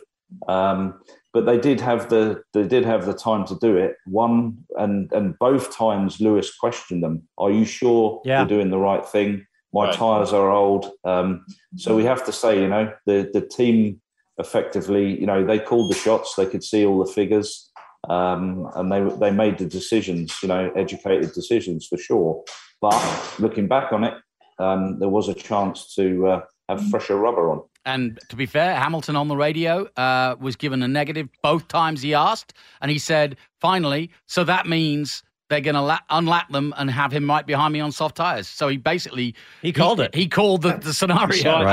Um, 0.47 1.01
but 1.33 1.45
they 1.45 1.57
did 1.57 1.81
have 1.81 2.07
the 2.07 2.41
they 2.53 2.65
did 2.65 2.85
have 2.85 3.05
the 3.05 3.13
time 3.13 3.45
to 3.47 3.55
do 3.59 3.75
it. 3.75 3.97
One 4.05 4.59
and 4.77 5.11
and 5.11 5.37
both 5.37 5.75
times, 5.75 6.21
Lewis 6.21 6.55
questioned 6.55 7.03
them. 7.03 7.23
Are 7.37 7.51
you 7.51 7.65
sure 7.65 8.21
Yeah. 8.23 8.39
you're 8.39 8.47
doing 8.47 8.69
the 8.69 8.77
right 8.79 9.05
thing? 9.05 9.45
My 9.73 9.87
Right. 9.87 9.93
tyres 9.95 10.31
are 10.31 10.49
old. 10.49 10.89
Um, 11.03 11.45
so 11.75 11.93
we 11.93 12.05
have 12.05 12.23
to 12.27 12.31
say, 12.31 12.61
you 12.61 12.69
know, 12.69 12.93
the 13.05 13.29
the 13.33 13.41
team 13.41 13.99
effectively, 14.37 15.19
you 15.19 15.25
know, 15.25 15.45
they 15.45 15.59
called 15.59 15.91
the 15.91 15.95
shots. 15.95 16.35
They 16.35 16.45
could 16.45 16.63
see 16.63 16.85
all 16.85 17.03
the 17.03 17.11
figures, 17.11 17.69
um, 18.09 18.69
and 18.75 18.91
they 18.91 19.01
they 19.17 19.31
made 19.31 19.57
the 19.57 19.65
decisions. 19.65 20.37
You 20.41 20.49
know, 20.49 20.71
educated 20.75 21.33
decisions 21.33 21.87
for 21.87 21.97
sure. 21.97 22.43
But 22.81 23.39
looking 23.39 23.67
back 23.67 23.93
on 23.93 24.03
it, 24.03 24.13
um, 24.59 24.99
there 24.99 25.09
was 25.09 25.29
a 25.29 25.33
chance 25.33 25.95
to 25.95 26.27
uh, 26.27 26.41
have 26.69 26.87
fresher 26.89 27.17
rubber 27.17 27.51
on. 27.51 27.61
And 27.85 28.19
to 28.29 28.35
be 28.35 28.47
fair, 28.47 28.75
Hamilton 28.75 29.15
on 29.15 29.27
the 29.27 29.37
radio 29.37 29.87
uh, 29.95 30.35
was 30.39 30.55
given 30.55 30.81
a 30.81 30.87
negative 30.87 31.29
both 31.43 31.67
times 31.67 32.01
he 32.01 32.13
asked, 32.13 32.53
and 32.81 32.89
he 32.89 32.97
said, 32.97 33.37
"Finally, 33.61 34.09
so 34.25 34.43
that 34.43 34.65
means 34.67 35.23
they're 35.49 35.61
going 35.61 35.75
to 35.75 35.81
la- 35.81 35.99
unlap 36.09 36.49
them 36.49 36.73
and 36.77 36.89
have 36.89 37.11
him 37.11 37.29
right 37.29 37.45
behind 37.45 37.73
me 37.73 37.79
on 37.79 37.91
soft 37.91 38.15
tires." 38.15 38.47
So 38.47 38.67
he 38.67 38.77
basically 38.77 39.35
he 39.61 39.71
called 39.71 39.99
it. 39.99 40.15
He 40.15 40.27
called 40.27 40.63
the, 40.63 40.77
the 40.77 40.93
scenario. 40.93 41.31
Saw 41.31 41.63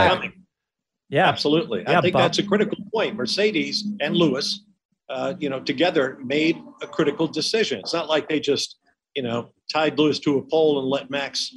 it 1.12 1.18
out. 1.18 1.24
coming. 1.24 1.24
Yeah, 1.24 1.28
absolutely. 1.28 1.86
I 1.86 2.00
think 2.00 2.12
Bob. 2.14 2.22
that's 2.22 2.38
a 2.38 2.42
critical 2.42 2.78
point. 2.92 3.16
Mercedes 3.16 3.84
and 4.00 4.16
Lewis, 4.16 4.64
uh, 5.10 5.34
you 5.38 5.50
know, 5.50 5.60
together 5.60 6.18
made 6.24 6.56
a 6.82 6.86
critical 6.86 7.26
decision. 7.26 7.80
It's 7.80 7.92
not 7.92 8.08
like 8.08 8.28
they 8.28 8.40
just, 8.40 8.76
you 9.14 9.22
know, 9.22 9.50
tied 9.72 9.98
Lewis 9.98 10.18
to 10.20 10.38
a 10.38 10.42
pole 10.42 10.78
and 10.80 10.88
let 10.88 11.10
Max, 11.10 11.54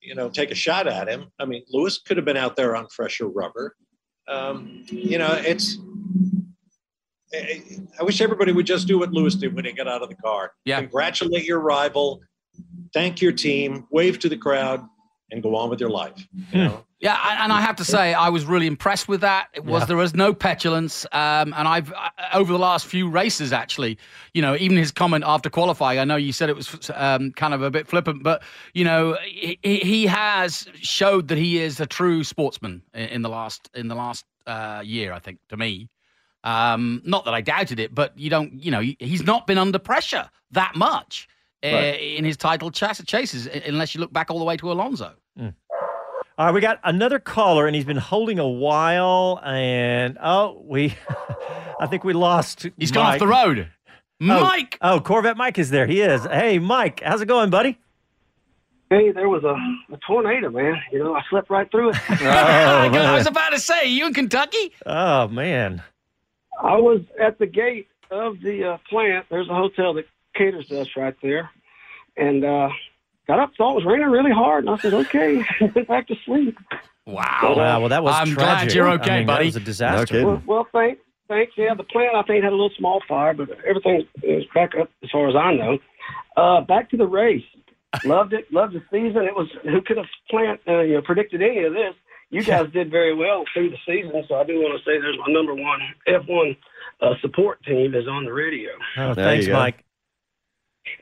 you 0.00 0.14
know, 0.14 0.28
take 0.28 0.50
a 0.50 0.54
shot 0.54 0.86
at 0.86 1.08
him. 1.08 1.26
I 1.38 1.44
mean, 1.46 1.64
Lewis 1.70 1.98
could 1.98 2.16
have 2.16 2.26
been 2.26 2.36
out 2.36 2.56
there 2.56 2.76
on 2.76 2.86
fresher 2.94 3.28
rubber. 3.28 3.76
Um, 4.28 4.84
you 4.90 5.18
know, 5.18 5.40
it's. 5.44 5.78
I 7.34 7.62
I 8.00 8.02
wish 8.04 8.20
everybody 8.20 8.52
would 8.52 8.66
just 8.66 8.86
do 8.86 8.98
what 8.98 9.12
Lewis 9.12 9.34
did 9.34 9.54
when 9.54 9.64
he 9.64 9.72
got 9.72 9.88
out 9.88 10.02
of 10.02 10.08
the 10.08 10.14
car. 10.16 10.52
Yeah. 10.64 10.80
Congratulate 10.80 11.44
your 11.44 11.60
rival, 11.60 12.20
thank 12.94 13.20
your 13.20 13.32
team, 13.32 13.86
wave 13.90 14.18
to 14.20 14.28
the 14.28 14.36
crowd, 14.36 14.82
and 15.30 15.42
go 15.42 15.54
on 15.54 15.68
with 15.68 15.80
your 15.80 15.90
life. 15.90 16.26
You 16.52 16.64
know? 16.64 16.84
Yeah, 17.00 17.16
and 17.44 17.52
I 17.52 17.60
have 17.60 17.76
to 17.76 17.84
say, 17.84 18.12
I 18.12 18.28
was 18.28 18.44
really 18.44 18.66
impressed 18.66 19.06
with 19.06 19.20
that. 19.20 19.50
It 19.54 19.64
was 19.64 19.82
Yeah. 19.82 19.86
there 19.86 19.96
was 19.96 20.14
no 20.14 20.34
petulance, 20.34 21.06
um, 21.12 21.54
and 21.56 21.68
I've 21.68 21.92
uh, 21.92 22.10
over 22.34 22.52
the 22.52 22.58
last 22.58 22.86
few 22.86 23.08
races, 23.08 23.52
actually, 23.52 23.98
you 24.34 24.42
know, 24.42 24.56
even 24.56 24.76
his 24.76 24.90
comment 24.90 25.22
after 25.24 25.48
qualifying. 25.48 26.00
I 26.00 26.04
know 26.04 26.16
you 26.16 26.32
said 26.32 26.48
it 26.50 26.56
was 26.56 26.90
um, 26.94 27.30
kind 27.32 27.54
of 27.54 27.62
a 27.62 27.70
bit 27.70 27.86
flippant, 27.86 28.24
but 28.24 28.42
you 28.74 28.82
know, 28.84 29.16
he, 29.24 29.56
he 29.62 30.06
has 30.06 30.66
showed 30.74 31.28
that 31.28 31.38
he 31.38 31.60
is 31.60 31.78
a 31.78 31.86
true 31.86 32.24
sportsman 32.24 32.82
in, 32.92 33.22
the 33.22 33.28
last 33.28 33.70
in 33.74 33.86
the 33.86 33.94
last 33.94 34.24
uh, 34.48 34.82
year. 34.84 35.12
I 35.12 35.20
think 35.20 35.38
to 35.50 35.56
me, 35.56 35.88
um, 36.42 37.00
not 37.04 37.24
that 37.26 37.34
I 37.34 37.42
doubted 37.42 37.78
it, 37.78 37.94
but 37.94 38.18
you 38.18 38.28
don't, 38.28 38.54
you 38.54 38.72
know, 38.72 38.80
he's 38.98 39.22
not 39.22 39.46
been 39.46 39.58
under 39.58 39.78
pressure 39.78 40.28
that 40.50 40.74
much. 40.74 41.28
Uh, 41.64 41.96
in 41.98 42.24
his 42.24 42.36
title 42.36 42.70
chas- 42.70 43.02
chases, 43.04 43.48
unless 43.66 43.92
you 43.92 44.00
look 44.00 44.12
back 44.12 44.30
all 44.30 44.38
the 44.38 44.44
way 44.44 44.56
to 44.56 44.70
Alonso. 44.70 45.12
All 46.38 46.46
right, 46.46 46.54
we 46.54 46.60
got 46.60 46.78
another 46.84 47.18
caller, 47.18 47.66
and 47.66 47.74
he's 47.74 47.84
been 47.84 47.96
holding 47.96 48.38
a 48.38 48.46
while. 48.46 49.40
And 49.44 50.16
oh, 50.22 50.62
we, 50.64 50.94
I 51.80 51.88
think 51.88 52.04
we 52.04 52.12
lost. 52.12 52.64
He's 52.76 52.92
gone 52.92 53.06
off 53.06 53.18
the 53.18 53.26
road. 53.26 53.68
Mike. 54.20 54.78
Oh, 54.80 55.00
Corvette 55.00 55.36
Mike 55.36 55.58
is 55.58 55.70
there. 55.70 55.88
He 55.88 56.00
is. 56.00 56.24
Hey, 56.26 56.60
Mike, 56.60 57.02
how's 57.04 57.20
it 57.20 57.26
going, 57.26 57.50
buddy? 57.50 57.76
Hey, 58.88 59.10
there 59.10 59.28
was 59.28 59.42
a, 59.42 59.56
a 59.92 59.98
tornado, 60.06 60.48
man. 60.50 60.80
You 60.92 61.00
know, 61.00 61.12
I 61.12 61.22
slept 61.28 61.50
right 61.50 61.68
through 61.72 61.90
it. 61.90 61.96
I 62.08 63.14
was 63.16 63.26
about 63.26 63.50
to 63.50 63.58
say, 63.58 63.88
you 63.88 64.06
in 64.06 64.14
Kentucky? 64.14 64.72
Oh 64.86 65.26
man. 65.26 65.82
I 66.62 66.76
was 66.76 67.00
at 67.20 67.40
the 67.40 67.46
gate 67.46 67.88
of 68.12 68.40
the 68.42 68.64
uh, 68.64 68.78
plant. 68.88 69.26
There's 69.28 69.48
a 69.48 69.54
hotel 69.54 69.94
that 69.94 70.06
caters 70.36 70.68
to 70.68 70.82
us 70.82 70.88
right 70.96 71.16
there, 71.20 71.50
and 72.16 72.44
uh, 72.44 72.68
got 73.28 73.38
up, 73.38 73.50
thought 73.56 73.72
it 73.72 73.74
was 73.76 73.84
raining 73.84 74.08
really 74.08 74.32
hard, 74.32 74.64
and 74.64 74.74
I 74.74 74.78
said, 74.78 74.94
"Okay," 74.94 75.44
back 75.88 76.08
to 76.08 76.14
sleep. 76.24 76.58
Wow. 77.06 77.54
Wow. 77.56 77.80
Well, 77.80 77.88
that 77.90 78.02
was 78.02 78.14
I'm 78.14 78.34
glad 78.34 78.72
you're 78.72 78.88
I 78.88 78.94
okay, 78.94 79.18
mean, 79.18 79.26
buddy. 79.26 79.44
That 79.50 79.54
was 79.54 79.56
a 79.56 79.60
disaster. 79.60 80.06
kidding. 80.06 80.26
Well, 80.26 80.42
well, 80.46 80.66
thanks, 80.72 81.00
thanks. 81.28 81.52
Yeah, 81.56 81.74
the 81.74 81.84
plant 81.84 82.14
I 82.16 82.22
think 82.22 82.42
had 82.42 82.52
a 82.52 82.56
little 82.56 82.72
small 82.76 83.00
fire, 83.08 83.34
but 83.34 83.50
everything 83.66 84.06
is 84.22 84.44
back 84.54 84.72
up 84.78 84.90
as 85.02 85.10
far 85.10 85.28
as 85.28 85.36
I 85.36 85.54
know. 85.54 85.78
Uh, 86.36 86.60
back 86.62 86.90
to 86.90 86.96
the 86.96 87.06
race. 87.06 87.44
Loved 88.04 88.32
it. 88.34 88.52
Loved 88.52 88.74
the 88.74 88.82
season. 88.90 89.22
It 89.22 89.34
was 89.34 89.48
who 89.62 89.80
could 89.80 89.96
have 89.96 90.06
plant 90.30 90.60
uh, 90.68 90.80
you 90.80 90.94
know 90.94 91.02
predicted 91.02 91.40
any 91.42 91.64
of 91.64 91.72
this. 91.72 91.94
You 92.30 92.42
guys 92.42 92.70
did 92.74 92.90
very 92.90 93.14
well 93.14 93.44
through 93.54 93.70
the 93.70 93.78
season, 93.86 94.12
so 94.28 94.34
I 94.34 94.44
do 94.44 94.56
want 94.56 94.78
to 94.78 94.84
say 94.84 95.00
there's 95.00 95.16
my 95.26 95.32
number 95.32 95.54
one 95.54 95.80
F1 96.06 96.58
uh, 97.00 97.14
support 97.22 97.62
team 97.64 97.94
is 97.94 98.06
on 98.06 98.26
the 98.26 98.32
radio. 98.34 98.68
Oh, 98.98 99.14
thanks. 99.14 99.48
Mike. 99.48 99.82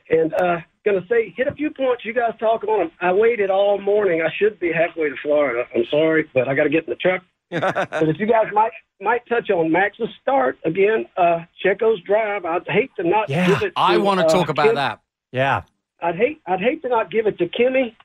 And 0.09 0.33
uh, 0.35 0.59
gonna 0.87 1.05
say, 1.09 1.35
hit 1.37 1.49
a 1.49 1.55
few 1.55 1.71
points. 1.71 2.05
You 2.05 2.15
guys 2.15 2.33
talk 2.39 2.65
on 2.65 2.79
them. 2.79 2.91
I 3.01 3.13
waited 3.13 3.51
all 3.51 3.79
morning. 3.79 4.23
I 4.23 4.31
should 4.39 4.59
be 4.59 4.73
halfway 4.73 5.11
to 5.11 5.17
Florida. 5.23 5.65
I'm 5.75 5.85
sorry, 5.91 6.31
but 6.33 6.49
I 6.49 6.55
got 6.55 6.65
to 6.65 6.71
get 6.71 6.85
in 6.85 6.91
the 6.91 6.97
truck. 6.97 7.23
but 7.51 8.09
if 8.09 8.19
you 8.19 8.27
guys 8.27 8.47
might 8.53 8.73
might 9.01 9.27
touch 9.29 9.51
on 9.51 9.71
Max's 9.71 10.09
start 10.23 10.59
again, 10.65 11.05
uh, 11.17 11.41
Checo's 11.63 12.01
drive. 12.03 12.45
I'd 12.45 12.67
hate 12.67 12.91
to 12.97 13.05
not 13.07 13.29
Yeah, 13.29 13.47
give 13.47 13.63
it. 13.63 13.71
To, 13.71 13.73
I 13.77 13.99
want 13.99 14.21
to 14.21 14.27
uh, 14.27 14.29
talk 14.31 14.49
about 14.49 14.67
Kim- 14.67 14.75
that. 14.77 15.01
Yeah. 15.33 15.63
I'd 16.01 16.17
hate 16.17 16.41
I'd 16.47 16.61
hate 16.61 16.83
to 16.83 16.89
not 16.89 17.11
give 17.11 17.27
it 17.27 17.37
to 17.39 17.49
Kimi, 17.49 17.97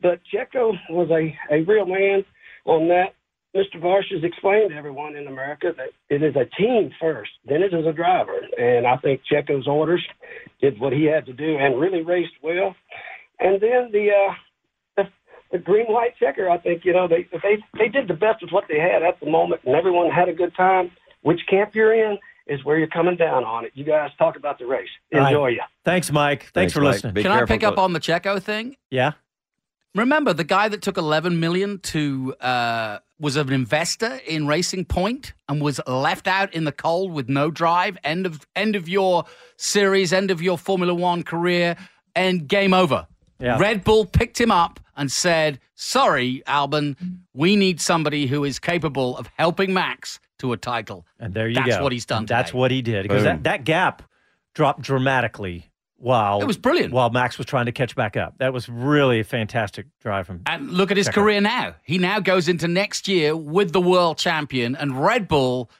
but 0.00 0.20
Checo 0.32 0.72
was 0.90 1.08
a, 1.10 1.36
a 1.54 1.62
real 1.62 1.86
man 1.86 2.24
on 2.64 2.88
that. 2.88 3.14
Mr. 3.54 3.80
Varsh 3.80 4.06
has 4.12 4.22
explained 4.22 4.70
to 4.70 4.76
everyone 4.76 5.16
in 5.16 5.26
America 5.26 5.72
that 5.76 5.90
it 6.08 6.22
is 6.22 6.36
a 6.36 6.44
team 6.56 6.90
first, 7.00 7.30
then 7.44 7.62
it 7.62 7.74
is 7.74 7.84
a 7.84 7.92
driver. 7.92 8.38
And 8.56 8.86
I 8.86 8.96
think 8.98 9.22
Checo's 9.30 9.66
orders 9.66 10.04
did 10.60 10.78
what 10.78 10.92
he 10.92 11.04
had 11.04 11.26
to 11.26 11.32
do 11.32 11.56
and 11.58 11.80
really 11.80 12.02
raced 12.02 12.34
well. 12.42 12.76
And 13.40 13.60
then 13.60 13.90
the 13.90 14.10
uh, 14.10 14.34
the, 14.96 15.08
the 15.50 15.58
green 15.58 15.86
white 15.86 16.16
checker, 16.18 16.48
I 16.48 16.58
think 16.58 16.84
you 16.84 16.92
know 16.92 17.08
they 17.08 17.26
they 17.32 17.56
they 17.78 17.88
did 17.88 18.06
the 18.06 18.14
best 18.14 18.42
with 18.42 18.52
what 18.52 18.64
they 18.68 18.78
had 18.78 19.02
at 19.02 19.18
the 19.18 19.28
moment, 19.28 19.62
and 19.64 19.74
everyone 19.74 20.10
had 20.10 20.28
a 20.28 20.34
good 20.34 20.54
time. 20.54 20.92
Which 21.22 21.40
camp 21.48 21.74
you're 21.74 21.92
in 21.92 22.18
is 22.46 22.64
where 22.64 22.78
you're 22.78 22.88
coming 22.88 23.16
down 23.16 23.44
on 23.44 23.64
it. 23.64 23.72
You 23.74 23.84
guys 23.84 24.10
talk 24.18 24.36
about 24.36 24.58
the 24.58 24.66
race. 24.66 24.88
All 25.12 25.20
right. 25.20 25.28
Enjoy 25.28 25.48
you. 25.48 25.60
Thanks, 25.84 26.10
Mike. 26.10 26.40
Thanks, 26.40 26.52
Thanks, 26.52 26.72
for 26.72 26.80
Mike. 26.80 26.94
listening. 26.94 27.14
Be 27.14 27.22
Can 27.22 27.32
I 27.32 27.38
careful, 27.38 27.54
pick 27.54 27.64
up 27.64 27.78
on 27.78 27.92
the 27.92 28.00
Checo 28.00 28.42
thing? 28.42 28.76
Yeah. 28.90 29.12
Remember 29.94 30.32
the 30.32 30.44
guy 30.44 30.68
that 30.68 30.82
took 30.82 30.96
11 30.96 31.40
million 31.40 31.80
to 31.80 32.34
uh, 32.40 32.98
was 33.18 33.36
an 33.36 33.52
investor 33.52 34.20
in 34.26 34.46
Racing 34.46 34.84
Point 34.84 35.32
and 35.48 35.60
was 35.60 35.80
left 35.86 36.28
out 36.28 36.54
in 36.54 36.64
the 36.64 36.72
cold 36.72 37.12
with 37.12 37.28
no 37.28 37.50
drive. 37.50 37.98
End 38.04 38.24
of 38.24 38.46
end 38.54 38.76
of 38.76 38.88
your 38.88 39.24
series, 39.56 40.12
end 40.12 40.30
of 40.30 40.40
your 40.40 40.56
Formula 40.56 40.94
One 40.94 41.24
career, 41.24 41.76
and 42.14 42.46
game 42.46 42.72
over. 42.72 43.08
Yeah. 43.40 43.58
Red 43.58 43.82
Bull 43.82 44.04
picked 44.04 44.40
him 44.40 44.52
up 44.52 44.78
and 44.96 45.10
said, 45.10 45.58
"Sorry, 45.74 46.42
Albon, 46.46 46.96
we 47.34 47.56
need 47.56 47.80
somebody 47.80 48.26
who 48.26 48.44
is 48.44 48.58
capable 48.60 49.16
of 49.16 49.28
helping 49.38 49.74
Max 49.74 50.20
to 50.38 50.52
a 50.52 50.56
title." 50.56 51.04
And 51.18 51.34
there 51.34 51.48
you 51.48 51.54
That's 51.54 51.66
go. 51.66 51.70
That's 51.72 51.82
what 51.82 51.92
he's 51.92 52.06
done 52.06 52.26
That's 52.26 52.54
what 52.54 52.70
he 52.70 52.80
did 52.80 53.02
because 53.02 53.24
that, 53.24 53.42
that 53.42 53.64
gap 53.64 54.02
dropped 54.54 54.82
dramatically 54.82 55.69
while 56.00 56.40
It 56.40 56.46
was 56.46 56.56
brilliant. 56.56 56.92
while 56.92 57.10
Max 57.10 57.38
was 57.38 57.46
trying 57.46 57.66
to 57.66 57.72
catch 57.72 57.94
back 57.94 58.16
up. 58.16 58.38
That 58.38 58.52
was 58.52 58.68
really 58.68 59.20
a 59.20 59.24
fantastic 59.24 59.86
drive 60.00 60.26
from. 60.26 60.42
And 60.46 60.70
look 60.70 60.90
at 60.90 60.96
his 60.96 61.08
Checo. 61.08 61.12
career 61.14 61.40
now. 61.40 61.74
He 61.84 61.98
now 61.98 62.18
goes 62.20 62.48
into 62.48 62.66
next 62.68 63.06
year 63.06 63.36
with 63.36 63.72
the 63.72 63.80
world 63.80 64.18
champion 64.18 64.74
and 64.76 65.02
Red 65.04 65.28
Bull. 65.28 65.70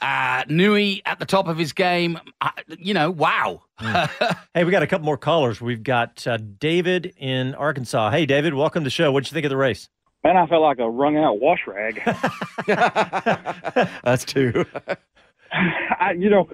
Uh, 0.00 0.42
Nui 0.48 1.00
at 1.06 1.18
the 1.20 1.24
top 1.26 1.46
of 1.46 1.56
his 1.56 1.72
game. 1.72 2.18
Uh, 2.40 2.50
you 2.78 2.92
know, 2.92 3.10
wow. 3.10 3.62
Hey, 4.54 4.64
we 4.64 4.70
got 4.70 4.82
a 4.82 4.86
couple 4.86 5.04
more 5.06 5.16
callers. 5.16 5.60
We've 5.60 5.82
got 5.82 6.26
uh, 6.26 6.36
David 6.36 7.14
in 7.16 7.54
Arkansas. 7.54 8.10
Hey, 8.10 8.26
David, 8.26 8.52
welcome 8.54 8.82
to 8.82 8.84
the 8.84 8.90
show. 8.90 9.10
What'd 9.12 9.30
you 9.30 9.34
think 9.34 9.44
of 9.46 9.50
the 9.50 9.56
race? 9.56 9.88
Man, 10.24 10.36
I 10.36 10.46
felt 10.46 10.62
like 10.62 10.78
a 10.78 10.88
wrung 10.90 11.16
out 11.16 11.40
wash 11.40 11.60
rag. 11.66 12.00
That's 14.04 14.24
two. 14.24 14.64
I, 15.52 16.12
you 16.18 16.30
know, 16.30 16.48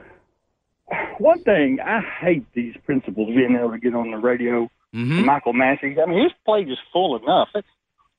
one 1.18 1.43
thing 1.43 1.78
I 1.80 2.01
hate 2.01 2.47
these 2.55 2.74
principals 2.84 3.28
being 3.28 3.57
able 3.57 3.72
to 3.72 3.78
get 3.78 3.95
on 3.95 4.11
the 4.11 4.18
radio. 4.18 4.70
Mhm. 4.95 5.24
Michael 5.24 5.53
Masi. 5.53 6.01
I 6.01 6.07
mean, 6.07 6.22
his 6.22 6.32
plate 6.45 6.68
is 6.68 6.78
full 6.93 7.16
enough. 7.16 7.51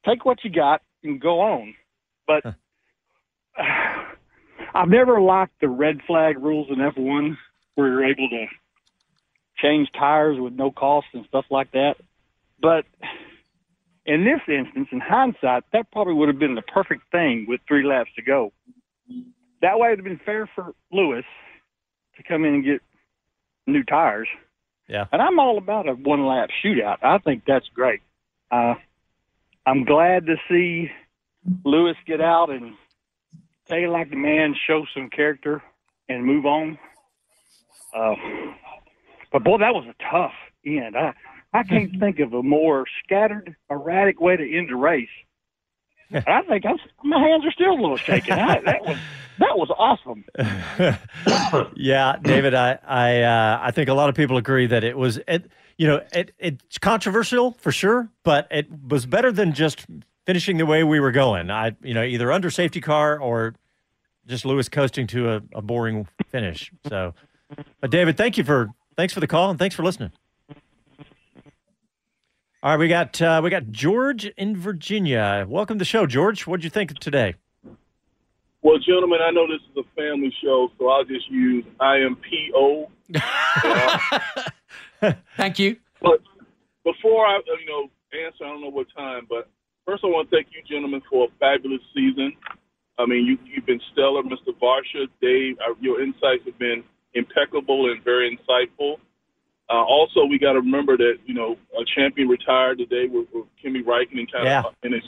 Take 0.06 0.26
what 0.26 0.44
you 0.44 0.50
got 0.50 0.82
and 1.04 1.20
go 1.20 1.40
on. 1.40 1.76
But 2.28 2.44
I've 4.76 4.90
never 4.90 5.20
liked 5.20 5.60
the 5.60 5.68
red 5.68 6.02
flag 6.04 6.38
rules 6.38 6.70
in 6.70 6.76
F1 6.76 7.38
where 7.76 7.88
you're 7.88 8.06
able 8.06 8.30
to 8.30 8.46
change 9.58 9.92
tires 9.92 10.40
with 10.40 10.54
no 10.54 10.72
cost 10.72 11.08
and 11.14 11.26
stuff 11.26 11.46
like 11.50 11.72
that. 11.72 11.96
But 12.62 12.86
in 14.06 14.24
this 14.26 14.42
instance, 14.48 14.90
in 14.92 15.00
hindsight, 15.00 15.64
that 15.72 15.92
probably 15.92 16.14
would 16.14 16.30
have 16.30 16.40
been 16.40 16.56
the 16.56 16.62
perfect 16.62 17.04
thing 17.12 17.46
with 17.48 17.62
three 17.68 17.84
laps 17.84 18.12
to 18.16 18.22
go. 18.22 18.52
That 19.62 19.80
way, 19.80 19.88
it 19.88 19.92
would 19.92 20.00
have 20.00 20.06
been 20.06 20.26
fair 20.26 20.48
for 20.56 20.74
Lewis 20.92 21.26
to 22.20 22.24
come 22.24 22.46
in 22.46 22.56
and 22.56 22.64
get 22.64 22.82
new 23.66 23.84
tires. 23.84 24.28
Yeah. 24.88 25.06
And 25.12 25.22
I'm 25.22 25.40
all 25.40 25.58
about 25.58 25.88
a 25.88 25.94
one 25.94 26.26
lap 26.26 26.50
shootout. 26.64 26.98
I 27.04 27.18
think 27.20 27.44
that's 27.48 27.68
great. 27.74 28.02
Uh, 28.52 28.76
I'm 29.66 29.86
glad 29.86 30.26
to 30.28 30.36
see 30.50 30.90
Lewis 31.64 31.96
get 32.06 32.22
out 32.22 32.50
and 32.50 32.74
play 33.68 33.88
like 33.88 34.10
the 34.10 34.16
man, 34.16 34.56
show 34.68 34.86
some 34.94 35.10
character, 35.10 35.62
and 36.08 36.26
move 36.26 36.46
on. 36.46 36.78
Uh, 37.96 38.16
but 39.32 39.44
boy, 39.44 39.58
that 39.60 39.74
was 39.74 39.86
a 39.88 40.12
tough 40.12 40.34
end. 40.66 40.96
I 40.98 41.14
I 41.54 41.64
can't 41.64 42.00
think 42.00 42.20
of 42.20 42.34
a 42.34 42.44
more 42.44 42.86
scattered, 43.04 43.56
erratic 43.72 44.20
way 44.20 44.38
to 44.38 44.58
end 44.58 44.70
a 44.72 44.76
race. 44.76 45.10
And 46.12 46.24
I 46.28 46.42
think 46.44 46.66
I'm, 46.66 46.78
my 47.04 47.20
hands 47.20 47.46
are 47.46 47.52
still 47.52 47.72
a 47.72 47.80
little 47.80 47.98
shaking. 47.98 48.34
I, 48.34 48.60
that 48.62 48.84
was 48.84 48.98
that 49.40 49.58
was 49.58 49.70
awesome. 49.78 50.26
yeah, 51.76 52.18
David, 52.22 52.54
I 52.54 52.80
I 52.86 53.22
uh, 53.22 53.60
I 53.62 53.72
think 53.72 53.90
a 53.90 53.94
lot 53.94 54.10
of 54.10 54.16
people 54.16 54.38
agree 54.38 54.68
that 54.68 54.84
it 54.84 54.98
was 54.98 55.20
it 55.28 55.50
you 55.78 55.88
know 55.88 56.02
it 56.12 56.34
it's 56.40 56.78
controversial 56.78 57.52
for 57.60 57.72
sure, 57.72 58.10
but 58.24 58.48
it 58.52 58.68
was 58.88 59.06
better 59.06 59.32
than 59.32 59.54
just 59.54 59.86
finishing 60.26 60.58
the 60.58 60.66
way 60.66 60.84
we 60.84 61.00
were 61.00 61.12
going. 61.12 61.52
I 61.52 61.76
you 61.82 61.94
know 61.94 62.04
either 62.04 62.32
under 62.32 62.50
safety 62.50 62.82
car 62.82 63.20
or 63.20 63.56
just 64.28 64.46
Lewis 64.46 64.70
coasting 64.70 65.08
to 65.08 65.32
a, 65.32 65.42
a 65.56 65.62
boring 65.62 66.08
finish. 66.30 66.72
So, 66.88 67.14
but 67.82 67.92
David, 67.92 68.18
thank 68.18 68.38
you 68.38 68.44
for 68.44 68.70
thanks 68.96 69.14
for 69.14 69.20
the 69.20 69.28
call 69.28 69.50
and 69.50 69.60
thanks 69.60 69.76
for 69.76 69.84
listening. 69.84 70.12
All 72.62 72.72
right, 72.72 72.78
we 72.80 72.90
got 72.90 73.22
uh, 73.22 73.40
we 73.42 73.50
got 73.50 73.72
George 73.72 74.26
in 74.36 74.58
Virginia. 74.58 75.46
Welcome 75.48 75.78
to 75.78 75.80
the 75.80 75.86
show, 75.86 76.06
George. 76.06 76.46
What'd 76.46 76.66
you 76.66 76.70
think 76.70 76.92
of 76.92 77.00
today? 77.00 77.36
Well, 78.62 78.78
gentlemen, 78.80 79.20
I 79.24 79.32
know 79.32 79.48
this 79.48 79.62
is 79.72 79.78
a 79.78 79.96
family 79.96 80.36
show, 80.44 80.68
so 80.78 80.90
I'll 80.90 81.06
just 81.06 81.32
use 81.32 81.64
IMPO. 81.80 82.90
Thank 85.38 85.58
you. 85.58 85.78
But 86.02 86.20
before 86.84 87.26
I, 87.26 87.38
uh, 87.38 87.56
you 87.62 87.66
know, 87.66 87.90
answer, 88.26 88.44
I 88.44 88.50
don't 88.50 88.60
know 88.60 88.72
what 88.72 88.88
time, 88.94 89.26
but 89.30 89.48
first 89.86 90.04
I 90.04 90.08
want 90.08 90.30
to 90.30 90.36
thank 90.36 90.48
you, 90.52 90.62
gentlemen, 90.70 91.02
for 91.10 91.28
a 91.28 91.30
fabulous 91.40 91.80
season. 91.96 92.34
I 92.98 93.06
mean, 93.06 93.26
you, 93.26 93.38
you've 93.46 93.66
been 93.66 93.80
stellar, 93.94 94.22
Mr. 94.24 94.52
Varsha, 94.62 95.08
Dave. 95.22 95.56
Uh, 95.66 95.76
your 95.80 96.02
insights 96.04 96.44
have 96.46 96.60
been 96.60 96.84
impeccable 97.14 97.90
and 97.90 98.04
very 98.04 98.38
insightful. 98.38 98.98
Uh, 99.70 99.84
also, 99.86 100.26
we 100.26 100.40
got 100.40 100.54
to 100.54 100.62
remember 100.62 100.98
that 100.98 101.18
you 101.26 101.34
know 101.34 101.56
a 101.80 101.84
champion 101.96 102.28
retired 102.28 102.80
today 102.80 103.06
with, 103.08 103.28
with 103.34 103.46
Kimi 103.62 103.84
Räikkönen 103.84 104.32
kind 104.32 104.46
Yeah. 104.46 104.64
of 104.66 104.74
in 104.84 104.94
his 104.94 105.04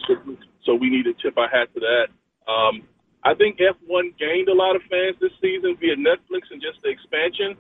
so 0.66 0.76
we 0.76 0.90
need 0.90 1.04
to 1.06 1.14
tip 1.14 1.38
our 1.38 1.50
hat 1.50 1.74
to 1.74 1.80
that. 1.80 2.08
Um, 2.52 2.84
I 3.24 3.34
think 3.34 3.58
F1 3.58 4.18
gained 4.18 4.50
a 4.50 4.54
lot 4.54 4.76
of 4.76 4.82
fans 4.90 5.16
this 5.20 5.32
season 5.42 5.78
via 5.80 5.96
Netflix 5.96 6.50
and 6.52 6.62
just 6.62 6.82
the 6.84 6.90
expansion, 6.90 7.56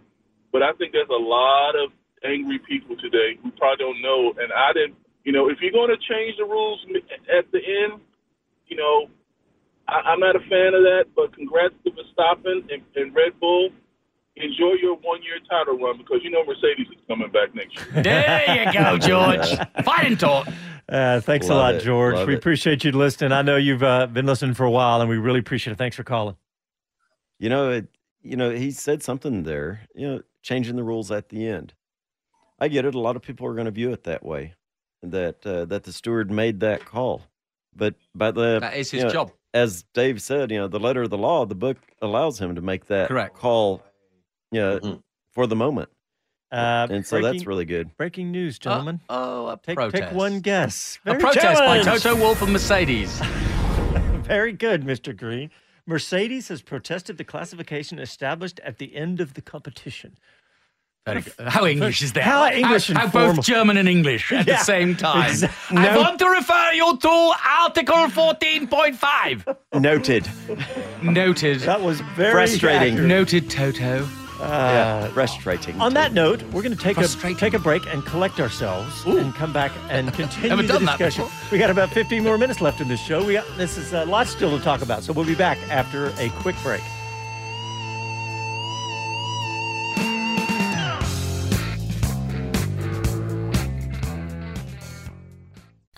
but 0.52 0.62
I 0.62 0.74
think 0.74 0.92
there's 0.92 1.10
a 1.10 1.18
lot 1.22 1.76
of 1.76 1.92
angry 2.24 2.60
people 2.68 2.96
today 2.98 3.38
who 3.42 3.52
probably 3.52 3.78
don't 3.86 4.02
know. 4.02 4.34
And 4.38 4.54
I 4.54 4.74
didn't, 4.74 4.96
you 5.24 5.32
know, 5.32 5.50
if 5.50 5.58
you're 5.62 5.72
going 5.72 5.90
to 5.90 5.98
change 5.98 6.38
the 6.38 6.46
rules 6.46 6.86
at 7.30 7.46
the 7.52 7.62
end, 7.62 8.02
you 8.68 8.78
know, 8.78 9.10
I, 9.88 10.14
I'm 10.14 10.20
not 10.20 10.36
a 10.36 10.42
fan 10.50 10.74
of 10.74 10.82
that. 10.86 11.06
But 11.16 11.34
congrats 11.36 11.74
to 11.86 11.92
Verstappen 11.92 12.66
and, 12.72 12.82
and 12.96 13.16
Red 13.16 13.40
Bull. 13.40 13.70
Enjoy 14.38 14.74
your 14.82 14.96
one-year 14.96 15.40
title 15.50 15.78
run 15.78 15.98
because 15.98 16.20
you 16.24 16.30
know 16.32 16.44
Mercedes 16.46 16.88
is 16.92 16.98
coming 17.08 17.30
back 17.32 17.54
next 17.54 17.76
year. 17.76 18.02
There 18.04 18.66
you 18.66 18.74
go, 18.74 18.98
George. 18.98 19.46
Fighting 19.86 20.18
talk. 20.18 20.48
Uh, 20.88 21.20
thanks 21.20 21.50
a 21.50 21.54
lot, 21.54 21.76
it. 21.76 21.84
George. 21.84 22.16
Love 22.16 22.28
we 22.28 22.34
it. 22.34 22.38
appreciate 22.38 22.84
you 22.84 22.92
listening. 22.94 23.34
I 23.34 23.42
know 23.42 23.58
you've 23.58 23.84
uh, 23.84 24.08
been 24.08 24.26
listening 24.26 24.54
for 24.56 24.64
a 24.66 24.72
while, 24.72 25.02
and 25.02 25.10
we 25.10 25.18
really 25.18 25.40
appreciate 25.40 25.74
it. 25.74 25.78
Thanks 25.78 25.96
for 25.98 26.04
calling. 26.04 26.38
You 27.40 27.50
know, 27.50 27.70
it, 27.72 27.88
you 28.24 28.38
know, 28.38 28.52
he 28.52 28.72
said 28.72 29.04
something 29.04 29.44
there, 29.44 29.82
you 29.96 30.08
know, 30.08 30.22
changing 30.44 30.76
the 30.78 30.84
rules 30.84 31.12
at 31.12 31.30
the 31.30 31.46
end. 31.48 31.74
I 32.60 32.68
get 32.70 32.86
it. 32.86 32.96
A 32.96 33.00
lot 33.00 33.16
of 33.18 33.22
people 33.22 33.46
are 33.48 33.54
going 33.54 33.66
to 33.66 33.72
view 33.72 33.92
it 33.92 34.04
that 34.06 34.24
way, 34.24 34.54
that 35.04 35.46
uh, 35.46 35.66
that 35.66 35.84
the 35.84 35.92
steward 35.92 36.32
made 36.32 36.62
that 36.62 36.86
call. 36.86 37.24
But 37.76 37.96
by 38.16 38.32
the 38.32 38.60
That 38.60 38.76
is 38.78 38.92
his 38.92 39.00
you 39.00 39.08
know, 39.08 39.12
job. 39.14 39.32
as 39.54 39.84
Dave 39.94 40.22
said, 40.22 40.52
you 40.52 40.58
know, 40.58 40.68
the 40.68 40.80
letter 40.80 41.02
of 41.04 41.10
the 41.10 41.18
law, 41.18 41.46
the 41.46 41.56
book 41.56 41.78
allows 42.02 42.40
him 42.40 42.56
to 42.56 42.62
make 42.62 42.86
that 42.88 43.08
Correct. 43.08 43.36
call, 43.36 43.82
you 44.52 44.60
know, 44.62 45.02
for 45.32 45.48
the 45.48 45.56
moment. 45.56 45.90
Uh, 46.52 46.86
and 46.90 47.06
so 47.06 47.22
that's 47.22 47.46
really 47.48 47.64
good. 47.64 47.96
Breaking 47.96 48.30
news, 48.32 48.60
gentlemen. 48.60 49.00
oh, 49.10 49.48
a 49.48 49.58
take, 49.64 49.78
protest. 49.78 50.04
Take 50.04 50.12
one 50.14 50.42
guess. 50.42 51.00
A 51.06 51.12
Very 51.12 51.22
protest 51.22 51.60
by. 51.62 51.82
Toto 51.82 52.16
Wolff 52.16 52.42
and 52.42 52.52
Mercedes. 52.52 53.20
Very 54.26 54.52
good, 54.52 54.84
Mr. 54.84 55.16
Green. 55.16 55.50
Mercedes 55.88 56.50
has 56.50 56.62
protested 56.62 57.18
the 57.18 57.24
classification 57.24 58.00
established 58.00 58.60
at 58.66 58.78
the 58.80 58.96
end 58.96 59.22
of 59.22 59.34
the 59.34 59.42
competition. 59.42 60.18
Very 61.06 61.22
good. 61.22 61.34
How 61.48 61.66
English 61.66 62.02
is 62.04 62.12
that? 62.14 62.24
How 62.24 62.48
English 62.52 62.88
How, 62.90 63.02
and 63.02 63.12
how 63.12 63.34
both. 63.34 63.46
German 63.46 63.78
and 63.78 63.88
English 63.90 64.32
at 64.34 64.46
Yeah, 64.46 64.58
the 64.58 64.64
same 64.64 64.96
time. 64.96 65.32
exa- 65.32 65.52
I 65.72 65.94
no- 65.96 66.02
want 66.02 66.20
to 66.20 66.28
refer 66.30 66.72
you 66.74 66.98
to 66.98 67.34
Article 67.64 68.08
14.5. 68.10 69.58
Noted. 69.82 70.30
Noted. 71.02 71.62
That 71.62 71.82
was 71.82 72.02
very 72.02 72.32
Frustrating. 72.34 72.94
accurate. 72.94 73.08
Noted, 73.08 73.50
Toto. 73.50 74.08
Yeah, 74.48 75.02
uh, 75.04 75.08
frustrating. 75.10 75.80
On 75.80 75.94
that 75.94 76.14
note, 76.14 76.42
we're 76.52 76.62
going 76.62 76.76
to 76.76 76.82
take 76.82 76.98
a 76.98 77.08
take 77.36 77.54
a 77.54 77.60
break 77.60 77.86
and 77.88 78.06
collect 78.06 78.40
ourselves, 78.40 79.06
and 79.06 79.34
come 79.36 79.54
back 79.54 79.72
and 79.90 80.14
continue 80.14 80.56
the 80.56 80.64
done 80.64 80.86
discussion. 80.86 81.24
before. 81.26 81.52
We 81.52 81.58
got 81.58 81.70
about 81.70 81.90
15 81.90 82.24
more 82.24 82.38
minutes 82.38 82.62
left 82.62 82.82
in 82.82 82.88
this 82.88 83.02
show. 83.02 83.24
We 83.24 83.34
got, 83.34 83.46
this 83.58 83.78
is 83.78 83.94
uh, 83.94 84.04
a 84.04 84.06
lot 84.06 84.28
still 84.28 84.58
to 84.58 84.64
talk 84.64 84.82
about, 84.82 85.04
so 85.04 85.14
we'll 85.14 85.26
be 85.26 85.36
back 85.36 85.58
after 85.70 86.08
a 86.18 86.30
quick 86.40 86.56
break. 86.64 86.82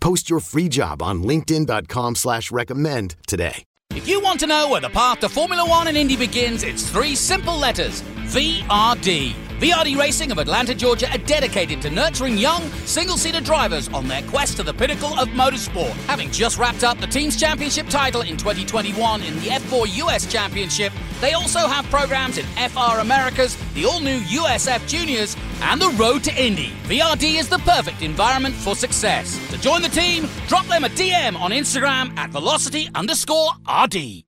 Post 0.00 0.28
your 0.30 0.40
free 0.40 0.68
job 0.68 1.02
on 1.02 1.22
linkedin.com 1.22 2.16
slash 2.16 2.50
recommend 2.50 3.16
today. 3.26 3.64
If 3.94 4.06
you 4.06 4.20
want 4.20 4.40
to 4.40 4.46
know 4.46 4.68
where 4.68 4.80
the 4.80 4.90
path 4.90 5.20
to 5.20 5.28
Formula 5.28 5.66
One 5.68 5.88
and 5.88 5.96
Indy 5.96 6.16
begins, 6.16 6.62
it's 6.62 6.88
three 6.88 7.14
simple 7.14 7.56
letters 7.56 8.02
VRD. 8.02 9.47
VRD 9.58 9.98
Racing 9.98 10.30
of 10.30 10.38
Atlanta, 10.38 10.72
Georgia 10.72 11.10
are 11.10 11.18
dedicated 11.18 11.82
to 11.82 11.90
nurturing 11.90 12.38
young, 12.38 12.62
single 12.86 13.16
seater 13.16 13.40
drivers 13.40 13.88
on 13.88 14.06
their 14.06 14.22
quest 14.22 14.56
to 14.58 14.62
the 14.62 14.72
pinnacle 14.72 15.18
of 15.18 15.26
motorsport. 15.30 15.90
Having 16.06 16.30
just 16.30 16.58
wrapped 16.58 16.84
up 16.84 16.98
the 16.98 17.08
team's 17.08 17.36
championship 17.36 17.88
title 17.88 18.20
in 18.20 18.36
2021 18.36 19.20
in 19.22 19.34
the 19.40 19.46
F4 19.46 19.96
US 20.06 20.30
Championship, 20.30 20.92
they 21.20 21.32
also 21.32 21.66
have 21.66 21.84
programs 21.86 22.38
in 22.38 22.46
FR 22.70 23.00
Americas, 23.00 23.56
the 23.74 23.84
all 23.84 23.98
new 23.98 24.20
USF 24.20 24.86
Juniors, 24.86 25.36
and 25.62 25.80
the 25.80 25.90
Road 25.98 26.22
to 26.22 26.40
Indy. 26.40 26.70
VRD 26.84 27.40
is 27.40 27.48
the 27.48 27.58
perfect 27.58 28.02
environment 28.02 28.54
for 28.54 28.76
success. 28.76 29.36
To 29.50 29.58
join 29.58 29.82
the 29.82 29.88
team, 29.88 30.28
drop 30.46 30.66
them 30.66 30.84
a 30.84 30.88
DM 30.88 31.36
on 31.36 31.50
Instagram 31.50 32.16
at 32.16 32.30
velocity 32.30 32.88
underscore 32.94 33.50
RD. 33.68 34.27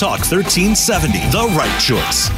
Talk 0.00 0.20
1370, 0.20 1.18
the 1.28 1.54
right 1.54 1.78
choice. 1.78 2.28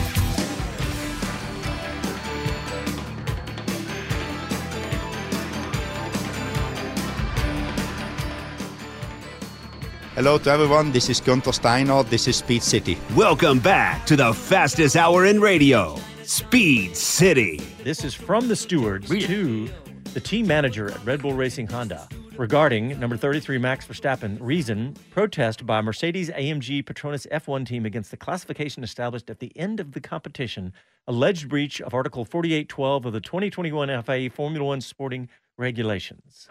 Hello 10.17 10.39
to 10.39 10.51
everyone. 10.51 10.91
This 10.91 11.09
is 11.09 11.21
Gunther 11.21 11.53
Steiner. 11.53 12.03
This 12.03 12.27
is 12.27 12.39
Speed 12.39 12.65
City. 12.65 12.99
Welcome 13.15 13.61
back 13.61 14.05
to 14.07 14.17
the 14.17 14.35
fastest 14.35 14.97
hour 14.97 15.27
in 15.27 15.41
radio, 15.41 16.01
Speed 16.25 16.97
City. 16.97 17.59
This 17.85 18.03
is 18.03 18.13
from 18.13 18.49
the 18.49 18.57
stewards 18.57 19.09
to 19.09 19.69
the 20.15 20.21
team 20.21 20.47
manager 20.47 20.91
at 20.91 21.05
Red 21.05 21.23
Bull 21.23 21.33
Racing 21.35 21.67
Honda 21.69 22.09
regarding 22.37 22.99
number 23.01 23.17
33 23.17 23.59
Max 23.59 23.87
Verstappen. 23.87 24.37
Reason 24.41 24.95
protest 25.11 25.65
by 25.67 25.81
Mercedes 25.81 26.31
AMG 26.31 26.85
Petronas 26.85 27.27
F1 27.31 27.67
team 27.67 27.87
against 27.87 28.11
the 28.11 28.17
classification 28.17 28.83
established 28.83 29.31
at 29.31 29.39
the 29.39 29.53
end 29.57 29.81
of 29.81 29.93
the 29.93 30.01
competition. 30.01 30.73
Alleged 31.07 31.49
breach 31.49 31.81
of 31.81 31.95
Article 31.95 32.25
4812 32.25 33.07
of 33.07 33.13
the 33.13 33.21
2021 33.21 34.03
FIA 34.03 34.31
Formula 34.31 34.65
One 34.67 34.81
sporting 34.81 35.29
regulations. 35.59 36.49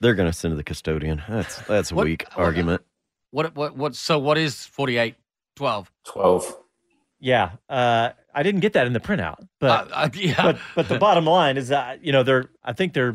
They're 0.00 0.14
going 0.14 0.30
to 0.30 0.36
send 0.36 0.52
to 0.52 0.56
the 0.56 0.64
custodian. 0.64 1.22
That's 1.28 1.60
that's 1.62 1.90
a 1.90 1.94
What- 1.94 2.04
weak 2.06 2.24
what- 2.34 2.44
argument. 2.44 2.82
What, 3.30 3.54
what, 3.56 3.74
what, 3.78 3.94
so 3.94 4.18
what 4.18 4.36
is 4.36 4.66
4812? 4.66 5.90
12? 6.04 6.56
12. 7.22 7.50
Yeah, 7.70 7.74
uh, 7.74 8.10
I 8.34 8.42
didn't 8.42 8.60
get 8.60 8.72
that 8.74 8.86
in 8.86 8.92
the 8.92 9.00
printout, 9.00 9.46
but 9.60 9.90
Uh, 9.90 9.94
uh, 9.94 10.08
yeah. 10.14 10.42
but 10.42 10.58
but 10.74 10.88
the 10.88 10.98
bottom 10.98 11.24
line 11.24 11.56
is 11.56 11.68
that 11.68 12.04
you 12.04 12.12
know 12.12 12.22
they're 12.22 12.46
I 12.64 12.72
think 12.72 12.92
they're 12.94 13.14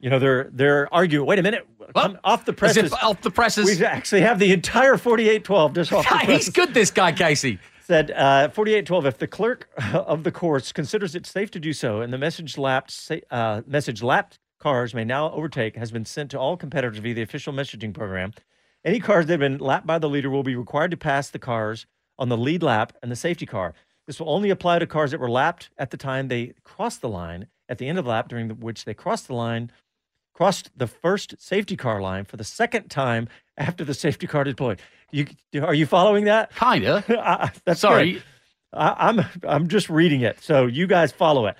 you 0.00 0.10
know 0.10 0.18
they're 0.18 0.48
they're 0.52 0.92
arguing. 0.94 1.26
Wait 1.26 1.38
a 1.38 1.42
minute, 1.42 1.66
off 2.24 2.44
the 2.44 2.52
presses. 2.52 2.92
off 2.92 3.20
the 3.22 3.30
presses. 3.30 3.78
We 3.78 3.84
actually 3.84 4.20
have 4.22 4.38
the 4.38 4.52
entire 4.52 4.96
4812 4.96 5.72
just 5.74 5.92
off 5.92 6.04
the 6.04 6.10
God, 6.10 6.24
presses. 6.24 6.46
he's 6.46 6.54
good, 6.54 6.74
this 6.74 6.90
guy, 6.90 7.12
Casey. 7.12 7.58
Said 7.86 8.10
uh, 8.10 8.48
4812. 8.50 9.06
If 9.06 9.18
the 9.18 9.26
clerk 9.26 9.68
of 9.94 10.22
the 10.24 10.30
course 10.30 10.72
considers 10.72 11.14
it 11.14 11.24
safe 11.24 11.50
to 11.52 11.58
do 11.60 11.72
so, 11.72 12.00
and 12.02 12.12
the 12.12 12.18
message 12.18 12.58
lapped 12.58 12.90
sa- 12.90 13.14
uh, 13.30 13.62
message 13.66 14.02
lapped 14.02 14.38
cars 14.60 14.92
may 14.92 15.04
now 15.04 15.30
overtake 15.32 15.76
has 15.76 15.90
been 15.90 16.04
sent 16.04 16.30
to 16.32 16.38
all 16.38 16.56
competitors 16.56 16.98
via 16.98 17.14
the 17.14 17.22
official 17.22 17.52
messaging 17.52 17.94
program. 17.94 18.32
Any 18.84 19.00
cars 19.00 19.26
that 19.26 19.32
have 19.34 19.40
been 19.40 19.58
lapped 19.58 19.86
by 19.86 19.98
the 19.98 20.08
leader 20.08 20.28
will 20.30 20.42
be 20.42 20.54
required 20.54 20.90
to 20.90 20.96
pass 20.96 21.30
the 21.30 21.38
cars 21.38 21.86
on 22.18 22.28
the 22.28 22.36
lead 22.36 22.62
lap 22.62 22.92
and 23.02 23.10
the 23.10 23.16
safety 23.16 23.46
car. 23.46 23.74
This 24.06 24.18
will 24.18 24.30
only 24.30 24.50
apply 24.50 24.78
to 24.78 24.86
cars 24.86 25.10
that 25.10 25.20
were 25.20 25.30
lapped 25.30 25.70
at 25.78 25.90
the 25.90 25.96
time 25.96 26.28
they 26.28 26.54
crossed 26.64 27.00
the 27.00 27.08
line 27.08 27.46
at 27.68 27.78
the 27.78 27.86
end 27.88 27.98
of 27.98 28.04
the 28.04 28.10
lap, 28.10 28.28
during 28.28 28.48
which 28.48 28.84
they 28.84 28.94
crossed 28.94 29.28
the 29.28 29.34
line, 29.34 29.70
crossed 30.32 30.70
the 30.76 30.86
first 30.86 31.34
safety 31.38 31.76
car 31.76 32.00
line 32.00 32.24
for 32.24 32.36
the 32.36 32.44
second 32.44 32.88
time 32.88 33.28
after 33.58 33.84
the 33.84 33.94
safety 33.94 34.26
car 34.26 34.44
deployed. 34.44 34.80
You 35.10 35.26
are 35.62 35.74
you 35.74 35.86
following 35.86 36.24
that? 36.24 36.54
Kinda. 36.54 37.04
That's 37.64 37.80
Sorry. 37.80 38.14
good. 38.14 38.22
I, 38.72 39.08
I'm 39.08 39.24
I'm 39.46 39.68
just 39.68 39.88
reading 39.88 40.20
it, 40.20 40.40
so 40.42 40.66
you 40.66 40.86
guys 40.86 41.12
follow 41.12 41.46
it. 41.46 41.56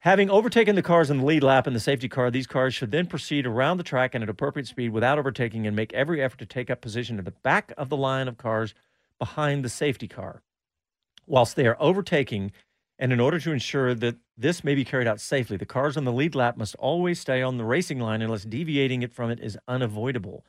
Having 0.00 0.30
overtaken 0.30 0.74
the 0.74 0.82
cars 0.82 1.10
in 1.10 1.18
the 1.18 1.24
lead 1.24 1.44
lap 1.44 1.68
and 1.68 1.76
the 1.76 1.80
safety 1.80 2.08
car, 2.08 2.28
these 2.30 2.48
cars 2.48 2.74
should 2.74 2.90
then 2.90 3.06
proceed 3.06 3.46
around 3.46 3.76
the 3.76 3.84
track 3.84 4.14
and 4.14 4.22
at 4.22 4.26
an 4.26 4.30
appropriate 4.30 4.66
speed 4.66 4.90
without 4.90 5.16
overtaking 5.16 5.64
and 5.64 5.76
make 5.76 5.92
every 5.92 6.20
effort 6.20 6.38
to 6.38 6.46
take 6.46 6.70
up 6.70 6.80
position 6.80 7.18
at 7.20 7.24
the 7.24 7.30
back 7.30 7.72
of 7.76 7.88
the 7.88 7.96
line 7.96 8.26
of 8.26 8.36
cars 8.36 8.74
behind 9.22 9.64
the 9.64 9.68
safety 9.68 10.08
car. 10.08 10.42
Whilst 11.28 11.54
they 11.54 11.68
are 11.68 11.76
overtaking, 11.78 12.50
and 12.98 13.12
in 13.12 13.20
order 13.20 13.38
to 13.38 13.52
ensure 13.52 13.94
that 13.94 14.16
this 14.36 14.64
may 14.64 14.74
be 14.74 14.84
carried 14.84 15.06
out 15.06 15.20
safely, 15.20 15.56
the 15.56 15.64
cars 15.64 15.96
on 15.96 16.02
the 16.04 16.12
lead 16.12 16.34
lap 16.34 16.56
must 16.56 16.74
always 16.74 17.20
stay 17.20 17.40
on 17.40 17.56
the 17.56 17.64
racing 17.64 18.00
line 18.00 18.20
unless 18.20 18.42
deviating 18.42 19.00
it 19.00 19.12
from 19.12 19.30
it 19.30 19.38
is 19.38 19.56
unavoidable. 19.68 20.44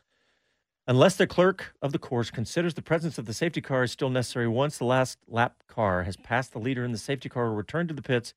Unless 0.88 1.18
the 1.18 1.28
clerk 1.28 1.76
of 1.84 1.92
the 1.92 2.00
course 2.00 2.32
considers 2.32 2.74
the 2.74 2.82
presence 2.82 3.20
of 3.20 3.28
the 3.28 3.34
safety 3.36 3.62
car 3.62 3.84
is 3.84 3.92
still 3.92 4.10
necessary 4.10 4.48
once 4.48 4.80
the 4.80 4.86
last 4.86 5.20
lap 5.28 5.58
car 5.68 6.02
has 6.02 6.18
passed 6.18 6.52
the 6.52 6.58
leader 6.58 6.84
and 6.84 6.96
the 6.96 6.98
safety 6.98 7.30
car 7.30 7.50
will 7.50 7.56
return 7.56 7.88
to 7.88 7.94
the 7.94 8.02
pits 8.02 8.34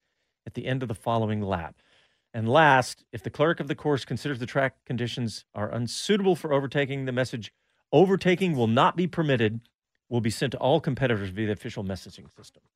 at 0.46 0.52
the 0.52 0.66
end 0.66 0.82
of 0.82 0.88
the 0.88 0.94
following 0.94 1.40
lap. 1.40 1.76
And 2.34 2.46
last, 2.46 3.06
if 3.10 3.22
the 3.22 3.30
clerk 3.30 3.58
of 3.58 3.68
the 3.68 3.74
course 3.74 4.04
considers 4.04 4.38
the 4.38 4.44
track 4.44 4.84
conditions 4.84 5.46
are 5.54 5.72
unsuitable 5.72 6.36
for 6.36 6.52
overtaking, 6.52 7.06
the 7.06 7.12
message 7.12 7.54
overtaking 7.90 8.54
will 8.54 8.66
not 8.66 8.96
be 8.96 9.06
permitted 9.06 9.60
will 10.08 10.20
be 10.20 10.30
sent 10.30 10.52
to 10.52 10.58
all 10.58 10.80
competitors 10.80 11.30
via 11.30 11.46
the 11.46 11.52
official 11.52 11.84
messaging 11.84 12.30
system. 12.36 12.62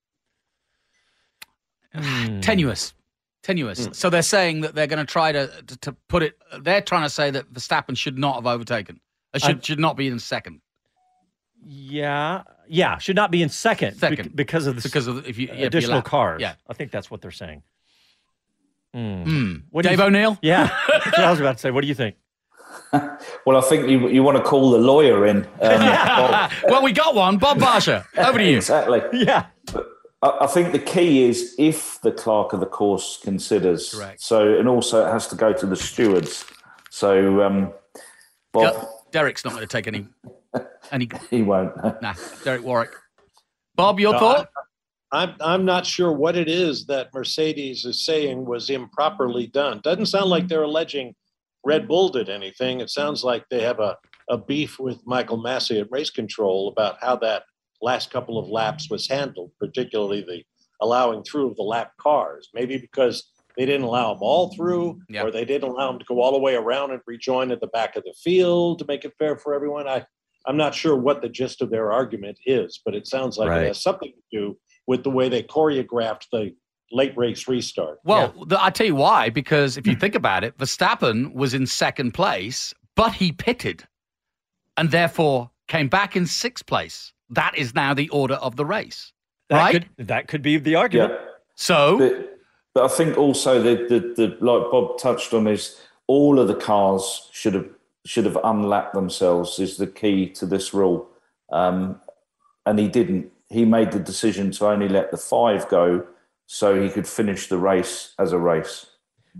Hmm. 1.92 2.40
Tenuous. 2.40 2.92
Tenuous. 3.42 3.86
Hmm. 3.86 3.92
So 3.92 4.10
they're 4.10 4.22
saying 4.22 4.60
that 4.60 4.74
they're 4.74 4.86
going 4.86 5.04
to 5.04 5.10
try 5.10 5.32
to, 5.32 5.48
to 5.66 5.76
to 5.78 5.92
put 6.08 6.22
it. 6.22 6.38
They're 6.60 6.80
trying 6.82 7.02
to 7.02 7.10
say 7.10 7.30
that 7.32 7.52
Verstappen 7.52 7.96
should 7.96 8.16
not 8.18 8.36
have 8.36 8.46
overtaken. 8.46 9.00
Should 9.36 9.64
should 9.64 9.80
not 9.80 9.96
be 9.96 10.06
in 10.06 10.18
second. 10.18 10.60
Yeah, 11.62 12.42
yeah, 12.68 12.98
should 12.98 13.16
not 13.16 13.30
be 13.30 13.42
in 13.42 13.48
second, 13.48 13.96
Second. 13.98 14.34
because 14.34 14.66
of 14.66 14.76
the 14.76 14.82
Because 14.82 15.06
of 15.06 15.26
if 15.28 15.36
you- 15.36 15.48
yeah, 15.48 15.66
additional 15.66 15.96
lap- 15.96 16.04
cars. 16.06 16.40
yeah. 16.40 16.54
I 16.68 16.72
think 16.74 16.90
that's 16.90 17.10
what 17.10 17.20
they're 17.22 17.30
saying. 17.30 17.62
Hmm. 18.94 19.56
What 19.70 19.84
Dave 19.84 20.00
O'Neill. 20.00 20.38
Yeah, 20.42 20.68
I 21.18 21.30
was 21.30 21.38
about 21.40 21.56
to 21.56 21.58
say. 21.60 21.70
What 21.70 21.82
do 21.82 21.88
you 21.88 21.94
think? 21.94 22.16
Well, 23.46 23.56
I 23.56 23.60
think 23.62 23.88
you 23.88 24.08
you 24.08 24.22
want 24.22 24.36
to 24.36 24.42
call 24.42 24.70
the 24.70 24.78
lawyer 24.78 25.26
in. 25.26 25.46
Um, 25.46 25.50
well, 26.68 26.82
we 26.82 26.92
got 26.92 27.14
one. 27.14 27.38
Bob 27.38 27.58
Varsha. 27.58 28.04
Over 28.16 28.38
to 28.38 28.44
you. 28.44 28.56
Exactly. 28.56 29.00
Yeah. 29.12 29.46
I, 30.22 30.38
I 30.42 30.46
think 30.46 30.72
the 30.72 30.78
key 30.78 31.22
is 31.24 31.54
if 31.58 32.00
the 32.02 32.12
clerk 32.12 32.52
of 32.52 32.60
the 32.60 32.66
course 32.66 33.18
considers. 33.22 33.94
Correct. 33.94 34.20
So, 34.20 34.58
and 34.58 34.68
also 34.68 35.06
it 35.06 35.10
has 35.10 35.26
to 35.28 35.36
go 35.36 35.52
to 35.52 35.66
the 35.66 35.76
stewards. 35.76 36.44
So, 36.90 37.42
um, 37.42 37.72
Bob, 38.52 38.74
Go- 38.74 38.88
Derek's 39.12 39.44
not 39.44 39.54
going 39.54 39.66
to 39.66 39.68
take 39.68 39.86
any. 39.86 40.06
Any. 40.90 41.08
he 41.30 41.42
won't. 41.42 41.76
Nah, 42.02 42.14
Derek 42.42 42.64
Warwick. 42.64 42.90
Bob, 43.76 44.00
your 44.00 44.12
No, 44.14 44.18
thought? 44.18 44.50
I'm 45.12 45.34
I'm 45.40 45.64
not 45.64 45.86
sure 45.86 46.12
what 46.12 46.36
it 46.36 46.48
is 46.48 46.86
that 46.86 47.14
Mercedes 47.14 47.84
is 47.84 48.04
saying 48.04 48.44
was 48.44 48.70
improperly 48.70 49.46
done. 49.46 49.80
Doesn't 49.84 50.06
sound 50.06 50.30
like 50.30 50.48
they're 50.48 50.64
alleging 50.64 51.14
Red 51.64 51.86
Bull 51.88 52.08
did 52.08 52.28
anything. 52.28 52.80
It 52.80 52.90
sounds 52.90 53.22
like 53.24 53.44
they 53.48 53.62
have 53.62 53.80
a, 53.80 53.96
a 54.28 54.38
beef 54.38 54.78
with 54.78 55.06
Michael 55.06 55.42
Masi 55.42 55.80
at 55.80 55.90
race 55.90 56.10
control 56.10 56.68
about 56.68 56.96
how 57.00 57.16
that 57.16 57.44
last 57.82 58.10
couple 58.10 58.38
of 58.38 58.48
laps 58.48 58.90
was 58.90 59.08
handled, 59.08 59.52
particularly 59.58 60.22
the 60.22 60.42
allowing 60.82 61.22
through 61.22 61.50
of 61.50 61.56
the 61.56 61.62
lap 61.62 61.92
cars. 62.00 62.48
Maybe 62.54 62.78
because 62.78 63.30
they 63.56 63.66
didn't 63.66 63.82
allow 63.82 64.14
them 64.14 64.22
all 64.22 64.54
through, 64.54 65.00
Yeah. 65.10 65.24
or 65.24 65.30
they 65.30 65.44
didn't 65.44 65.68
allow 65.68 65.90
them 65.90 65.98
to 65.98 66.04
go 66.06 66.20
all 66.20 66.32
the 66.32 66.38
way 66.38 66.54
around 66.54 66.92
and 66.92 67.00
rejoin 67.06 67.50
at 67.50 67.60
the 67.60 67.66
back 67.68 67.96
of 67.96 68.04
the 68.04 68.14
field 68.22 68.78
to 68.78 68.84
make 68.86 69.04
it 69.04 69.12
fair 69.18 69.36
for 69.36 69.54
everyone. 69.54 69.86
I 69.88 70.04
I'm 70.46 70.56
not 70.56 70.74
sure 70.74 70.96
what 70.96 71.20
the 71.20 71.28
gist 71.28 71.60
of 71.60 71.68
their 71.68 71.92
argument 71.92 72.38
is, 72.46 72.80
but 72.82 72.94
it 72.94 73.06
sounds 73.06 73.36
like 73.36 73.50
Right. 73.50 73.64
it 73.64 73.66
has 73.68 73.82
something 73.82 74.10
to 74.10 74.22
do 74.38 74.58
with 74.86 75.02
the 75.04 75.10
way 75.10 75.28
they 75.28 75.42
choreographed 75.42 76.28
the 76.32 76.54
late 76.92 77.16
race 77.16 77.46
restart. 77.48 78.00
Well, 78.04 78.34
the, 78.46 78.62
I 78.62 78.70
tell 78.70 78.86
you 78.86 78.94
why. 78.94 79.30
Because 79.30 79.76
if 79.76 79.86
you 79.86 79.94
think 80.00 80.14
about 80.14 80.44
it, 80.44 80.56
Verstappen 80.58 81.32
was 81.34 81.54
in 81.54 81.66
second 81.66 82.12
place, 82.12 82.74
but 82.96 83.12
he 83.12 83.32
pitted, 83.32 83.86
and 84.76 84.90
therefore 84.90 85.50
came 85.68 85.88
back 85.88 86.16
in 86.16 86.26
sixth 86.26 86.66
place. 86.66 87.12
That 87.30 87.56
is 87.56 87.74
now 87.74 87.94
the 87.94 88.08
order 88.08 88.34
of 88.34 88.56
the 88.56 88.66
race, 88.66 89.12
That 89.48 89.56
right? 89.58 89.72
could 89.96 90.08
that 90.08 90.28
could 90.28 90.42
be 90.42 90.58
the 90.58 90.74
argument. 90.74 91.12
So, 91.54 91.98
But, 91.98 92.38
but 92.74 92.84
I 92.84 92.88
think 92.88 93.16
also 93.16 93.62
the, 93.62 93.86
the 93.88 94.00
the 94.16 94.36
like 94.44 94.70
Bob 94.70 94.98
touched 94.98 95.32
on 95.32 95.46
is 95.46 95.80
all 96.06 96.40
of 96.40 96.48
the 96.48 96.54
cars 96.56 97.28
should 97.32 97.54
have 97.54 97.68
should 98.04 98.24
have 98.24 98.38
unlapped 98.42 98.94
themselves 98.94 99.58
is 99.58 99.76
the 99.76 99.86
key 99.86 100.28
to 100.30 100.46
this 100.46 100.74
rule, 100.74 101.08
um, 101.52 102.00
and 102.66 102.78
he 102.78 102.88
didn't. 102.88 103.30
He 103.48 103.64
made 103.64 103.92
the 103.92 103.98
decision 103.98 104.50
to 104.52 104.68
only 104.68 104.88
let 104.88 105.10
the 105.10 105.16
five 105.16 105.68
go 105.68 106.06
so 106.52 106.82
he 106.82 106.90
could 106.90 107.06
finish 107.06 107.46
the 107.46 107.56
race 107.56 108.12
as 108.18 108.32
a 108.32 108.38
race. 108.38 108.86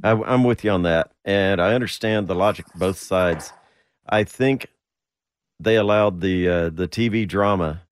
I, 0.05 0.13
I'm 0.13 0.45
with 0.45 0.63
you 0.63 0.71
on 0.71 0.83
that, 0.83 1.11
and 1.25 1.61
I 1.61 1.75
understand 1.75 2.29
the 2.29 2.37
logic 2.37 2.67
both 2.77 2.99
sides. 2.99 3.53
I 4.09 4.23
think 4.23 4.69
they 5.59 5.75
allowed 5.75 6.21
the 6.21 6.49
uh, 6.49 6.71
the 6.71 6.87
TV 6.87 7.27
drama 7.27 7.83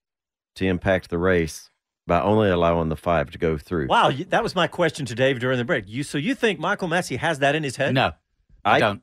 to 0.54 0.66
impact 0.66 1.10
the 1.10 1.18
race 1.18 1.68
by 2.06 2.20
only 2.20 2.48
allowing 2.48 2.90
the 2.90 2.96
five 2.96 3.32
to 3.32 3.38
go 3.38 3.58
through. 3.58 3.88
Wow, 3.88 4.12
that 4.28 4.42
was 4.44 4.54
my 4.54 4.68
question 4.68 5.04
to 5.06 5.16
Dave 5.16 5.40
during 5.40 5.58
the 5.58 5.64
break. 5.64 5.88
You 5.88 6.04
so 6.04 6.16
you 6.16 6.36
think 6.36 6.60
Michael 6.60 6.88
Masi 6.88 7.18
has 7.18 7.40
that 7.40 7.56
in 7.56 7.64
his 7.64 7.74
head? 7.74 7.94
no, 7.94 8.12
I 8.64 8.78
don't. 8.78 9.02